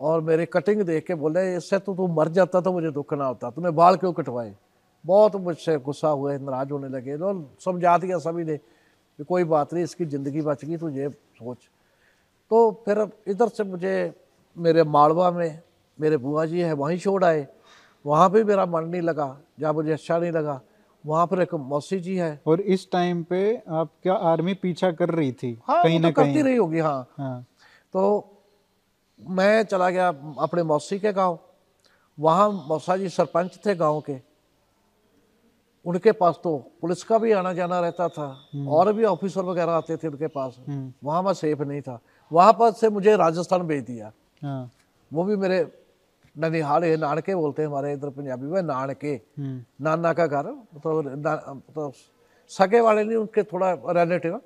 [0.00, 3.24] और मेरी कटिंग देख के बोले, इससे तो तू मर जाता तो मुझे दुख ना
[3.24, 4.54] होता। तूने बाल क्यों कटवाए
[5.04, 9.72] बहुत मुझसे गुस्सा हुए, नाराज़ होने लगे। और समझा दिया सभी ने कि कोई बात
[9.74, 11.68] नहीं, इसकी ज़िंदगी बच गई तू ये सोच।
[12.50, 14.12] तो फिर इधर से मुझे
[14.56, 15.60] मेरे मालवा में
[15.98, 17.46] मेरे बुआ जी है, वहीं छोड़ आए।
[18.04, 20.60] वहाँ भी मेरा मन नहीं लगा, जहाँ मुझे अच्छा नहीं लगा।
[21.06, 25.32] वहाँ पर एक मौसी जी है। और इस टाइम पे आपका आर्मी पीछा कर रही
[25.32, 25.58] थी?
[25.68, 27.46] हाँ कहीं ना तो करती कहीं। रही होगी हाँ। हाँ।
[27.92, 28.26] तो
[29.20, 31.38] मैं चला गया अपने मौसी के गाँव।
[32.18, 34.16] वहाँ मौसा जी सरपंच थे गाँव के।
[35.86, 38.26] उनके पास तो पुलिस का भी आना जाना रहता था
[38.68, 42.00] और भी ऑफिसर वगैरह आते थे उनके पास। हम्म, वहाँ मैं सेफ़ नहीं था।
[42.32, 44.70] वहाँ पर से मुझे राजस्थान भेज दिया। हाँ।
[45.12, 45.60] वो भी मेरे
[46.36, 49.14] ननिहाल ये नानके बोलते हैं हमारे इधर पंजाबी में नानके
[49.82, 51.92] नाना का घर मतलब तो
[52.50, 54.40] सगे वाले नहीं उनके थोड़ा रिलेटिव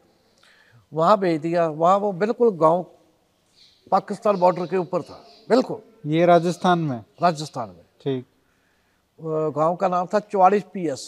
[0.92, 2.82] वहाँ भेज दिया वहाँ वो बिल्कुल गाँव
[3.92, 5.18] पाकिस्तान बॉर्डर के ऊपर था
[5.48, 8.24] बिल्कुल ये राजस्थान में राजस्थान में ठीक
[9.56, 11.02] गाँव का नाम था चौवालीस पी एस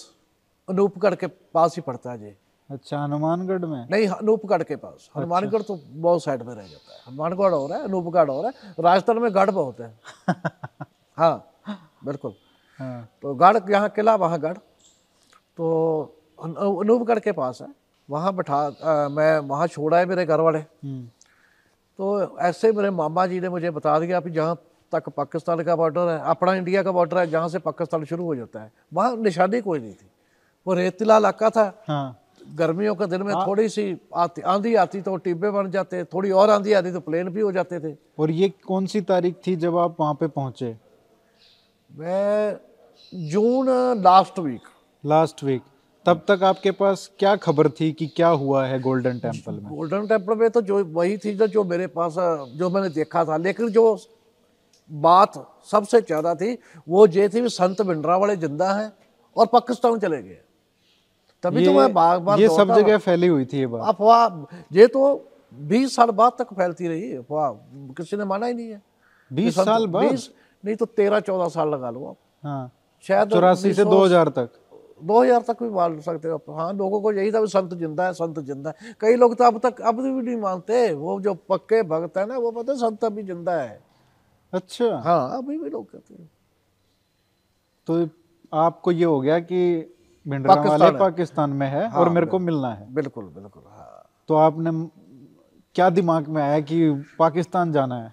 [0.69, 2.37] अनूपगढ़ के पास ही पड़ता है जी
[2.71, 3.87] अच्छा हनुमानगढ़ में?
[3.91, 7.79] नहीं अनूपगढ़ के पास। हनुमानगढ़ तो बहुत साइड में रह जाता है। हनुमानगढ़ हो रहा
[7.79, 9.95] है अनूपगढ़ हो रहा है। राजस्थान में गढ़ बहुत है।
[11.19, 11.35] हाँ
[12.05, 12.35] बिल्कुल।
[12.81, 14.57] हाँ। तो गढ़ यहाँ किला वहाँ गढ़।
[15.57, 15.69] तो
[16.39, 17.69] अनूपगढ़ के पास है।
[18.09, 21.07] वहाँ बैठा मैं वहाँ छोड़ा है मेरे घर वाले हम्म,
[21.99, 24.55] तो ऐसे मेरे मामा जी ने मुझे बता दिया कि जहाँ
[24.93, 28.35] तक पाकिस्तान का बॉर्डर है अपना इंडिया का बॉर्डर है जहाँ से पाकिस्तान शुरू हो
[28.37, 30.07] जाता है। वहाँ निशानी कोई नहीं थी।
[30.67, 33.85] वो रेतीला इलाका था। हाँ। गर्मियों के दिन में थोड़ी सी
[34.17, 37.53] आती आंधी आती तो टिब्बे बन जाते थोड़ी और आंधी आती तो प्लेन भी हो
[37.53, 40.77] जाते थे। और ये कौन सी तारीख थी जब आप वहाँ पे पहुँचे?
[41.91, 42.57] मैं
[43.13, 43.69] June
[44.03, 44.69] last week
[45.05, 45.63] last week
[46.07, 49.69] तब तक आपके पास क्या खबर थी कि क्या हुआ है गोल्डन टेंपल में?
[49.69, 52.15] गोल्डन टेंपल में तो जो वही थी जो जो मेरे पास
[52.57, 53.99] जो मैंने देखा था। लेकिन जो
[54.91, 55.33] बात
[55.71, 56.57] सबसे ज़्यादा थी
[56.89, 58.93] वो ये थी संत भिंडरा वाले ज़िंदा हैं
[59.37, 60.39] और पाकिस्तान चले गए।
[61.43, 64.87] तभी तो मैं बार बार ये सब जगह फैली हुई थी ये बात। अफवाह ये
[64.89, 65.01] तो
[65.55, 67.51] बीस साल बाद तक फैलती रही अफवाह
[67.95, 68.83] किसी ने माना ही नहीं है।
[69.31, 70.05] बीस साल बाद?
[70.05, 70.31] बीस
[70.65, 72.71] नहीं तो तेरह चौदह साल लगा लो आप। हाँ
[73.05, 74.51] शायद चौरासी से दो हज़ार तक।
[75.03, 78.07] दो हज़ार तक भी मान सकते हो हाँ लोगों को यही था भी संत ज़िंदा
[78.07, 81.35] है संत ज़िंदा है। कई लोग तो अब तक अब भी नहीं मानते। वो जो
[81.49, 83.81] पक्के भक्त है ना वो पता संत अभी ज़िंदा है।
[84.53, 86.31] अच्छा। हाँ अभी भी लोग कहते हैं।
[87.87, 88.09] तो
[88.53, 89.61] आपको ये हो गया कि
[90.27, 94.35] वाले पाकिस्तान पाकिस्तान में है हाँ, और मेरे को मिलना है। बिल्कुल बिल्कुल हाँ। तो
[94.35, 94.71] आपने
[95.75, 98.13] क्या दिमाग में आया कि पाकिस्तान जाना है?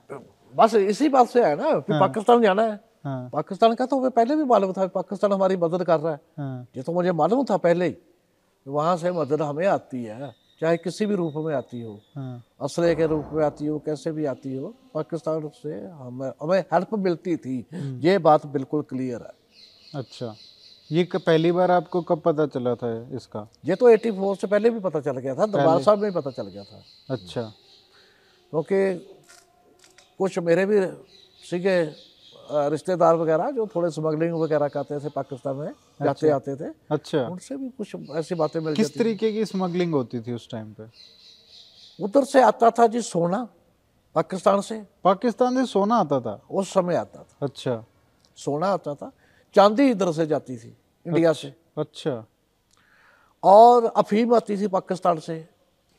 [0.54, 4.00] बस इसी बात से है ना कि हाँ, पाकिस्तान जाना है। हाँ। पाकिस्तान का तो
[4.00, 7.12] हमें पहले भी मालूम था पाकिस्तान हमारी मदद कर रहा है। हाँ। ये तो मुझे
[7.12, 7.96] मालूम था पहले ही
[8.66, 12.94] वहाँ से मदद हमें आती है चाहे किसी भी रूप में आती हो। हाँ। असले
[12.96, 17.36] के रूप में आती हो कैसे भी आती हो पाकिस्तान से हमें हमें हेल्प मिलती
[17.38, 17.58] थी।
[18.08, 20.34] ये बात बिल्कुल क्लियर है। अच्छा।
[20.92, 23.48] ये पहली बार आपको कब पता चला था इसका?
[23.66, 26.48] ये तो 84 से पहले भी पता चल गया था दरबार साहब में पता चल
[26.48, 27.42] गया था। अच्छा।
[28.54, 29.16] क्योंकि तो
[30.18, 30.78] कुछ मेरे भी
[32.52, 36.74] अ, रिश्तेदार वगैरह जो थोड़े स्मगलिंग वगैरह करते थे पाकिस्तान में अच्छा, जाते आते थे
[36.92, 40.74] अच्छा। उनसे भी कुछ ऐसी बातें मिल किस तरीके की स्मगलिंग होती थी उस टाइम
[40.74, 40.84] पे?
[42.04, 43.48] उधर से आता था जी सोना
[44.16, 46.42] पाकिस्तान से। पाकिस्तान से सोना आता था?
[46.52, 47.86] उस समय आता था। अच्छा।
[48.38, 49.12] सोना आता था।
[49.56, 50.76] चांदी इधर से जाती थी
[51.06, 52.24] इंडिया से। अच्छा।
[53.44, 55.36] और अफीम आती थी पाकिस्तान से।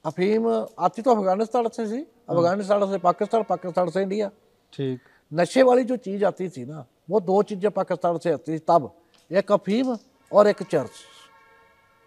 [0.05, 0.49] अफीम
[0.79, 2.01] आती तो अफ़गानिस्तान से थी
[2.31, 4.31] अफ़गानिस्तान से पाकिस्तान पाकिस्तान से इंडिया।
[4.73, 5.01] ठीक।
[5.33, 8.91] नशे वाली जो चीज़ आती थी ना वो दो चीज़ें पाकिस्तान से आती थी तब।
[9.31, 9.97] एक अफीम
[10.33, 10.91] और एक चर्च।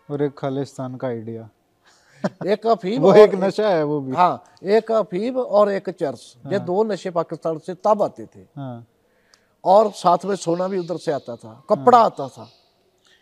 [0.10, 1.50] और एक खालिस्तान का आइडिया।
[2.48, 6.60] एक अफीम वो एक नशा है वो भी। हाँ एक अफीम और एक चर्च। ये
[6.60, 8.86] दो नशे पाकिस्तान से तब आते थे। हाँ।
[9.68, 12.47] और साथ में सोना भी उधर से आता था कपड़ा आता था।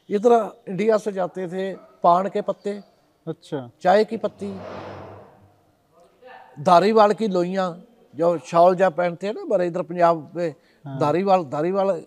[0.09, 0.33] इधर
[0.69, 1.73] इंडिया से जाते थे
[2.03, 2.71] पान के पत्ते
[3.27, 4.53] अच्छा। चाय की पत्ती
[6.63, 7.69] धारीवाल की लोइयाँ
[8.13, 10.53] जो शॉल जा पहनते हैं ना बड़े इधर पंजाब में
[10.85, 12.01] धारीवाल धारीवाल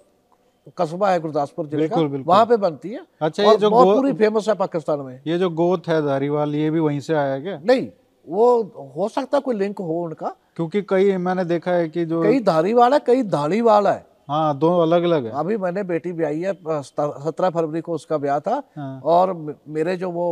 [0.78, 4.48] कस्बा है गुरदासपुर ज़िले का। वहाँ पे बनती है। अच्छा, ये जो बहुत पूरी फ़ेमस
[4.48, 7.58] है पाकिस्तान में। ये जो गोत है धारीवाल ये भी वहीं से आया क्या?
[7.64, 7.88] नहीं
[8.26, 12.22] वो हो सकता है कोई लिंक हो उनका। क्योंकि कई मैंने देखा है कि जो
[12.22, 16.40] कई धारीवाल है कई धारीवाल है। हाँ दो अलग अलग है। अभी मैंने बेटी ब्याई
[16.40, 16.52] है
[16.82, 19.32] सत्रह फरवरी को उसका ब्याह था। हाँ। और
[19.68, 20.26] मेरे जो वो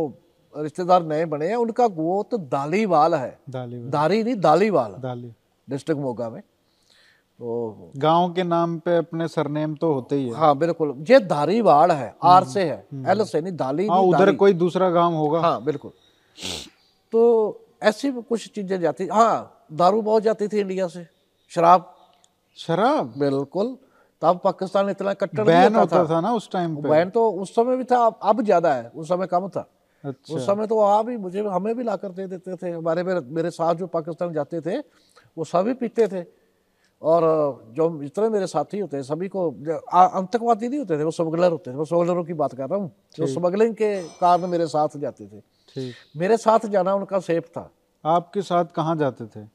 [0.53, 5.31] रिश्तेदार नए बने हैं उनका गोत दालीवाल है। दाली दारी नहीं दालीवाल। दाली।
[5.67, 10.57] डिस्ट्रिक्ट मोगा में। तो गाँव के नाम पे अपने सरनेम तो होते ही है। हाँ
[10.57, 14.53] बिल्कुल। ये धारीवाड़ है आर से है एल से नहीं दाली हाँ नहीं उधर कोई
[14.55, 15.91] दूसरा गाँव होगा। हाँ बिल्कुल।
[17.13, 21.05] तो ऐसी कुछ चीज़ें जाती हाँ दारू बहुत जाती थी इंडिया से
[21.51, 21.93] शराब।
[22.57, 23.13] शराब?
[23.17, 23.77] बिल्कुल।
[24.21, 27.29] तब पाकिस्तान इतना कट्टर नहीं बैन होता होता था। ना उस टाइम पे। बैन तो
[27.31, 29.67] उस समय भी था अब ज़्यादा है उस समय कम था।
[30.03, 33.21] अच्छा। उस समय तो वहाँ भी मुझे हमें भी लाकर दे देते थे हमारे मेरे
[33.31, 36.25] मेरे साथ जो पाकिस्तान जाते थे वो सभी पीते थे।
[37.01, 37.23] और
[37.75, 39.41] जो जितने मेरे साथी होते हैं सभी को
[39.93, 42.91] आतंकवादी नहीं होते थे वो स्मगलर होते थे। मैं स्मगलरों की बात कर रहा हूँ
[43.15, 47.69] जो स्मगलिंग के कारण मेरे साथ जाते थे। मेरे साथ जाना उनका सेफ़ था।
[48.03, 49.45] आपके साथ कहाँ जाते थे?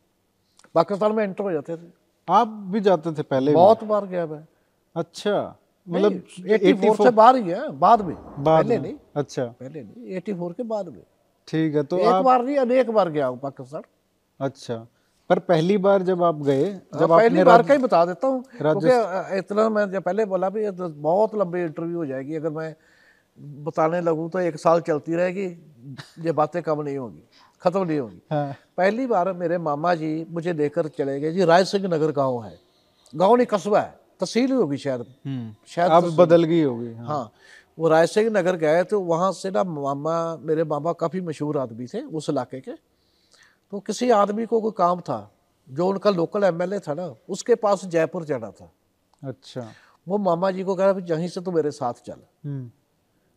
[0.75, 1.91] पाकिस्तान में एंटर हो जाते थे।
[2.29, 4.45] आप भी जाते थे पहले बहुत बार गया मैं।
[4.97, 9.45] अच्छा मतलब एटी फोर से बाहर ही है बाद में। बाद पहले में नहीं अच्छा।
[9.45, 11.03] पहले नहीं एटी फोर के बाद में।
[11.49, 13.83] ठीक है तो एक आप बार नहीं अनेक बार गया हूँ पाकिस्तान।
[14.41, 14.77] अच्छा
[15.31, 18.43] पर पहली बार जब आप गए जब हाँ, पहली बार का ही बता देता हूँ
[18.53, 22.75] क्योंकि इतना मैं जब पहले बोला भी तो बहुत लंबी इंटरव्यू हो जाएगी अगर मैं
[23.65, 25.47] बताने लगूँ तो एक साल चलती रहेगी
[26.25, 27.23] ये बातें कम नहीं होगी
[27.63, 31.65] खत्म नहीं होगी। हाँ, पहली बार मेरे मामा जी मुझे लेकर चले गए जी राय
[31.65, 32.59] सिंह नगर गाँव है
[33.15, 37.07] गाँव नहीं कस्बा है। तहसील ही होगी शायद। हम्म, शायद अब बदल गई होगी हाँ,
[37.07, 37.33] हाँ
[37.79, 41.87] वो राय सिंह नगर गए तो वहाँ से ना मामा मेरे मामा काफ़ी मशहूर आदमी
[41.87, 42.73] थे उस इलाके के।
[43.73, 45.19] तो किसी आदमी को कोई काम था
[45.69, 48.71] जो उनका लोकल एमएलए था ना उसके पास जयपुर जाना था।
[49.23, 49.67] अच्छा।
[50.07, 52.71] वो मामा जी को कह रहा यहीं से तो मेरे साथ चल। हम्म,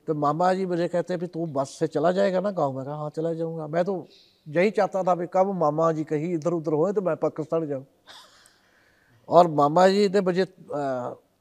[0.07, 2.77] तो मामा जी मुझे कहते हैं तू बस से चला जाएगा ना गाँव?
[2.77, 4.05] में कहा हाँ चला जाऊँगा। मैं तो
[4.47, 7.85] यही चाहता था भी कब मामा जी कहीं इधर उधर होए तो मैं पाकिस्तान जाऊँ?
[9.29, 10.45] और मामा जी ने मुझे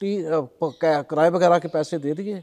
[0.00, 2.42] किराए वगैरह के पैसे दे दिए।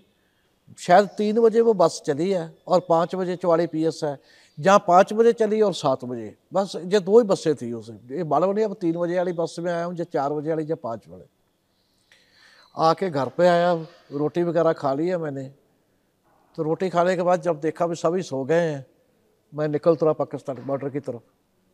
[0.80, 4.18] शायद तीन बजे वो बस चली है और पाँच बजे चौवाड़ी पी एस है,
[4.58, 8.24] जहाँ पाँच बजे चली और सात बजे। बस, ये दो ही बसें थी उसे। ये
[8.24, 10.76] मालूम नहीं, अब तीन बजे वाली बस में आया हूँ या चार बजे वाली या
[10.78, 11.26] पाँच बजे।
[12.76, 13.74] आके घर पे आया,
[14.14, 15.44] रोटी वगैरह खा ली है मैंने।
[16.58, 18.86] तो रोटी खाने के बाद जब देखा भी सभी सो गए हैं।
[19.54, 21.22] मैं निकल तुरा पाकिस्तान बॉर्डर की तरफ़।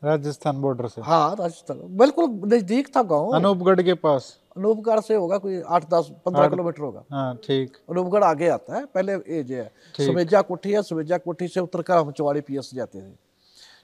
[0.01, 5.37] राजस्थान बॉर्डर से। हाँ राजस्थान। बिल्कुल नज़दीक था गाँव। अनूपगढ़ के पास। अनूपगढ़ से होगा
[5.37, 9.55] कोई आठ दस पंद्रह किलोमीटर होगा। हाँ ठीक। अनूपगढ़ आगे आता है। पहले ये जो
[9.55, 13.11] है सवेजा कोठी है। सवेजा कोठी से उतर कर हम चौवाड़ी पी जाते थे।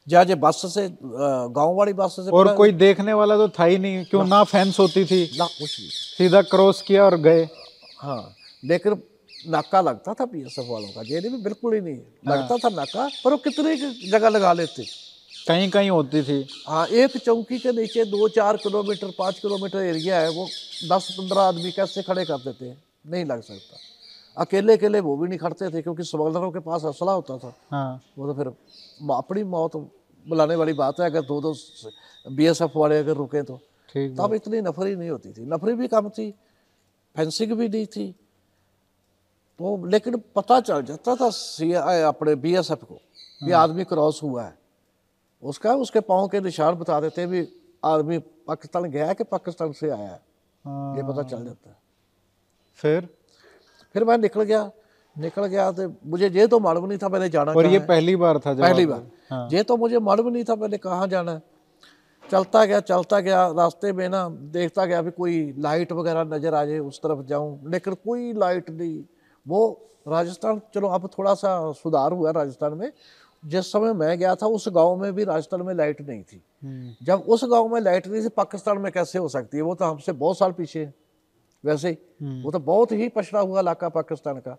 [0.08, 3.78] जहाँ जे बस से गाँव वाली बस से और कोई देखने वाला तो था ही
[3.78, 7.48] नहीं। क्यों ना। फेंस होती थी। ना कुछ नहीं। सीधा क्रॉस किया और गए।
[8.00, 9.02] हाँ लेकिन
[9.50, 11.98] नाका लगता था बीएसएफ वालों का। जेल में बिल्कुल ही नहीं।
[12.28, 13.76] लगता था नाका पर वो कितने
[14.10, 14.86] जगह लगा लेते।
[15.48, 20.20] कहीं कहीं होती थी। हाँ एक चौकी के नीचे दो चार किलोमीटर पाँच किलोमीटर एरिया
[20.20, 20.46] है वो
[20.90, 22.78] दस पंद्रह आदमी कैसे खड़े कर देते हैं?
[23.06, 23.78] नहीं लग सकता।
[24.38, 28.02] अकेले अकेले वो भी नहीं खड़ते थे क्योंकि स्मगलरों के पास असला होता था। हाँ।
[28.18, 28.48] वो तो फिर
[29.12, 29.76] अपनी मौत
[30.26, 31.54] बुलाने वाली बात है अगर दो दो
[32.26, 33.60] बी एस एफ़ वाले अगर रुके तो।
[33.96, 36.30] तब इतनी नफरी नहीं होती थी। नफरी भी कम थी
[37.16, 38.12] फेंसिंग भी नहीं थी।
[39.60, 43.00] तो लेकिन पता चल जाता था सी अपने बीएसएफ को
[43.44, 44.58] भी आदमी क्रॉस हुआ है।
[45.44, 47.48] उसका उसके पाँव के निशान बता देते हैं भी
[47.84, 48.18] आदमी
[48.48, 50.20] पाकिस्तान गया है कि पाकिस्तान से आया है?
[50.66, 51.76] हाँ, ये पता चल जाता है।
[52.80, 53.08] फिर?
[53.96, 54.70] फिर मैं निकल गया।
[55.16, 58.16] निकल गया तो मुझे ये तो मालूम नहीं था मैंने जाना और ये है। पहली
[58.16, 61.42] बार था पहली बार। हाँ। ये तो मुझे मालूम नहीं था मैंने कहाँ जाना है।
[62.24, 66.64] चलता गया चलता गया। रास्ते में ना देखता गया भी कोई लाइट वगैरह नज़र आ
[66.66, 69.04] जाए उस तरफ़ जाऊँ। लेकिन कोई लाइट नहीं।
[69.46, 69.60] वो
[70.08, 72.92] राजस्थान चलो अब थोड़ा सा सुधार हुआ राजस्थान में।
[73.44, 76.94] जिस समय मैं गया था उस गाँव में भी राजस्थान में लाइट नहीं थी। हम्म,
[77.04, 79.64] जब उस गाँव में लाइट नहीं थी पाकिस्तान में कैसे हो सकती है?
[79.64, 80.94] वो तो हमसे बहुत साल पीछे है
[81.64, 84.58] वैसे ही। हम्म, वो तो बहुत ही पछड़ा हुआ इलाका पाकिस्तान का।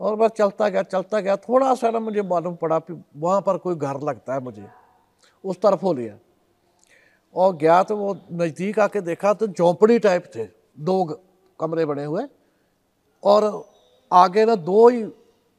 [0.00, 3.56] और बस चलता गया चलता गया। थोड़ा सा ना मुझे मालूम पड़ा कि वहाँ पर
[3.56, 4.66] कोई घर लगता है मुझे
[5.44, 6.18] उस तरफ़ हो लिया।
[7.34, 10.44] और गया तो वो नज़दीक आके देखा तो झोंपड़ी टाइप थे
[10.78, 11.04] दो
[11.60, 12.24] कमरे बने हुए।
[13.22, 13.64] और
[14.12, 15.02] आगे ना दो ही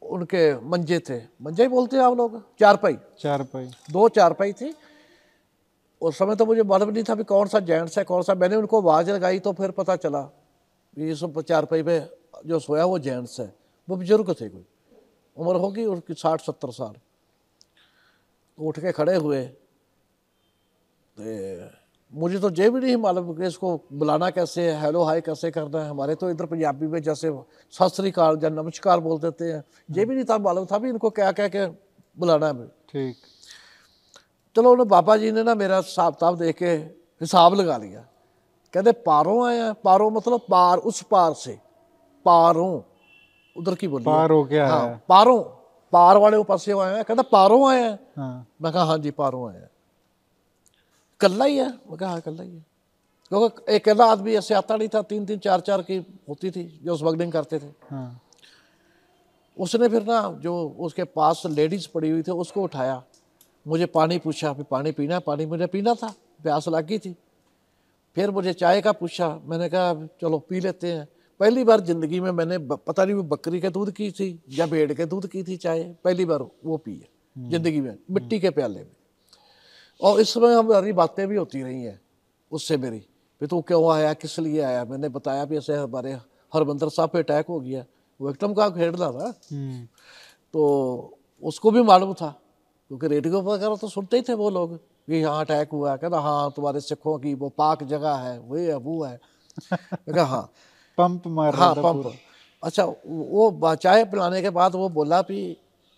[0.01, 2.41] उनके मंजे थे। मंजे ही बोलते हैं आप लोग?
[2.59, 4.73] चारपाई। चारपाई। दो चारपाई थी।
[6.01, 8.55] उस समय तो मुझे मालूम नहीं था भी कौन सा जेंट्स है कौन सा। मैंने
[8.55, 10.21] उनको आवाज़ लगाई तो फिर पता चला
[10.95, 11.99] भी इस चारपाई पे
[12.45, 13.53] जो सोया वो जेंट्स है
[13.87, 14.65] वो बुज़ुर्ग थे कोई।
[15.37, 19.43] उम्र होगी उनकी साठ सत्तर साल। तो उठ के खड़े हुए।
[21.17, 21.59] ते
[22.13, 25.83] मुझे तो ये भी नहीं मालूम कि इसको बुलाना कैसे है हेलो हाय कैसे करना
[25.83, 27.31] है। हमारे तो इधर पंजाबी में जैसे
[27.73, 30.89] सत श्री अकाल या नमस्कार बोल देते हैं। ये भी नहीं था मालूम था भी
[30.89, 31.67] इनको क्या क्या क्या
[32.17, 33.15] बुलाना है। ठीक।
[34.55, 36.71] चलो उन्हें बाबा जी ने ना मेरा हिसाब किताब देख के
[37.21, 38.05] हिसाब लगा लिया।
[38.73, 41.59] कहते पारों आए हैं। पारों मतलब पार उस पार से।
[42.25, 42.81] पारों।
[43.55, 45.01] उधर की बोली पार हो गया हाँ है?
[45.09, 45.41] पारों।
[45.93, 47.99] पार वाले पासे आए हैं। कहते पारों आए हैं?
[48.17, 49.69] हाँ। मैं कहा हाँ जी पारों आए हैं।
[51.21, 52.65] कल्ला ही है। मैं कहा हाँ कल्ला ही है।
[53.31, 55.97] क्योंकि एक अकेला आदमी ऐसे आता नहीं था तीन तीन चार चार की
[56.29, 58.21] होती थी जो स्मगलिंग करते थे। हाँ।
[59.57, 63.03] उसने फिर ना जो उसके पास लेडीज़ पड़ी हुई थी उसको उठाया।
[63.65, 66.13] मुझे पानी पूछा फिर पानी पीना पानी मुझे पीना था
[66.43, 67.15] प्यास लग थी।
[68.17, 71.07] फिर मुझे चाय का पूछा। मैंने कहा चलो पी लेते हैं।
[71.39, 74.93] पहली बार ज़िंदगी में मैंने पता नहीं वो बकरी के दूध की थी या भेड़
[74.93, 78.79] के दूध की थी चाय। पहली बार वो पी है ज़िंदगी में मिट्टी के प्याले
[78.79, 78.91] में।
[80.01, 81.99] और इस समय हमारी बातें भी होती रही हैं
[82.51, 82.99] उससे मेरी।
[83.41, 84.83] भी तू क्यों आया किस लिए आया?
[84.85, 86.11] मैंने बताया भी ऐसे हमारे
[86.53, 87.83] हरबंदर साहब पे अटैक हो गया।
[88.19, 89.33] वो एकदम का खेड़ रहा था?
[89.51, 89.85] हम्म,
[90.53, 92.29] तो उसको भी मालूम था
[92.91, 96.19] क्योंकि रेडियो वगैरह तो सुनते ही थे वो लोग कि यहाँ अटैक हुआ। है कहना
[96.19, 99.19] हाँ तुम्हारे सिखों की वो पाक जगह है वो है वो है।
[99.73, 100.49] कहा हाँ।
[100.97, 102.11] पंप मार हाँ पंप
[102.63, 105.39] अच्छा वो चाय पिलाने के बाद वो बोला भी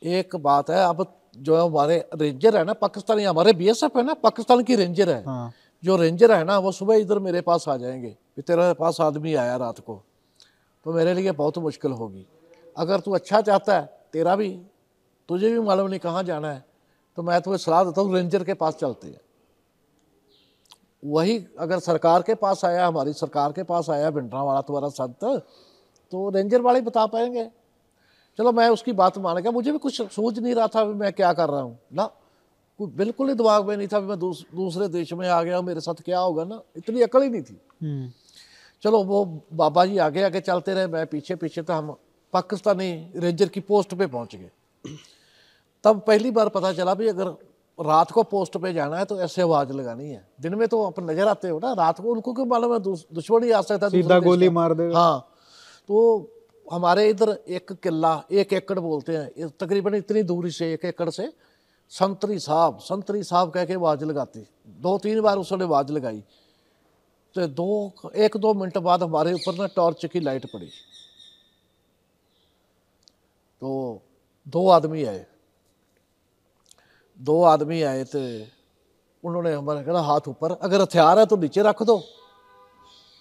[0.01, 1.01] एक बात है अब
[1.35, 5.51] जो हमारे रेंजर है ना पाकिस्तानी हमारे बीएसएफ है ना पाकिस्तान की रेंजर है। हाँ।
[5.83, 9.33] जो रेंजर है ना वो सुबह इधर मेरे पास आ जाएँगे। कि तेरे पास आदमी
[9.35, 10.01] आया रात को
[10.85, 12.25] तो मेरे लिए बहुत मुश्किल होगी।
[12.75, 14.49] अगर तू अच्छा चाहता है तेरा भी
[15.29, 16.63] तुझे भी मालूम नहीं कहाँ जाना है
[17.17, 19.19] तो मैं तुम्हें सलाह देता हूँ रेंजर के पास चलते हैं।
[21.03, 25.23] वही अगर सरकार के पास आया हमारी सरकार के पास आया भिंडरा वाला तुम्हारा संत
[26.11, 27.49] तो रेंजर वाले बता पाएँगे।
[28.37, 31.33] चलो मैं उसकी बात मान गया मुझे भी कुछ सोच नहीं रहा था मैं क्या
[31.33, 32.05] कर रहा हूँ। ना
[32.79, 35.79] कोई बिल्कुल ही दिमाग में नहीं था मैं दूस, दूसरे देश में आ गया मेरे
[35.79, 38.09] साथ क्या होगा ना इतनी अकल ही नहीं थी। हम्म,
[38.83, 41.95] चलो वो बाबा जी आगे आगे चलते रहे मैं पीछे पीछे था हम
[42.33, 44.49] पाकिस्तानी रेंजर की पोस्ट पे पहुँच गए।
[45.83, 47.27] तब पहली बार पता चला भी अगर
[47.79, 51.03] रात को पोस्ट पे जाना है तो ऐसे आवाज़ लगानी है। दिन में तो अपन
[51.03, 53.85] नज़र आते हो ना रात को उनको क्यों मालूम है दुश- दुश्मन ही आ सकता
[53.85, 55.19] है सीधा गोली मार देगा। हाँ
[55.87, 55.97] तो
[56.71, 61.31] हमारे इधर एक किला, एक एकड़ बोलते हैं। तकरीबन इतनी दूरी से एक एकड़ से
[61.91, 66.23] संतरी साहब संतरी साहब कह के आवाज़ लगाती। दो तीन बार उसने आवाज़ लगाई।
[67.35, 70.69] तो दो, एक दो मिनट बाद हमारे ऊपर ना टॉर्च की लाइट पड़ी।
[73.61, 74.01] तो
[74.47, 75.25] दो आदमी आए।
[77.19, 78.19] दो आदमी आए तो
[79.23, 82.01] उन्होंने हमारे कहना हाथ ऊपर, अगर हथियार है तो नीचे रख दो,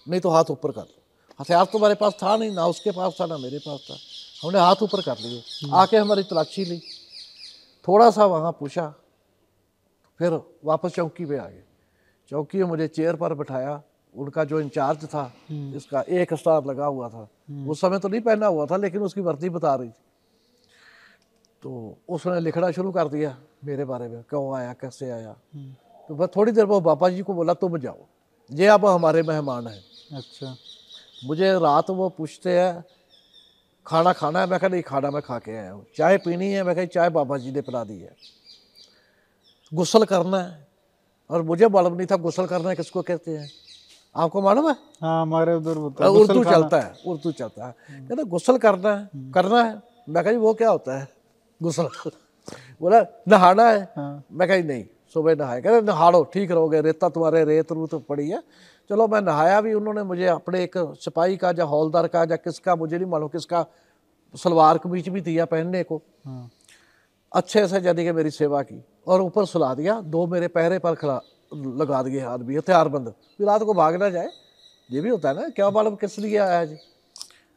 [0.07, 1.00] नहीं तो हाथ ऊपर कर
[1.41, 3.95] हथियार तुम्हारे पास था नहीं ना उसके पास था ना मेरे पास था।
[4.43, 6.79] हमने हाथ ऊपर कर लिए। आके हमारी तलाशी ली।
[7.87, 8.87] थोड़ा सा वहाँ पूछा
[10.19, 11.63] फिर वापस चौकी पे आ गए।
[12.31, 13.81] चौकी में मुझे चेयर पर बिठाया।
[14.15, 17.27] उनका जो इंचार्ज था इसका एक स्टार लगा हुआ था।
[17.67, 20.03] उस समय तो नहीं पहना हुआ था लेकिन उसकी वर्दी बता रही थी।
[21.63, 25.35] तो उसने लिखना शुरू कर दिया मेरे बारे में क्यों आया कैसे आया?
[26.09, 28.05] तो बस थोड़ी देर बाद बाबा जी को बोला तुम जाओ।
[28.51, 29.81] ये अब हमारे मेहमान हैं।
[30.13, 30.55] अच्छा।
[31.21, 32.83] मुझे रात वो पूछते हैं
[33.85, 34.47] खाना खाना है?
[34.47, 36.63] मैं कहा नहीं खाना मैं खा के आया हूँ। चाय पीनी है?
[36.63, 38.15] मैं कहा चाय बाबा जी ने पिला दी है।
[39.71, 40.67] गुसल करना है?
[41.29, 43.49] और मुझे मालूम नहीं था गुसल करना किसको कहते हैं।
[44.15, 44.75] आपको मालूम है?
[45.01, 47.75] हाँ हमारे उधर उर्दू चलता है उर्दू चलता है।
[48.07, 49.81] कहते गुसल करना है करना है?
[50.09, 51.07] मैं कहा जी वो क्या होता है?
[51.61, 51.89] गुसल।
[52.81, 53.81] बोला नहाना है?
[53.95, 57.93] हाँ। मैं कहा नहीं। सुबह नहाए। कहते नहा लो ठीक रहोगे रेता तुम्हारे रेत रूत
[58.07, 58.41] पड़ी है।
[58.89, 62.75] चलो मैं नहाया भी उन्होंने मुझे अपने एक सिपाही का या हौलदार का या किसका
[62.75, 63.65] मुझे नहीं मालूम किसका
[64.33, 66.49] सलवार कमीज भी दिया पहनने को। हाँ।
[67.31, 70.95] अच्छे से यानी कि मेरी सेवा की और ऊपर सुला दिया। दो मेरे पहरे पर
[70.95, 71.19] खड़ा
[71.53, 74.29] लगा दिए आदमी हथियारबंद। फिर रात को भाग ना जाए
[74.89, 76.77] ये भी होता है ना क्या मालूम किस लिए आया जी।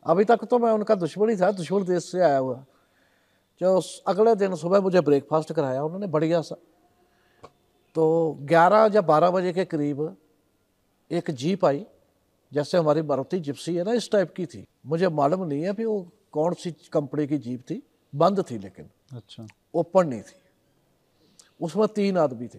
[0.07, 2.65] अभी तक तो मैं उनका दुश्मन ही था दुश्मन देश से आया हुआ।
[3.61, 6.57] जो अगले दिन सुबह मुझे ब्रेकफास्ट कराया उन्होंने बढ़िया सा
[7.95, 10.17] तो 11 या 12 बजे के करीब
[11.13, 11.87] एक जीप आई
[12.53, 15.85] जैसे हमारी मारुति जिप्सी है ना इस टाइप की थी। मुझे मालूम नहीं है कि
[15.85, 17.83] वो कौन सी कंपनी की जीप थी।
[18.15, 20.35] बंद थी लेकिन। अच्छा। ओपन नहीं थी।
[21.61, 22.59] उसमें तीन आदमी थे।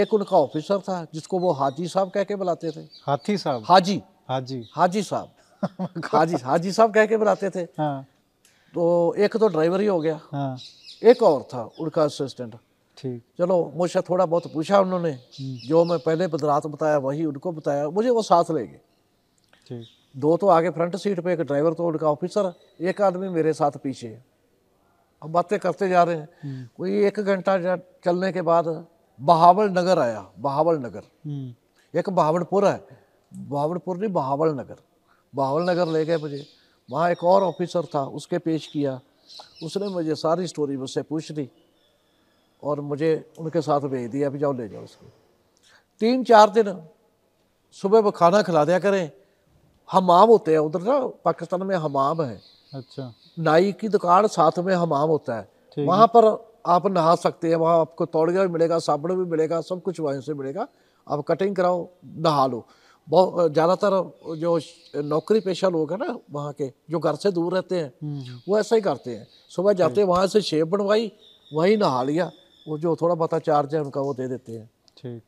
[0.00, 3.62] एक उनका ऑफिसर था जिसको वो हाजी साहब कह के बुलाते थे। हाथी साहब?
[3.64, 5.34] हाजी। हाजी। हाजी साहब।
[6.04, 8.06] हाजी हाजी साहब कह के बुलाते थे। हाँ।
[8.74, 10.58] तो एक तो ड्राइवर ही हो गया। हाँ।
[11.02, 12.54] एक और था उनका असिस्टेंट
[12.98, 17.88] ठीक। चलो मुझसे थोड़ा बहुत पूछा उन्होंने। जो मैं पहले रात बताया वही उनको बताया
[17.88, 18.80] मुझे वो साथ ले गए।
[19.66, 23.52] ठीक। दो तो आगे फ्रंट सीट पे एक ड्राइवर तो उनका ऑफिसर एक आदमी मेरे
[23.52, 24.24] साथ पीछे। है
[25.22, 28.86] अब बातें करते जा रहे हैं। कोई एक घंटा चलने के बाद
[29.20, 32.86] बहावल नगर आया बहावल नगर। हम्म। एक बहावलपुर है।
[33.32, 34.76] बहावलपुर नहीं बहावल नगर।
[35.34, 36.44] बहावल नगर ले गए मुझे।
[36.88, 39.00] वहाँ एक और ऑफिसर था उसके पेश किया।
[39.62, 41.48] उसने मुझे सारी स्टोरी मुझसे पूछ ली
[42.62, 45.06] और मुझे उनके साथ भेज दिया अभी जाओ ले जाओ उसको।
[46.00, 46.74] तीन चार दिन
[47.76, 49.10] सुबह वो खाना खिला दिया करें।
[49.88, 52.40] हमाम होते हैं उधर ना पाकिस्तान में हमाम है।
[52.72, 56.26] अच्छा। नाई की दुकान साथ में हमाम होता है। वहाँ पर
[56.66, 60.20] आप नहा सकते हैं वहाँ आपको तौड़िया भी मिलेगा साबुन भी मिलेगा सब कुछ वहीं
[60.20, 60.66] से मिलेगा।
[61.06, 61.86] आप कटिंग कराओ
[62.18, 62.64] नहा लो।
[63.08, 63.92] बहुत ज़्यादातर
[64.36, 64.58] जो
[65.02, 68.58] नौकरी पेशा लोग हैं ना वहाँ के जो घर से दूर रहते हैं हम्म। वो
[68.58, 71.10] ऐसा ही करते हैं। सुबह जाते हैं वहाँ से शेप बनवाई
[71.50, 72.30] वहीं नहा लिया।
[72.68, 75.22] वो जो थोड़ा बहुत चार्ज है उनका वो दे देते हैं। ठीक।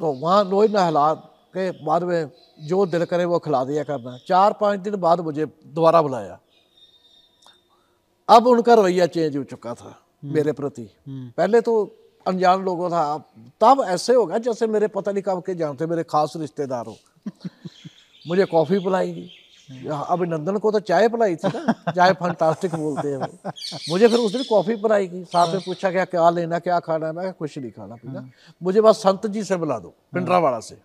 [0.00, 1.14] तो वहाँ लोही नहला
[1.54, 2.30] के बाद में
[2.60, 6.40] जो दिल करे वो खिला दिया करना। चार पाँच दिन बाद मुझे दोबारा बुलाया।
[8.28, 11.96] अब उनका रवैया चेंज हो चुका था मेरे प्रति। हम्म। पहले तो
[12.26, 13.18] अनजान लोगों था।
[13.60, 16.96] तब ऐसे होगा जैसे मेरे पता नहीं कब के जानते मेरे खास रिश्तेदार हो।
[18.26, 19.30] मुझे कॉफ़ी पिलाएगी
[19.70, 23.18] अभिनंदन को तो चाय पिलाई थी ना। चाय फंटास्टिक बोलते हैं
[23.90, 27.12] मुझे फिर उस दिन कॉफ़ी पिलाएगी साथ में पूछा, क्या क्या लेना, क्या खाना है?
[27.12, 28.28] मैं कुछ नहीं खाना पीना।
[28.60, 30.78] मुझे बस संत जी से मिला दो, पिंडरावाड़ा से।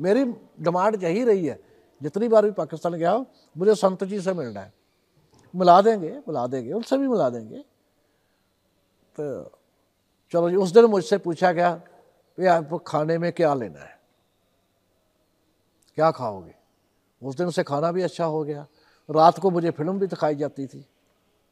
[0.00, 0.24] मेरी
[0.60, 1.58] डिमांड यही रही है,
[2.00, 4.72] जितनी बार भी पाकिस्तान गया हो, मुझे संत जी से मिलना है।
[5.54, 7.58] मिला देंगे मिला देंगे, उनसे भी मिला देंगे।
[9.16, 9.50] तो
[10.32, 13.98] चलो जी, उस दिन मुझसे पूछा गया कि आपको खाने में क्या लेना है?
[15.98, 16.54] क्या खाओगे?
[17.24, 18.66] उस दिन से खाना भी अच्छा हो गया।
[19.08, 20.84] रात को मुझे फ़िल्म भी दिखाई जाती थी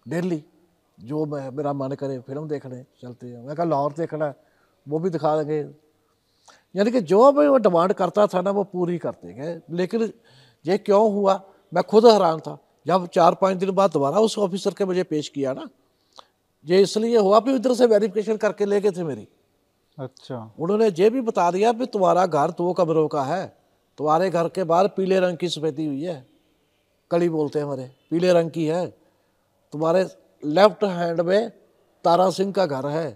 [0.06, 0.42] डेली
[0.98, 4.34] जो मैं मेरा मन करे फ़िल्म देखने चलते हैं। मैं कहा लाहौर देखना है
[4.86, 5.60] वो भी दिखा देंगे।
[6.74, 10.12] यानी कि जो भी वो डिमांड करता था ना वो पूरी करते गए लेकिन
[10.64, 11.40] ये क्यों हुआ?
[11.72, 15.28] मैं खुद हैरान था। जब चार पाँच दिन बाद दोबारा उस ऑफिसर के मुझे पेश
[15.28, 15.68] किया ना
[16.64, 19.26] ये इसलिए हुआ भी इधर से वेरिफिकेशन करके ले गए थे मेरी।
[19.98, 23.61] अच्छा। उन्होंने ये भी बता दिया भी तुम्हारा घर दो कमरों का है।
[23.98, 26.24] तुम्हारे घर के बाहर पीले रंग की सफेदी हुई है।
[27.10, 28.86] कड़ी बोलते हैं हमारे पीले रंग की है।
[29.72, 30.04] तुम्हारे
[30.42, 31.50] लेफ़्ट हैंड में
[32.04, 33.06] तारा सिंह का घर है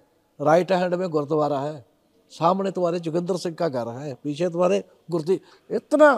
[0.41, 1.85] राइट हैंड में गुरुद्वारा है
[2.33, 5.41] सामने तुम्हारे जोगिंदर सिंह का घर है पीछे तुम्हारे गुरदी
[5.71, 6.13] इतना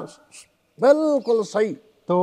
[0.79, 1.73] बिल्कुल सही।
[2.09, 2.19] तो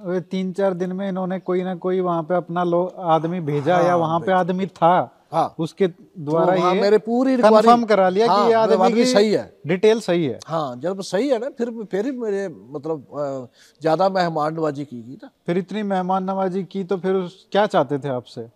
[0.00, 3.84] तीन चार दिन में इन्होंने कोई ना कोई वहाँ पे अपना लोग आदमी भेजा हाँ,
[3.84, 5.15] या वहाँ पे आदमी था?
[5.32, 9.52] हाँ। उसके द्वारा तो मेरे पूरी कंफर्म करा लिया हाँ, कि ये आदमी सही है।
[9.66, 13.48] डिटेल सही है। हाँ जब सही है ना फिर फिर मेरे मतलब
[13.80, 17.98] ज़्यादा मेहमान नवाजी की गई ना। फिर इतनी मेहमान नवाजी की तो फिर क्या चाहते
[17.98, 18.48] थे आपसे?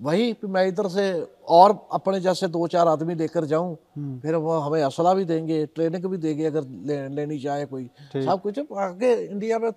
[0.00, 1.04] वही फिर मैं इधर से
[1.48, 3.74] और अपने जैसे दो चार आदमी लेकर जाऊँ
[4.22, 8.40] फिर वो हमें असला भी देंगे ट्रेनिंग भी देंगे अगर ले, लेनी चाहे कोई। सब
[8.42, 9.70] कुछ आगे इंडिया में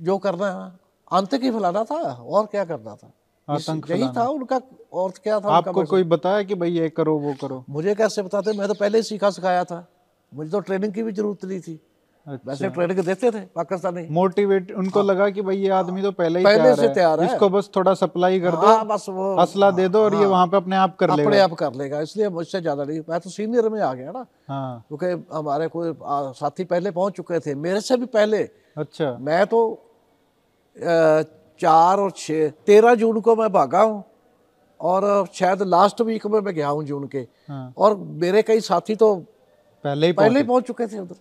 [0.00, 0.70] जो करना है
[1.10, 3.12] अंत की फैलाना था और क्या करना था?
[3.50, 4.60] आतंक यही था उनका
[4.92, 7.64] और क्या था आपको कोई बताया कि भाई ये करो वो करो?
[7.70, 9.86] मुझे कैसे बताते मैं तो पहले ही सीखा सिखाया था।
[10.32, 11.80] मुझे तो ट्रेनिंग की भी ज़रूरत नहीं थी।
[12.26, 16.38] अच्छा। वैसे ट्रेनिंग देते थे पाकिस्तानी। मोटिवेट उनको लगा कि भाई ये आदमी तो पहले
[16.38, 19.34] ही हाँ। पहले से तैयार है। इसको बस थोड़ा सप्लाई कर दो हाँ बस वो
[19.36, 22.00] असला दे दो और ये वहाँ पे अपने आप कर लेगा। अपने आप कर लेगा
[22.00, 25.92] इसलिए मुझसे ज़्यादा नहीं। मैं तो सीनियर में आ गया ना। हाँ। क्योंकि हमारे कोई
[26.36, 28.42] साथी पहले पहुँच चुके थे। मेरे से भी पहले।
[28.76, 29.60] अच्छा। मैं तो
[31.60, 34.02] चार और छः। तेरह जून को मैं भागा हूँ
[34.80, 38.96] और शायद लास्ट वीक में मैं गया हूँ जून के। हाँ। और मेरे कई साथी
[38.96, 39.14] तो
[39.84, 41.16] पहले ही पहले ही पहुँचे। चुके थे उधर।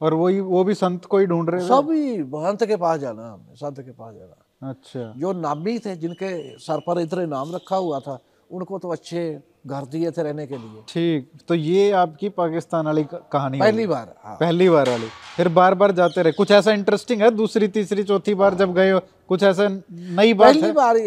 [0.00, 1.66] और वही वो भी संत को ही ढूंढ रहे थे?
[1.92, 6.58] ही महंत के पास जाना हमने संत के पास जाना। अच्छा। जो नामी थे जिनके
[6.58, 8.18] सर पर इधर इनाम रखा हुआ था
[8.50, 9.22] उनको तो अच्छे
[9.66, 14.14] घर दिए थे रहने के लिए। ठीक तो ये आपकी पाकिस्तान वाली कहानी पहली बार
[14.24, 18.02] हाँ। पहली बार वाली। फिर बार बार जाते रहे। कुछ ऐसा इंटरेस्टिंग है दूसरी तीसरी
[18.04, 20.72] चौथी बार जब गए हो कुछ ऐसा नई बात पहली है?
[20.72, 21.06] बार ही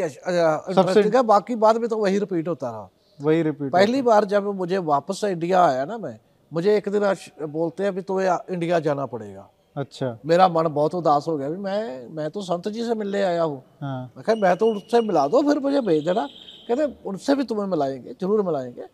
[1.12, 2.90] है बाकी बाद में तो वही रिपीट होता रहा।
[3.20, 6.18] वही रिपीट पहली बार जब मुझे वापस से इंडिया आया ना मैं
[6.52, 7.02] मुझे एक दिन
[7.48, 12.08] बोलते हैं अभी तुम्हें इंडिया जाना पड़ेगा। अच्छा। मेरा मन बहुत उदास हो गया मैं
[12.16, 15.42] मैं तो संत जी से मिलने आया हूँ। हाँ। मैं मैं तो उनसे मिला दो
[15.44, 16.28] फिर मुझे भेज देना।
[16.70, 18.88] कहते उनसे भी तुम्हें मिलाएँगे ज़रूर मिलाएँगे।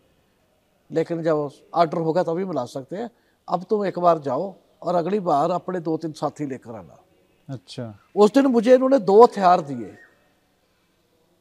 [0.91, 3.10] लेकिन जब ऑर्डर होगा तभी मिला सकते हैं।
[3.47, 4.53] अब तुम एक बार जाओ
[4.84, 6.97] और अगली बार अपने दो तीन साथी लेकर आना।
[7.49, 9.95] अच्छा। उस दिन मुझे इन्होंने दो हथियार दिए।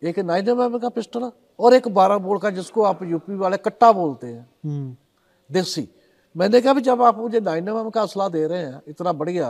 [0.03, 3.93] एक नाइन एम का पिस्टल और एक बारह बोल का जिसको आप यूपी वाले कट्टा
[3.93, 4.97] बोलते हैं। हम्म।
[5.51, 5.89] देसी।
[6.37, 9.49] मैंने कहा भी जब आप मुझे नाइन एम का असला दे रहे हैं इतना बढ़िया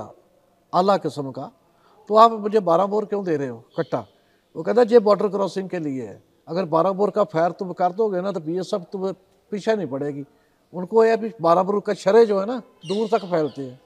[0.72, 1.50] आला किस्म का
[2.10, 4.06] तो आप मुझे बारह बोर क्यों दे रहे हो कट्टा?
[4.56, 7.92] वो कहता ये बॉर्डर क्रॉसिंग के लिए है। अगर बारह बोर का फायर तुम कर
[7.92, 9.12] दोगे ना तो बी एस एफ़ तुम्हें
[9.50, 10.24] पीछे नहीं पड़ेगी।
[10.72, 13.80] उनको यह भी बारह बोर का शरे जो है ना दूर तक फैलते हैं।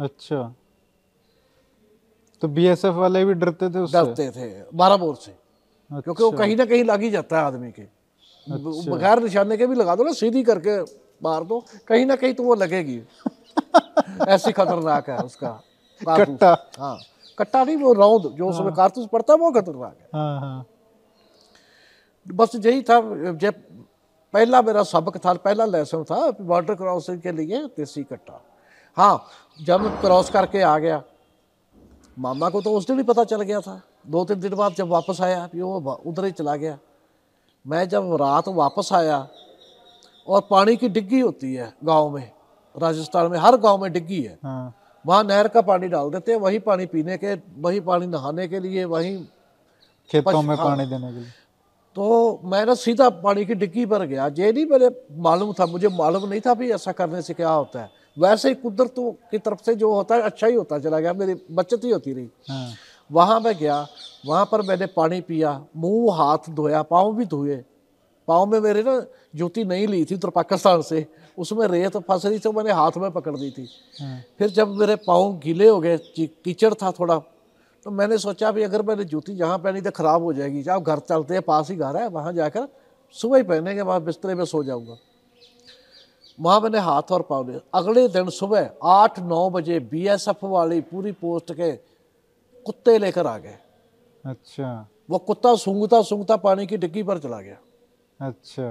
[0.00, 0.54] अच्छा।
[2.42, 3.98] तो बीएसएफ वाले भी डरते थे उससे?
[3.98, 5.34] डरते थे बारह बोर से।
[5.90, 9.56] क्योंकि वो अच्छा। कहीं ना कहीं लग ही जाता है आदमी के। अच्छा। बगैर निशाने
[9.56, 10.80] के भी लगा दो ना सीधी करके
[11.22, 13.02] मार दो कहीं ना कहीं तो वो लगेगी।
[14.28, 15.50] ऐसी खतरनाक है उसका।
[16.00, 16.98] कट्टा। हाँ
[17.38, 20.66] कट्टा नहीं वो राउंड जो उसमें कारतूस पड़ता है वो खतरनाक है। हाँ हाँ।
[22.26, 23.00] बस यही था
[23.34, 23.54] जब
[24.34, 28.40] पहला मेरा सबक था पहला लेसन था बॉर्डर क्रॉसिंग के लिए देसी कट्टा।
[28.96, 29.26] हाँ
[29.58, 31.02] जब मैं क्रॉस करके आ गया
[32.16, 34.88] मामा को तो उस दिन ही पता चल गया था। दो तीन दिन बाद जब
[34.88, 36.78] वापस आया फिर वो उधर ही चला गया।
[37.64, 39.26] मैं जब रात वापस आया
[40.28, 42.30] और पानी की डिग्गी होती है गाँव में
[42.76, 44.74] राजस्थान में हर गाँव में डिग्गी है। हाँ।
[45.04, 48.60] वहाँ नहर का पानी डाल देते हैं वही पानी पीने के वही पानी नहाने के
[48.60, 49.16] लिए वही
[50.10, 51.30] खेतों में हाँ। पानी देने के लिए।
[51.96, 54.88] तो मैं ना सीधा पानी की डिग्गी पर गया। ये नहीं मेरे
[55.18, 58.54] मालूम था मुझे मालूम नहीं था भी ऐसा करने से क्या होता है। वैसे ही
[58.54, 58.94] कुदरत
[59.30, 62.12] की तरफ़ से जो होता है अच्छा ही होता चला गया। मेरी बचत ही होती
[62.12, 62.72] रही। हाँ।
[63.10, 63.86] वहाँ मैं गया
[64.26, 67.56] वहाँ पर मैंने पानी पिया मुँह हाथ धोया पाँव भी धोए।
[68.28, 69.00] पाँव में मेरे ना
[69.36, 71.06] जूती नहीं ली थी उत्तर पाकिस्तान से।
[71.38, 73.68] उसमें रेत फंस रही तो मैंने हाथ में पकड़ दी थी।
[74.00, 77.20] हाँ। फिर जब मेरे पाँव गीले हो गए कीचड़ था थोड़ा
[77.86, 80.98] तो मैंने सोचा भी अगर मैंने जूती जहाँ पहनी तो ख़राब हो जाएगी। जब घर
[80.98, 82.68] चलते हैं पास ही घर है वहाँ जाकर
[83.16, 84.96] सुबह ही पहनेंगे वहाँ बिस्तरे में सो जाऊँगा।
[86.40, 91.12] वहाँ मैंने हाथ और पाँव लिए। अगले दिन सुबह आठ नौ बजे बीएसएफ वाली पूरी
[91.12, 91.72] पोस्ट के
[92.66, 93.58] कुत्ते लेकर आ गए।
[94.24, 97.56] अच्छा। वो कुत्ता सूंघता सूंघता पानी की डिग्गी पर चला गया।
[98.20, 98.70] अच्छा।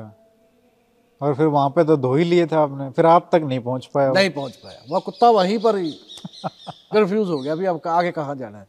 [1.22, 3.86] और फिर वहाँ पे तो धो ही लिए थे आपने। फिर आप तक नहीं पहुँच
[3.86, 5.92] पाया नहीं पहुँच पाया। वो कुत्ता वहीं पर ही
[6.94, 8.68] कंफ्यूज हो गया। अभी अब आगे कहाँ जाना है?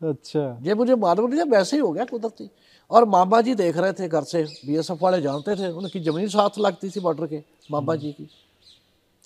[0.00, 2.48] अच्छा। ये मुझे मालूम नहीं था वैसे ही हो गया कुदरती
[2.90, 6.58] और मामा जी देख रहे थे घर से बीएसएफ वाले जानते थे उनकी ज़मीन साथ
[6.58, 8.28] लगती थी बॉर्डर के मामा जी की।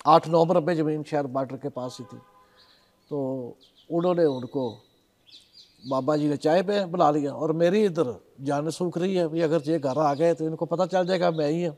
[0.05, 2.17] आठ नौ मरबे ज़मीन शहर बॉर्डर के पास ही थी।
[3.11, 3.19] तो
[3.89, 4.69] उन्होंने उनको
[5.83, 9.41] बाबा जी ने चाय पे बुला लिया और मेरी इधर जान सूख रही है भाई
[9.41, 11.75] अगर ये घर आ गए तो इनको पता चल जाएगा मैं ही हूँ।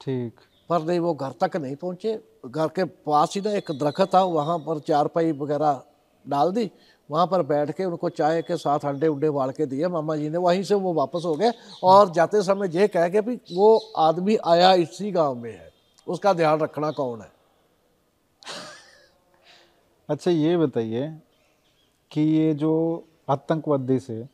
[0.00, 2.14] ठीक। पर नहीं वो घर तक नहीं पहुँचे।
[2.46, 5.82] घर के पास ही ना एक दरख्त था वहाँ पर चारपाई वगैरह
[6.24, 6.70] डाल दी
[7.10, 10.28] वहाँ पर बैठ के उनको चाय के साथ अंडे उंडे उबाल के दिए। मामा जी
[10.28, 11.52] ने वहीं से वो वापस हो गए
[11.82, 15.72] और जाते समय ये कह के भी वो आदमी आया इसी गाँव में है।
[16.08, 17.32] उसका ध्यान रखना कौन है?
[20.10, 21.18] अच्छा ये बताइए
[22.10, 24.28] कि ये जो आतंकवादी से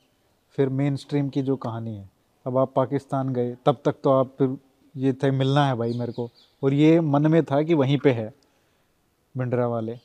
[0.50, 2.10] फिर मेन स्ट्रीम की जो कहानी है,
[2.46, 4.58] अब आप पाकिस्तान गए, तब तक तो आप फिर
[4.96, 6.30] ये थे, मिलना है भाई मेरे को।
[6.62, 8.34] और ये मन में था कि वहीं पे है,
[9.36, 9.98] भिंडरा वाले।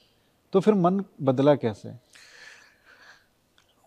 [0.54, 2.09] तो फिर मन बदला कैसे?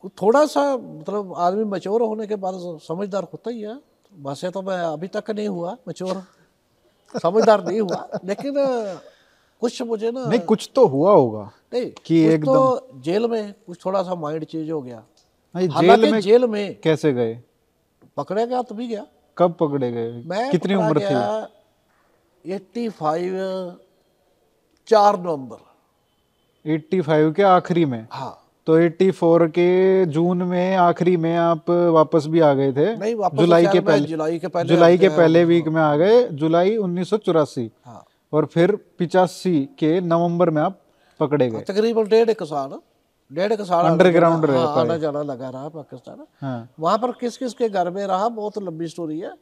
[0.08, 3.78] थोड़ा सा मतलब आदमी मच्योर होने के बाद समझदार होता ही है।
[4.12, 6.22] वैसे तो मैं अभी तक नहीं हुआ मच्योर
[7.14, 8.54] समझदार नहीं हुआ लेकिन
[9.62, 13.84] कुछ मुझे ना नहीं कुछ तो हुआ होगा नहीं कि कुछ तो जेल में कुछ
[13.84, 15.02] थोड़ा सा माइंड चेंज हो गया।
[15.54, 17.42] नहीं जेल में जेल में कैसे गए?
[18.16, 19.06] पकड़ा गया तो भी गया।
[19.38, 20.22] कब पकड़े गए?
[20.26, 21.04] मैं कितनी उम्र थी?
[21.04, 21.48] गया
[22.44, 23.76] 85
[24.88, 25.56] चार नवंबर।
[26.64, 28.06] 85 के आखिरी में?
[28.12, 32.96] हाँ। तो 84 के जून में आखिरी में आप वापस भी आ गए थे?
[32.96, 36.28] नहीं वापस जुलाई के पहले जुलाई के पहले जुलाई के पहले वीक में आ गए
[36.28, 37.10] जुलाई उन्नीस
[37.84, 40.78] हाँ। और फिर पिचासी के नवंबर में आप
[41.20, 42.78] पकड़े गए। तकरीबन डेढ़ एक साल
[43.32, 47.36] डेढ़ का साल अंडरग्राउंड रह हाँ, आना जाना लगा रहा पाकिस्तान। हाँ। वहाँ पर किस
[47.36, 48.28] किस के घर में रहा?
[48.28, 49.32] बहुत लंबी स्टोरी है।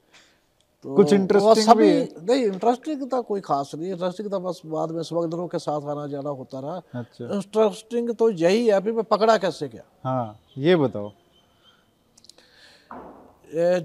[0.84, 4.90] तो कुछ interesting सभी भी नहीं इंटरेस्टिंग तो कोई खास नहीं इंटरेस्टिंग तो बस बाद
[4.90, 9.04] में स्मगलरों के साथ आना जाना होता रहा। अच्छा। इंटरेस्टिंग तो यही है अभी मैं
[9.04, 11.12] पकड़ा कैसे गया हाँ ये बताओ।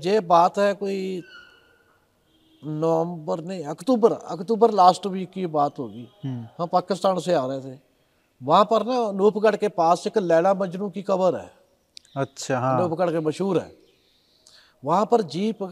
[0.06, 1.24] ये बात है कोई
[2.62, 7.62] नवंबर नहीं अक्टूबर अक्टूबर लास्ट वीक की बात होगी। हम्म। हम पाकिस्तान से आ रहे
[7.62, 7.80] थे।
[8.42, 11.52] वहाँ पर ना अनूपगढ़ के पास एक लैला मजनू की कबर है।
[12.18, 13.72] अच्छा हाँ। अनूपगढ़ के मशहूर है।
[14.84, 15.64] वहाँ पर जीप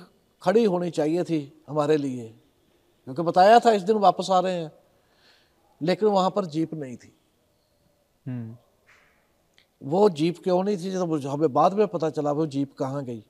[0.43, 2.29] खड़ी होनी चाहिए थी हमारे लिए।
[3.03, 4.71] क्योंकि बताया था इस दिन वापस आ रहे हैं
[5.81, 7.15] लेकिन वहाँ पर जीप नहीं थी।
[8.27, 8.57] हम्म।
[9.83, 13.25] वो जीप क्यों नहीं थी जब हमें बाद में पता चला वो जीप कहाँ गई।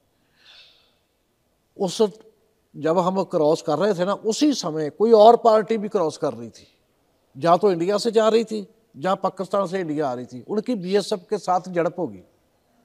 [1.77, 2.01] उस
[2.75, 6.33] जब हम क्रॉस कर रहे थे ना उसी समय कोई और पार्टी भी क्रॉस कर
[6.33, 6.67] रही थी।
[7.37, 8.67] जहाँ तो इंडिया से जा रही थी
[8.97, 12.23] जहाँ पाकिस्तान से इंडिया आ रही थी। उनकी बीएसएफ के साथ झड़प होगी।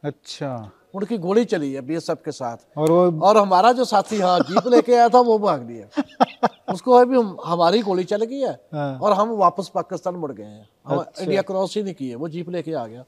[0.05, 4.39] अच्छा। उनकी गोली चली है बीएसएफ के साथ। और वो और हमारा जो साथी हाँ
[4.41, 8.53] जीप लेके आया था वो भाग लिया। उसको अभी हम हमारी गोली चल गई है
[8.75, 12.29] हाँ। और हम वापस पाकिस्तान मुड़ गए हैं। हम इंडिया क्रॉस ही नहीं किए वो
[12.29, 13.05] जीप लेके आ गया।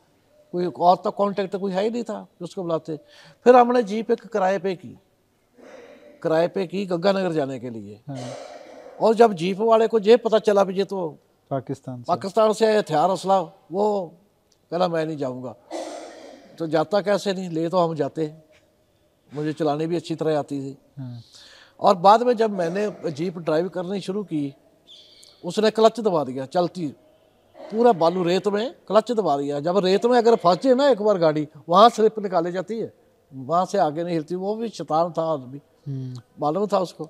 [0.55, 2.97] कोई और तो कांटेक्ट कोई है ही नहीं था उसको बुलाते।
[3.44, 4.97] फिर हमने जीप एक किराए पे की।
[6.23, 8.16] किराए पे की गंगानगर जाने के लिए। हाँ।
[9.01, 11.09] और जब जीप वाले को ये पता चला भी ये तो
[11.51, 13.40] पाकिस्तान पाकिस्तान से हथियार असला
[13.73, 13.85] वो
[14.73, 15.55] कहना मैं नहीं जाऊँगा।
[16.60, 17.50] तो जाता कैसे नहीं?
[17.50, 18.32] ले तो हम जाते
[19.34, 21.20] मुझे चलानी भी अच्छी तरह आती थी। हाँ।
[21.80, 24.54] और बाद में जब मैंने जीप ड्राइव करनी शुरू की
[25.44, 26.88] उसने क्लच दबा दिया चलती।
[27.58, 31.02] पूरा बालू रेत में क्लच दबा दिया। जब रेत में अगर फंस जाए ना एक
[31.02, 32.92] बार गाड़ी वहाँ स्लिप निकाली जाती है।
[33.32, 37.08] वहाँ से आगे नहीं हिलती वो भी शैतान था आदमी। हम्म। मालूम था उसको।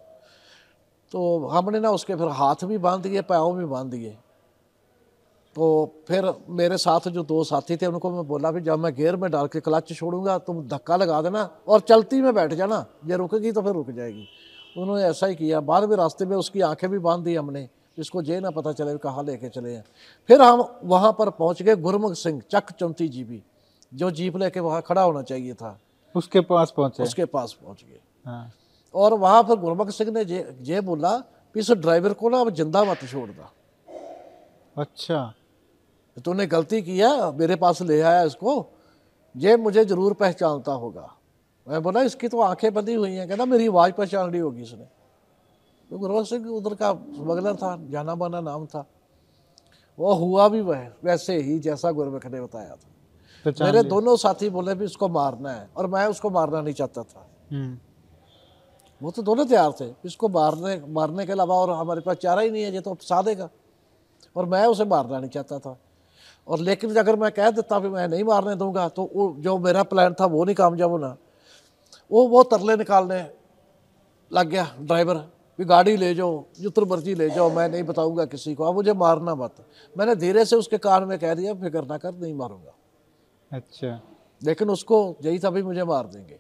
[1.12, 4.16] तो हमने ना उसके फिर हाथ भी बाँध दिए पाँव भी बाँध दिए।
[5.56, 5.66] तो
[6.09, 9.31] फिर मेरे साथ जो दो साथी थे उनको मैं बोला भी जब मैं गेयर में
[9.31, 13.52] डाल के क्लच छोड़ूँगा तुम धक्का लगा देना और चलती में बैठ जाना। ये रुकेगी
[13.52, 14.27] तो फिर रुक जाएगी।
[14.77, 17.68] उन्होंने ऐसा ही किया। बाद में रास्ते में उसकी आँखें भी बाँध दी हमने
[17.98, 19.85] इसको ये ना पता चले कहाँ लेके चले हैं।
[20.28, 23.43] फिर हम वहाँ पर पहुँच गए गुरमुख सिंह चक चौंती जीबी
[23.93, 25.78] जो जीप लेके वहाँ खड़ा होना चाहिए था।
[26.14, 27.02] उसके पास पहुँचे?
[27.02, 28.52] उसके पास पहुँच गए। हाँ।
[28.94, 30.22] और वहाँ पर गुरमुख सिंह ने
[30.64, 33.51] ये बोला कि इस ड्राइवर को ना अब ज़िंदा मत छोड़ना
[34.77, 35.32] अच्छा।
[36.16, 38.53] तूने गलती किया मेरे पास ले आया इसको
[39.35, 41.09] ये मुझे ज़रूर पहचानता होगा।
[41.66, 44.87] मैं बोला इसकी तो आँखें बंदी हुई हैं कहना मेरी आवाज़ पहचान ली होगी इसने।
[45.91, 48.85] तो गुरमुख सिंह उधर का स्मगलर था जाना माना नाम था।
[49.99, 52.89] वो हुआ भी वह वैसे ही जैसा गुरमुख ने बताया था।
[53.65, 57.27] मेरे दोनों साथी बोले भी इसको मारना है और मैं उसको मारना नहीं चाहता था।
[57.53, 57.78] हम्म।
[59.01, 62.51] वो तो दोनों तैयार थे इसको मारने मारने के अलावा और हमारे पास चारा ही
[62.51, 63.49] नहीं है ये तो फंसा देगा
[64.37, 65.77] और मैं उसे मारना नहीं चाहता था।
[66.47, 69.83] और लेकिन अगर मैं कह देता भी मैं नहीं मारने दूँगा तो वो जो मेरा
[69.83, 71.17] प्लान था वो नहीं कामयाब होना।
[72.11, 73.25] वो वो तरले निकालने
[74.31, 75.15] लग गया ड्राइवर
[75.59, 78.93] भी गाड़ी ले जाओ जितना मर्ज़ी ले जाओ मैं नहीं बताऊँगा किसी को। अब मुझे
[78.95, 79.55] मारना मत।
[79.97, 82.75] मैंने धीरे से उसके कान में कह दिया फ़िक्र ना कर नहीं मारूँगा।
[83.51, 84.01] अच्छा।
[84.43, 86.39] लेकिन उसको यही था भी मुझे मार देंगे।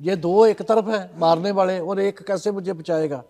[0.00, 3.22] ये दो एक तरफ़ है मारने वाले और एक कैसे मुझे बचाएगा?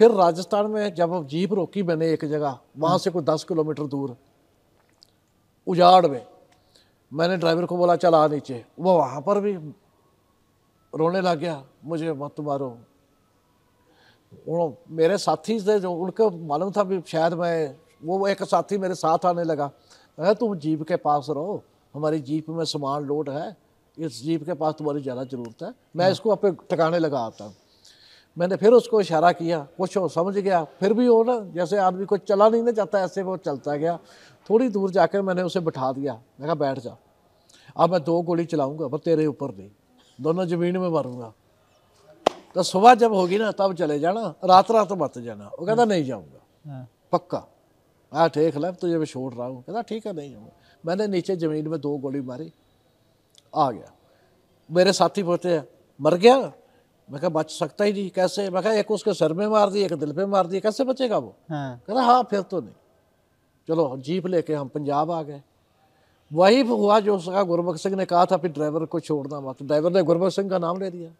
[0.00, 4.16] फिर राजस्थान में जब जीप रोकी मैंने एक जगह वहाँ से कोई दस किलोमीटर दूर
[5.66, 6.26] उजाड़ में।
[7.12, 9.52] मैंने ड्राइवर को बोला, चला नीचे। वो वहाँ पर भी
[10.92, 12.76] रोने लग गया, मुझे मत मारो।
[14.90, 19.26] मेरे साथी से जो, उनको मालूम था भी शायद मैं, वो एक साथी मेरे साथ
[19.26, 19.70] आने लगा।
[20.18, 21.62] मैं तुम जीप के पास रहो।
[21.94, 23.56] हमारी जीप में सामान लोड है।
[23.96, 27.54] इस जीप के पास तुम्हारी ज़्यादा ज़रूरत है। मैं इसको अपने ठिकाने लगा आता हूँ।
[28.36, 32.04] मैंने फिर उसको इशारा किया, कुछ वो समझ गया। फिर भी वो ना, जैसे आदमी
[32.04, 33.98] को चला नहीं ना जाता, ऐसे वो चलता गया।
[34.50, 36.96] थोड़ी दूर जाकर मैंने उसे बिठा दिया। मैं कहा बैठ जा।
[37.76, 39.70] अब मैं दो गोली चलाऊँगा पर तेरे ऊपर नहीं।
[40.18, 41.32] दोनों ज़मीन में मारूँगा।
[42.54, 46.04] तो सुबह जब होगी ना तब चले जाना। रात रात मत जाना। वो कहता नहीं
[46.04, 47.42] जाऊँगा। हाँ। पक्का।
[48.12, 50.50] हाँ ठीक है तुझे मैं छोड़ रहा हूँ। कहता ठीक है नहीं जाऊँगा।
[50.86, 52.52] मैंने नीचे ज़मीन में दो गोली मारी।
[53.56, 53.92] आ गया।
[54.70, 55.66] मेरे साथी बोलते हैं
[56.00, 56.38] मर गया?
[57.08, 58.50] मैं कहा बच सकता ही नहीं। कैसे?
[58.50, 61.18] मैं कहा एक उसके सर में मार दी एक दिल पे मार दी। कैसे बचेगा
[61.18, 61.34] वो?
[61.50, 62.74] हाँ। कहता हाँ फिर तो नहीं।
[63.68, 65.42] चलो जीप लेके हम पंजाब आ गए।
[66.30, 69.92] वही हुआ जो उसका गुरबख्श सिंह ने कहा था फिर ड्राइवर को छोड़ना मत। ड्राइवर
[69.92, 71.10] ने गुरबख्श सिंह का नाम ले दिया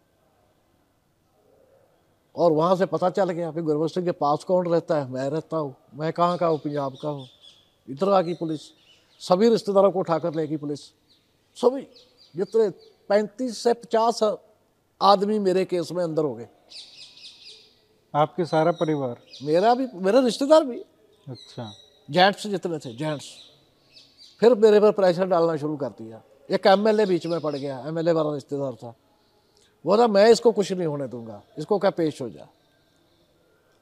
[2.35, 5.11] और वहाँ से पता चल गया फिर गुरबख्श सिंह के पास कौन रहता है?
[5.11, 6.57] मैं रहता हूँ। मैं कहाँ का हूँ?
[6.59, 7.27] पंजाब का हूँ।
[7.87, 8.61] इधर आ गई पुलिस।
[9.21, 10.79] सभी रिश्तेदारों को उठाकर लेगी पुलिस।
[11.57, 11.81] सभी
[12.35, 12.69] जितने
[13.09, 14.19] पैंतीस से पचास
[15.01, 16.47] आदमी मेरे केस में अंदर हो गए।
[18.13, 19.17] आपके सारा परिवार?
[19.43, 20.77] मेरा भी मेरे रिश्तेदार भी।
[21.27, 21.71] अच्छा।
[22.09, 23.25] जेंट्स जितने थे जेंट्स
[24.41, 28.11] फिर मेरे पर प्रेशर डालना शुरू कर दिया। एक एमएलए बीच में पड़ गया एमएलए
[28.11, 28.93] वाला रिश्तेदार था।
[29.85, 32.47] वो ना मैं इसको कुछ नहीं होने दूँगा इसको क्या पेश हो जा?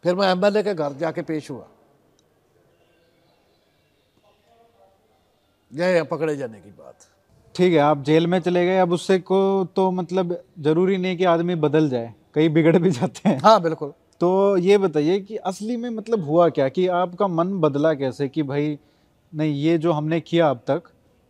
[0.03, 1.67] फिर मैं एमएलए के घर जाके पेश हुआ।
[5.71, 7.07] यह पकड़े जाने की बात।
[7.55, 9.39] ठीक है आप जेल में चले गए अब उससे को
[9.75, 13.93] तो मतलब ज़रूरी नहीं कि आदमी बदल जाए कई बिगड़ भी जाते हैं। हाँ बिल्कुल।
[14.22, 16.68] तो ये बताइए कि असली में मतलब हुआ क्या?
[16.69, 18.77] कि आपका मन बदला कैसे कि भाई,
[19.34, 20.84] नहीं, ये जो हमने किया अब तक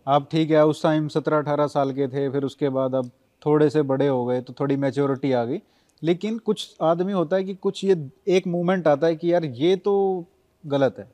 [0.07, 3.09] आप ठीक है, उस टाइम सत्रह अठारह साल के थे, फिर उसके बाद अब
[3.41, 5.61] थोड़े से बड़े हो गए तो थोड़ी मैच्योरिटी आ गई।
[6.01, 7.95] लेकिन कुछ आदमी होता है कि कुछ ये
[8.27, 10.25] एक मोमेंट आता है कि यार, ये तो
[10.63, 11.07] गलत है।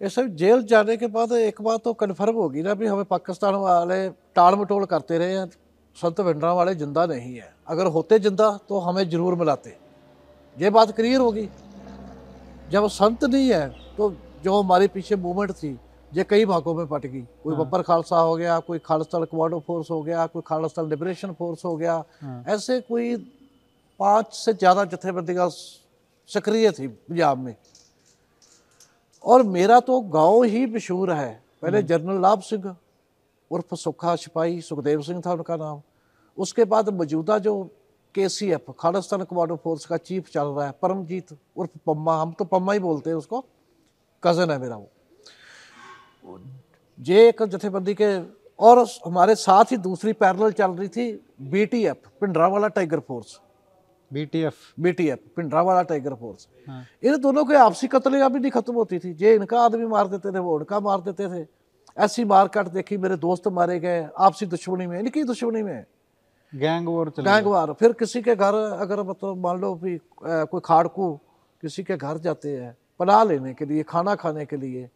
[0.00, 3.54] ये सब जेल जाने के बाद एक बात तो कन्फर्म होगी ना, भी हमें पाकिस्तान
[3.54, 5.46] वाले टाल मटोल करते रहे हैं।
[5.96, 9.76] संत भिंडरा वाले ज़िंदा नहीं है। अगर होते ज़िंदा तो हमें ज़रूर मिलाते।
[10.56, 11.48] ये बात क्लियर होगी।
[12.70, 14.10] जब संत नहीं है तो
[14.44, 15.78] जो हमारे पीछे मूवमेंट थी
[16.12, 19.58] ये कई भागों में पट गई। कोई हाँ। बब्बर खालसा हो गया कोई खालसा कमांडो
[19.66, 23.16] फोर्स हो गया कोई खालसा लिबरेशन फोर्स हो गया। हाँ। ऐसे कोई
[24.00, 25.48] पाँच से ज़्यादा जथेबंदियाँ
[26.28, 27.54] सक्रिय थी पंजाब में।
[29.24, 31.30] और मेरा तो गाँव ही मशहूर है।
[31.62, 32.74] पहले जनरल लाभ सिंह
[33.50, 35.80] उर्फ़ सुखा सिपाही सुखदेव सिंह था उनका नाम।
[36.38, 37.62] उसके बाद मौजूदा जो
[38.14, 42.32] K C F Khalistan Commando Force का चीफ चल रहा है परमजीत उर्फ़ पम्मा हम
[42.32, 43.44] तो पम्मा ही बोलते हैं उसको
[44.22, 46.38] कज़न है मेरा वो।
[46.98, 48.16] जे एक जथेबंदी के
[48.58, 51.12] और हमारे साथ ही दूसरी पैरेलल चल रही थी
[51.50, 53.38] बीटीएफ पिंडरावाला टाइगर फोर्स।
[54.10, 58.98] बीटीएफ बीटीएफ पिंडरावाला टाइगर फोर्स। हाँ। इन दोनों के आपसी कत्लेआम भी नहीं खत्म होती
[58.98, 61.46] थी। जे इनका आदमी मार देते थे वो उनका मार देते थे।
[61.96, 65.84] ऐसी मार काट देखी मेरे दोस्त मारे गए आपसी दुश्मनी में इनकी दुश्मनी में।
[66.52, 67.72] Gang war gang war.
[67.72, 71.12] फिर किसी के घर अगर मतलब मान लो भी कोई खाड़कू
[71.62, 74.88] किसी के घर जाते हैं पनाह लेने के लिए खाना खाने के लिए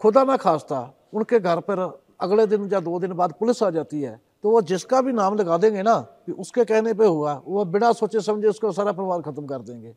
[0.00, 0.80] खुदा ना खास्ता
[1.14, 1.80] उनके घर पर
[2.20, 5.36] अगले दिन या दो दिन बाद पुलिस आ जाती है तो वो जिसका भी नाम
[5.36, 9.20] लगा देंगे ना कि उसके कहने पे हुआ वो बिना सोचे समझे उसको सारा परिवार
[9.22, 9.94] खत्म कर देंगे।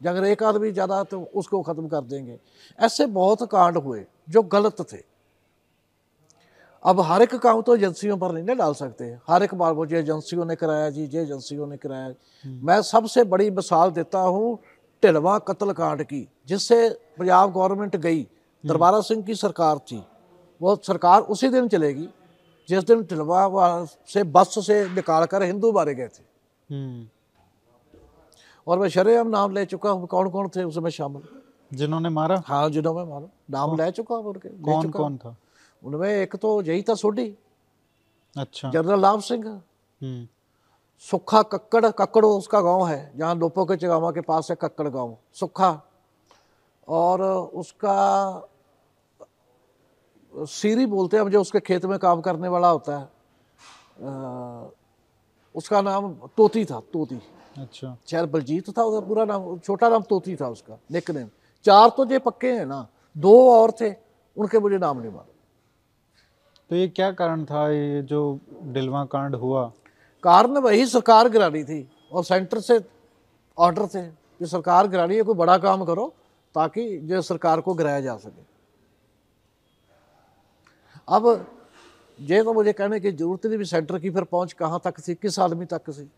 [0.00, 2.38] या अगर एक आदमी ज़्यादा तो उसको खत्म कर देंगे।
[2.78, 5.00] ऐसे बहुत कांड हुए जो गलत थे।
[6.86, 9.86] अब हर एक काम तो एजेंसियों पर नहीं ना डाल सकते। हर एक बार वो
[9.86, 12.12] जी एजेंसियों ने कराया जी जे एजेंसियों ने कराया।
[12.44, 14.58] मैं सबसे बड़ी मिसाल देता हूँ
[15.02, 16.88] ढिलवा कत्ल कांड की जिससे
[17.18, 18.22] पंजाब गवर्नमेंट गई।
[18.64, 20.02] दरबारा सिंह की सरकार थी।
[20.60, 22.08] वो सरकार उसी दिन चलेगी
[22.68, 26.22] जिस दिन ढिलवा से बस से निकाल कर हिंदू मारे गए थे।
[26.68, 27.06] हम्म।
[28.66, 31.22] और मैं शरेआम नाम ले चुका हूँ। कौन कौन थे उसमें शामिल?
[31.72, 32.42] जिन्होंने मारा?
[32.46, 35.36] हाँ जिन्होंने मारा। नाम ले चुका हूँ उनके कौन कौन था।
[35.82, 37.28] उनमें एक तो यही था सोडी
[38.36, 40.26] अच्छा। जनरल लाभ सिंह। हम्म।
[41.04, 45.16] सुखा कक्कड़ कक्कड़ो उसका गाँव है जहाँ लोपो के चगावा के पास है कक्कड़ गाँव
[45.34, 45.70] सुखा।
[46.88, 47.22] और
[47.54, 47.96] उसका
[50.32, 53.04] सीरी बोलते हैं हम जो उसके खेत में काम करने वाला होता है
[54.02, 54.70] अ,
[55.54, 57.20] उसका नाम तोती था तोती।
[57.58, 61.28] अच्छा। शायद बलजीत था उसका पूरा नाम छोटा नाम तोती था उसका निक नेम
[61.64, 62.86] चार तो ये पक्के हैं ना
[63.16, 63.90] दो और थे
[64.36, 65.34] उनके मुझे नाम नहीं मालूम।
[66.70, 67.68] तो ये क्या कारण था?
[67.70, 69.64] ये जो डिलवा कांड हुआ।
[70.22, 72.80] कारण वही सरकार गिरा रही थी और सेंटर से,
[73.58, 76.12] ऑर्डर थे कि सरकार गिरा रही है, कोई बड़ा काम करो
[76.54, 78.44] ताकि जो सरकार को गिराया जा सके।
[81.08, 81.46] अब
[82.18, 85.14] ये तो मुझे कहने की ज़रूरत नहीं भी सेंटर की फिर पहुँच कहाँ तक थी
[85.14, 86.10] किस आदमी तक थी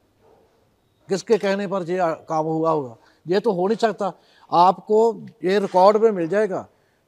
[1.08, 1.98] किसके कहने पर ये
[2.28, 2.96] काम हुआ होगा?
[3.26, 4.12] ये तो हो नहीं सकता।
[4.50, 4.98] आपको
[5.44, 6.66] ये रिकॉर्ड में मिल जाएगा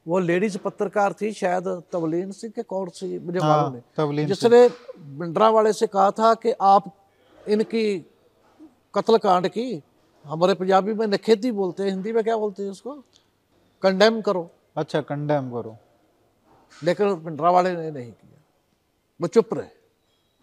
[0.09, 4.68] वो लेडीज़ पत्रकार थी शायद तवलीन सिंह के कौन सी मुझे हाँ मालूम नहीं। जिसने
[4.98, 6.97] बिंड्रा वाले से कहा था कि आप
[7.48, 7.98] इनकी
[8.94, 9.82] कत्ल कांड की
[10.27, 12.93] हमारे पंजाबी में नखेती बोलते हैं हिंदी में क्या बोलते हैं उसको?
[13.82, 15.77] कंडेम करो। अच्छा कंडेम करो।
[16.85, 18.43] लेकिन बिंड्रा वाले ने नहीं किया।
[19.20, 19.68] वो चुप रहे।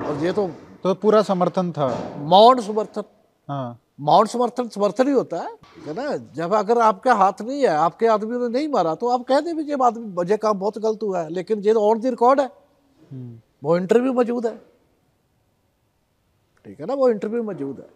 [0.05, 0.47] और ये तो
[0.83, 3.03] तो पूरा समर्थन था। मौन समर्थन।
[3.49, 5.51] हाँ। मौन समर्थन समर्थन ही होता है
[5.87, 6.15] है ना?
[6.35, 9.55] जब अगर आपका हाथ नहीं है आपके आदमी ने नहीं मारा तो आप कह दें
[9.57, 12.45] भी ये आदमी वजह काम बहुत गलत हुआ है लेकिन ये ऑन दी रिकॉर्ड है।
[12.45, 14.55] हम्म, वो इंटरव्यू मौजूद है।
[16.65, 16.93] ठीक है ना?
[16.93, 17.95] वो इंटरव्यू मौजूद है।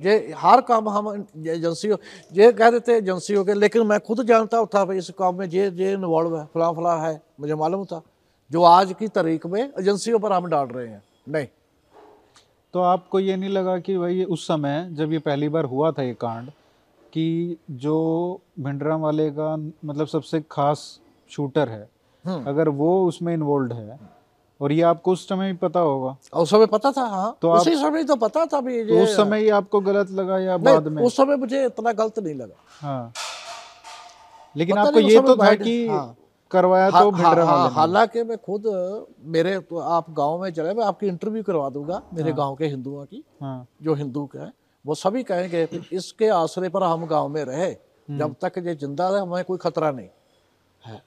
[0.00, 1.96] ये हर काम हम एजेंसियों
[2.32, 5.46] ये कह देते हैं एजेंसियों के लेकिन मैं खुद जानता था भाई इस काम में
[5.46, 8.02] ये ये इन्वॉल्व है फला फला है मुझे मालूम था।
[8.50, 11.46] जो आज की तारीख में एजेंसियों पर हम डाल रहे हैं। नहीं
[12.74, 16.02] तो आपको ये नहीं लगा कि भाई उस समय जब ये पहली बार हुआ था
[16.02, 16.50] ये कांड
[17.12, 21.88] कि जो भिंडरा वाले का मतलब सबसे खास शूटर है
[22.26, 23.98] हम्म। अगर वो उसमें इन्वॉल्व है
[24.60, 27.60] और ये आपको उस समय ही पता होगा। उस समय पता था हाँ। तो आप-
[27.60, 30.88] उसी समय तो पता था भी तो उस समय ही आपको गलत लगा या बाद
[30.88, 31.02] में?
[31.02, 33.12] उस समय मुझे इतना गलत नहीं लगा। हाँ।
[34.56, 36.16] लेकिन आपको ये तो था कि हाँ।
[36.50, 38.62] करवाया हाँ, तो हाँ, ने। हालाँकि मैं खुद
[39.24, 43.04] मेरे तो आप गाँव में चले मैं आपकी इंटरव्यू करवा दूँगा मेरे गाँव के हिंदुओं
[43.04, 44.52] की हाँ। जो हिंदू के हैं
[44.84, 47.72] वो सभी कहेंगे कि इसके आसरे पर हम गाँव में रहे
[48.10, 50.08] जब तक ये ज़िंदा है हमें कोई खतरा नहीं।
[50.86, 51.02] है।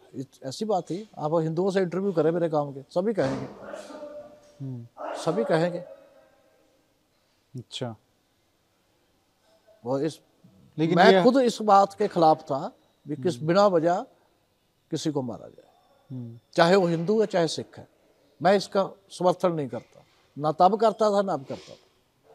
[0.46, 3.48] ऐसी बात थी आप हिंदुओं से इंटरव्यू करें मेरे गाँव के सभी कहेंगे।
[4.62, 5.80] हम्म, सभी कहेंगे।
[7.54, 7.96] अच्छा।
[9.86, 10.20] वो इस
[10.78, 12.72] लेकिन मैं खुद इस बात के खिलाफ था
[13.08, 14.06] भी किस बिना वजह
[14.94, 15.70] किसी को मारा जाए।
[16.12, 17.88] हम्म, चाहे वो हिंदू है चाहे सिख है।
[18.42, 20.04] मैं इसका समर्थन नहीं करता।
[20.38, 22.32] ना तब करता था ना अब करता था।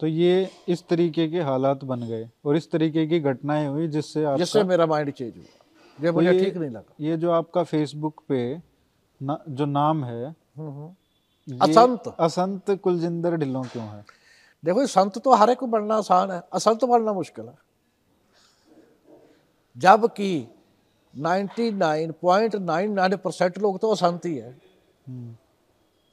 [0.00, 4.36] तो ये इस तरीके के हालात बन गए और इस तरीके की घटनाएँ हुई जिससे
[4.36, 8.62] जिससे मेरा माइंड चेंज हुआ। ये मुझे ठीक नहीं लगा। ये जो आपका फेसबुक पे
[9.22, 10.24] ना, जो नाम है
[10.56, 10.94] हम्म, हम्म।
[11.62, 14.04] असंत। असंत कुलजिंदर ढिल्लों क्यों है?
[14.64, 17.58] देखो संत तो हर एक को बनना आसान है। असंत बनना मुश्किल है।
[19.78, 20.54] जबकि
[21.14, 24.56] 99.99 परसेंट लोग तो असंत ही है।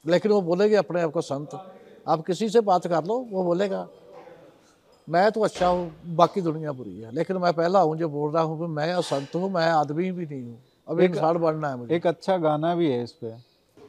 [0.04, 1.60] लेकिन वो बोलेंगे अपने आप को संत।
[2.08, 3.88] आप किसी से बात कर लो वो बोलेगा
[5.08, 8.42] मैं तो अच्छा हूँ बाकी दुनिया बुरी है। लेकिन मैं पहला हूँ जो बोल रहा
[8.42, 10.58] हूँ मैं असंत हूँ मैं आदमी भी नहीं हूँ।
[10.88, 13.34] अब इंसान बनना है मुझे। एक अच्छा गाना भी है इस पे।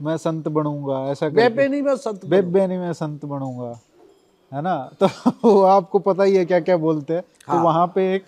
[0.01, 3.79] मैं संत बनूँगा ऐसा बेबे नहीं मैं संत बेबे नहीं मैं संत बनूँगा।
[4.51, 4.91] है ना?
[5.01, 8.25] तो आपको पता ही है क्या क्या बोलते हैं। हाँ। तो वहाँ पे एक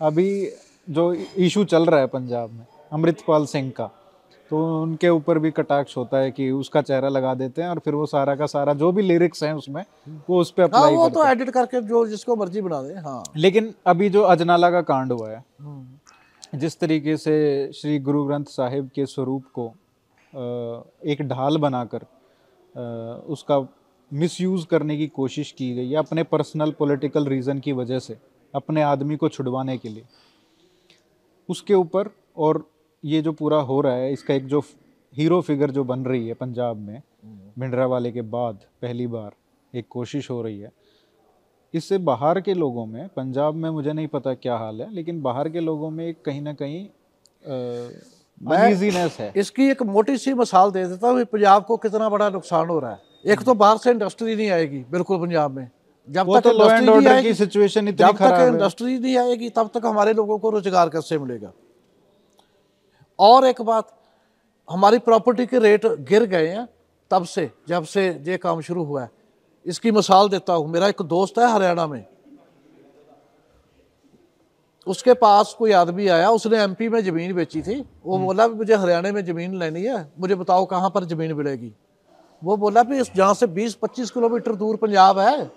[0.00, 0.46] अभी
[0.88, 3.90] जो इशू चल रहा है पंजाब में अमृतपाल सिंह का
[4.50, 7.94] तो उनके ऊपर भी कटाक्ष होता है कि उसका चेहरा लगा देते हैं और फिर
[7.94, 9.84] वो सारा का सारा जो भी लिरिक्स हैं उसमें
[10.28, 13.72] वो उस पर हाँ वो तो एडिट करके जो जिसको मर्ज़ी बना दे हाँ। लेकिन
[13.86, 17.36] अभी जो अजनाला का कांड हुआ है हम्म। जिस तरीके से
[17.74, 19.66] श्री गुरु ग्रंथ साहिब के स्वरूप को
[21.06, 22.06] एक ढाल बनाकर
[23.28, 23.60] उसका
[24.10, 28.16] मिसयूज करने की कोशिश की गई है अपने पर्सनल पॉलिटिकल रीजन की वजह से
[28.54, 30.04] अपने आदमी को छुड़वाने के लिए।
[31.52, 32.64] उसके ऊपर और
[33.04, 34.60] ये जो पूरा हो रहा है इसका एक जो
[35.14, 37.02] हीरो फिगर जो बन रही है पंजाब में
[37.58, 39.30] भिंडरा वाले के बाद पहली बार
[39.72, 40.70] एक कोशिश हो रही है।
[41.74, 45.48] इससे बाहर के लोगों में पंजाब में मुझे नहीं पता क्या हाल है लेकिन बाहर
[45.48, 46.86] के लोगों में एक कहीं ना कहीं
[47.44, 52.68] अनईजीनेस है। इसकी एक मोटी सी मिसाल दे देता हूँ पंजाब को कितना बड़ा नुकसान
[52.68, 55.70] हो रहा है। एक तो बाहर से इंडस्ट्री नहीं आएगी बिल्कुल पंजाब में।
[56.08, 59.70] जब तक तो इंडस्ट्री नहीं की आएगी सिचुएशन इतनी जब तक इंडस्ट्री नहीं आएगी तब
[59.74, 61.52] तक हमारे लोगों को रोज़गार कैसे मिलेगा?
[63.18, 63.88] और एक बात
[64.68, 66.68] हमारी प्रॉपर्टी के रेट गिर गए हैं
[67.10, 69.10] तब से जब से ये काम शुरू हुआ है।
[69.66, 72.04] इसकी मिसाल देता हूँ मेरा एक दोस्त है हरियाणा में।
[74.86, 78.74] उसके पास कोई आदमी आया उसने एमपी में ज़मीन बेची थी। वो बोला भी मुझे
[78.74, 81.72] हरियाणा में ज़मीन लेनी है मुझे बताओ कहाँ पर ज़मीन मिलेगी?
[82.42, 85.50] वो बोला भी इस जहाँ से 20-25 किलोमीटर दूर पंजाब है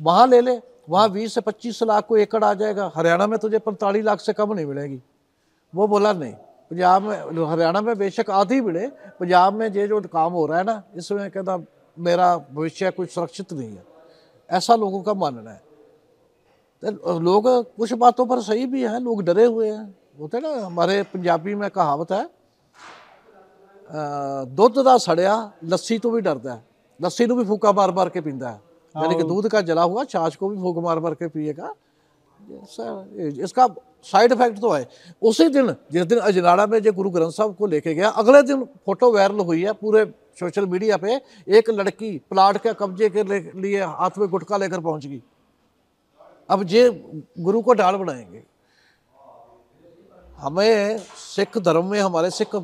[0.00, 0.58] वहाँ ले ले
[0.88, 4.32] वहाँ 20 से 25 लाख को एकड़ आ जाएगा हरियाणा में तुझे 45 लाख से
[4.32, 5.00] कम नहीं मिलेगी
[5.74, 6.32] वो बोला नहीं
[6.70, 8.86] पंजाब में हरियाणा में बेशक आधी मिले
[9.20, 11.56] पंजाब में ये जो काम हो रहा है ना इसमें कहता
[11.96, 13.84] मेरा भविष्य कुछ सुरक्षित नहीं है
[14.50, 15.60] ऐसा लोगों का मानना है
[16.82, 19.84] तो लोग कुछ बातों पर सही भी हैं लोग डरे हुए हैं
[20.20, 22.28] होते ना हमारे पंजाबी में कहावत है
[23.90, 25.32] ਅਹ ਦੁੱਧ ਦਾ ਸੜਿਆ
[25.64, 26.62] ਲੱਸੀ ਤੋਂ ਵੀ ਡਰਦਾ ਹੈ
[27.00, 28.65] ਲੱਸੀ ਨੂੰ ਵੀ ਫੂਕਾ ਮਾਰ ਮਾਰ ਕੇ ਪੀਂਦਾ है
[28.97, 31.73] यानी कि दूध का जला हुआ छाछ को भी फूक मार मार के पिएगा।
[33.43, 33.67] इसका
[34.05, 34.87] साइड इफ़ेक्ट तो है।
[35.21, 38.63] उसी दिन जिस दिन अजनाड़ा में जो गुरु ग्रंथ साहब को लेके गया अगले दिन
[38.85, 40.05] फ़ोटो वायरल हुई है पूरे
[40.39, 41.15] सोशल मीडिया पे।
[41.49, 45.21] एक लड़की प्लाट के कब्जे के लिए हाथ में गुटखा लेकर पहुँच गई।
[46.49, 46.89] अब ये
[47.39, 48.43] गुरु को डाल बनाएँगे।
[50.37, 52.55] हमें सिख धर्म में हमारे सिख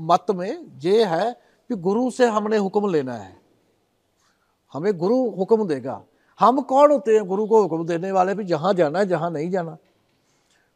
[0.00, 1.32] मत में ये है
[1.70, 3.45] कि गुरु से हमने हुक्म लेना है।
[4.76, 6.02] हमें गुरु हुक्म देगा।
[6.40, 7.24] हम कौन होते हैं?
[7.24, 9.76] गुरु को हुक्म देने वाले भी जहाँ जाना है जहाँ नहीं जाना।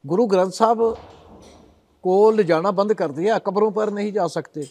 [0.05, 0.97] गुरु ग्रंथ साहब
[2.05, 4.67] को ले जाना बंद कर दिया कब्रों पर नहीं जा सकते।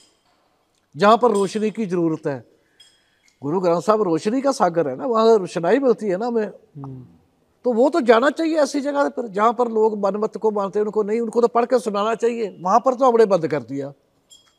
[0.95, 2.43] जहाँ पर रोशनी की ज़रूरत है।
[3.41, 6.49] गुरु ग्रंथ साहब रोशनी का सागर है ना वहाँ रोशनाई मिलती है ना हमें।
[7.65, 10.85] तो वो तो जाना चाहिए ऐसी जगह पर जहाँ पर लोग मनमत को मानते हैं
[10.85, 13.89] उनको नहीं उनको तो पढ़ के सुनाना चाहिए। वहाँ पर तो हमने बंद कर दिया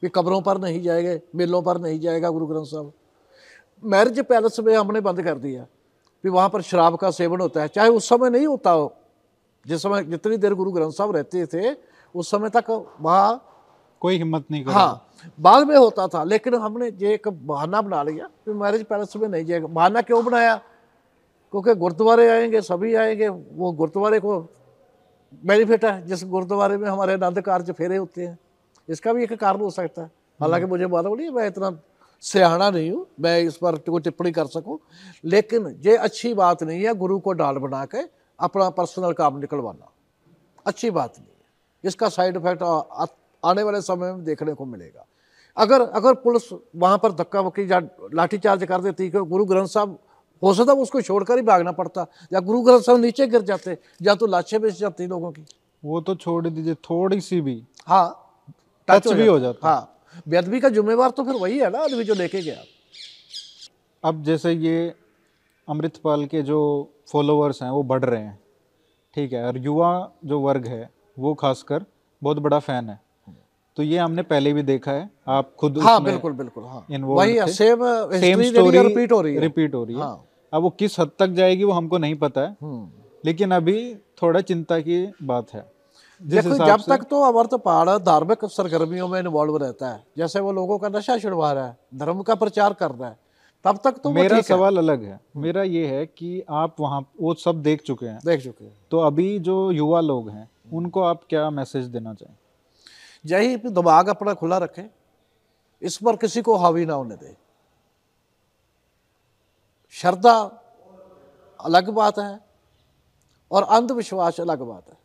[0.02, 2.92] कि कब्रों पर नहीं जाएँगे मेलों पर नहीं जाएगा गुरु ग्रंथ साहब।
[3.82, 5.66] मैरिज पैलेस में हमने बंद कर दिया।
[6.24, 8.92] कि वहाँ पर शराब का सेवन होता है। चाहे उस समय नहीं होता हो
[9.66, 11.74] जिस समय जितनी देर गुरु ग्रंथ साहब रहते थे
[12.14, 12.70] उस समय तक
[13.00, 13.46] वहाँ
[14.02, 15.06] कोई हिम्मत नहीं कर। हाँ
[15.40, 19.28] बाद में होता था लेकिन हमने ये एक बहाना बना लिया। कि मैरिज पैलेस में
[19.28, 20.54] नहीं जाएगा। बहाना क्यों बनाया?
[20.56, 24.38] क्योंकि गुरुद्वारे आएँगे सभी आएँगे वो गुरुद्वारे को
[25.44, 28.38] बेनिफिट है। जिस गुरुद्वारे में हमारे आनंद कार्य फेरे होते हैं
[28.88, 31.70] इसका भी एक कारण हो सकता है। हालाँकि मुझे मालूम नहीं मैं इतना
[32.24, 34.78] सियाना नहीं हूँ मैं इस पर कोई टिप्पणी कर सकूँ
[35.24, 38.02] लेकिन ये अच्छी बात नहीं है गुरु को डाल बना के
[38.38, 39.90] अपना पर्सनल काम निकलवाना।
[40.66, 41.38] अच्छी बात नहीं है।
[41.84, 42.62] इसका साइड इफ़ेक्ट
[43.42, 45.04] आने वाले समय में देखने को मिलेगा।
[45.56, 47.80] अगर अगर पुलिस वहाँ पर धक्का वक्की या
[48.14, 49.98] लाठीचार्ज कर देती कि गुरु ग्रंथ साहब
[50.42, 54.14] हो सकता उसको छोड़कर ही भागना पड़ता या गुरु ग्रंथ साहब नीचे गिर जाते या
[54.14, 55.44] तो लाशें बेच जाती लोगों की।
[55.82, 58.08] वो तो छोड़ दीजिए थोड़ी सी भी हाँ
[58.88, 59.96] टच भी हो जाता। हाँ।
[60.28, 62.62] बेदबी का जिम्मेवार तो फिर वही है ना आदमी जो लेके गया।
[64.04, 64.94] अब जैसे ये
[65.68, 66.60] अमृतपाल के जो
[67.08, 68.38] फॉलोअर्स हैं वो बढ़ रहे हैं।
[69.16, 69.90] ठीक है और युवा
[70.24, 70.88] जो वर्ग है
[71.18, 71.84] वो खासकर
[72.22, 72.98] बहुत बड़ा फ़ैन है।
[73.76, 77.84] तो ये हमने पहले भी देखा है आप खुद हाँ बिल्कुल बिल्कुल हाँ। वही सेम
[78.20, 81.10] सेम स्टोरी रिपीट हो रही है। रिपीट हो रही है। हाँ। अब वो किस हद
[81.18, 82.90] तक जाएगी वो हमको नहीं पता है। हम्म।
[83.24, 85.64] लेकिन अभी थोड़ा चिंता की बात है।
[86.20, 90.78] देखो जब तक तो अमृत पहाड़ धार्मिक सरगर्मियों में इन्वॉल्व रहता है। जैसे वो लोगों
[90.78, 93.18] का नशा छुड़वा रहा है धर्म का प्रचार कर रहा है
[93.64, 97.00] तब तक तो मेरा ठीक है। सवाल अलग है। मेरा ये है कि आप वहाँ
[97.20, 101.02] वो सब देख चुके हैं। देख चुके हैं। तो अभी जो युवा लोग हैं उनको
[101.02, 102.36] आप क्या मैसेज देना चाहें?
[103.24, 104.84] यही दिमाग अपना खुला रखे
[105.82, 107.36] इस पर किसी को हावी ना होने दे।
[109.94, 110.38] श्रद्धा
[111.60, 112.38] अलग बात है
[113.50, 114.98] और अंधविश्वास अलग बात है।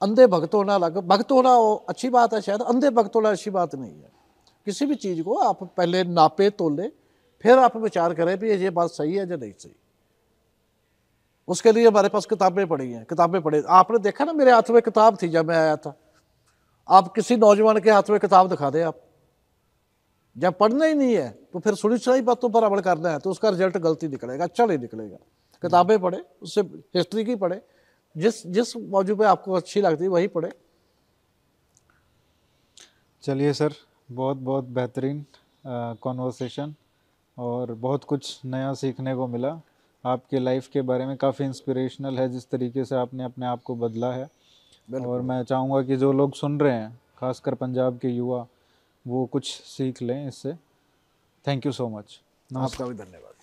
[0.00, 3.50] अंधे भक्त होना अलग भक्त होना वो अच्छी बात है शायद, अंधे भक्त होना अच्छी
[3.50, 4.12] बात नहीं है।
[4.66, 6.88] किसी भी चीज़ को आप पहले नापे, तोले,
[7.44, 9.74] फिर आप विचार करें भी ये बात सही है या नहीं सही।
[11.48, 14.80] उसके लिए हमारे पास किताबें पड़ी हैं, किताबें पढ़ी आपने देखा ना मेरे हाथ में
[14.82, 15.96] किताब थी जब मैं आया था?
[16.88, 19.00] आप किसी नौजवान के हाथ में किताब दिखा दें आप।
[20.36, 23.30] जब पढ़ना ही नहीं है तो फिर सुनी सुनाई बातों पर अमल करना है तो
[23.30, 25.16] उसका रिज़ल्ट गलती निकलेगा अच्छा नहीं निकलेगा।
[25.62, 27.60] किताबें पढ़े, उससे हिस्ट्री की पढ़े
[28.16, 30.52] जिस जिस मौजू पे आपको अच्छी लगती है वही पढ़े
[33.22, 33.74] चलिए सर
[34.10, 35.24] बहुत बहुत बेहतरीन
[36.00, 36.74] कॉन्वर्सेशन
[37.38, 39.60] और बहुत कुछ नया सीखने को मिला।
[40.04, 43.74] आपके लाइफ के बारे में काफ़ी इंस्पिरेशनल है जिस तरीके से आपने अपने आप को
[43.76, 44.28] बदला है।
[44.88, 48.46] और मैं चाहूँगा कि जो लोग सुन रहे हैं खासकर पंजाब के युवा
[49.04, 50.54] वो कुछ सीख लें इससे।
[51.44, 52.20] थैंक यू सो मच
[52.50, 53.33] आपका भी धन्यवाद।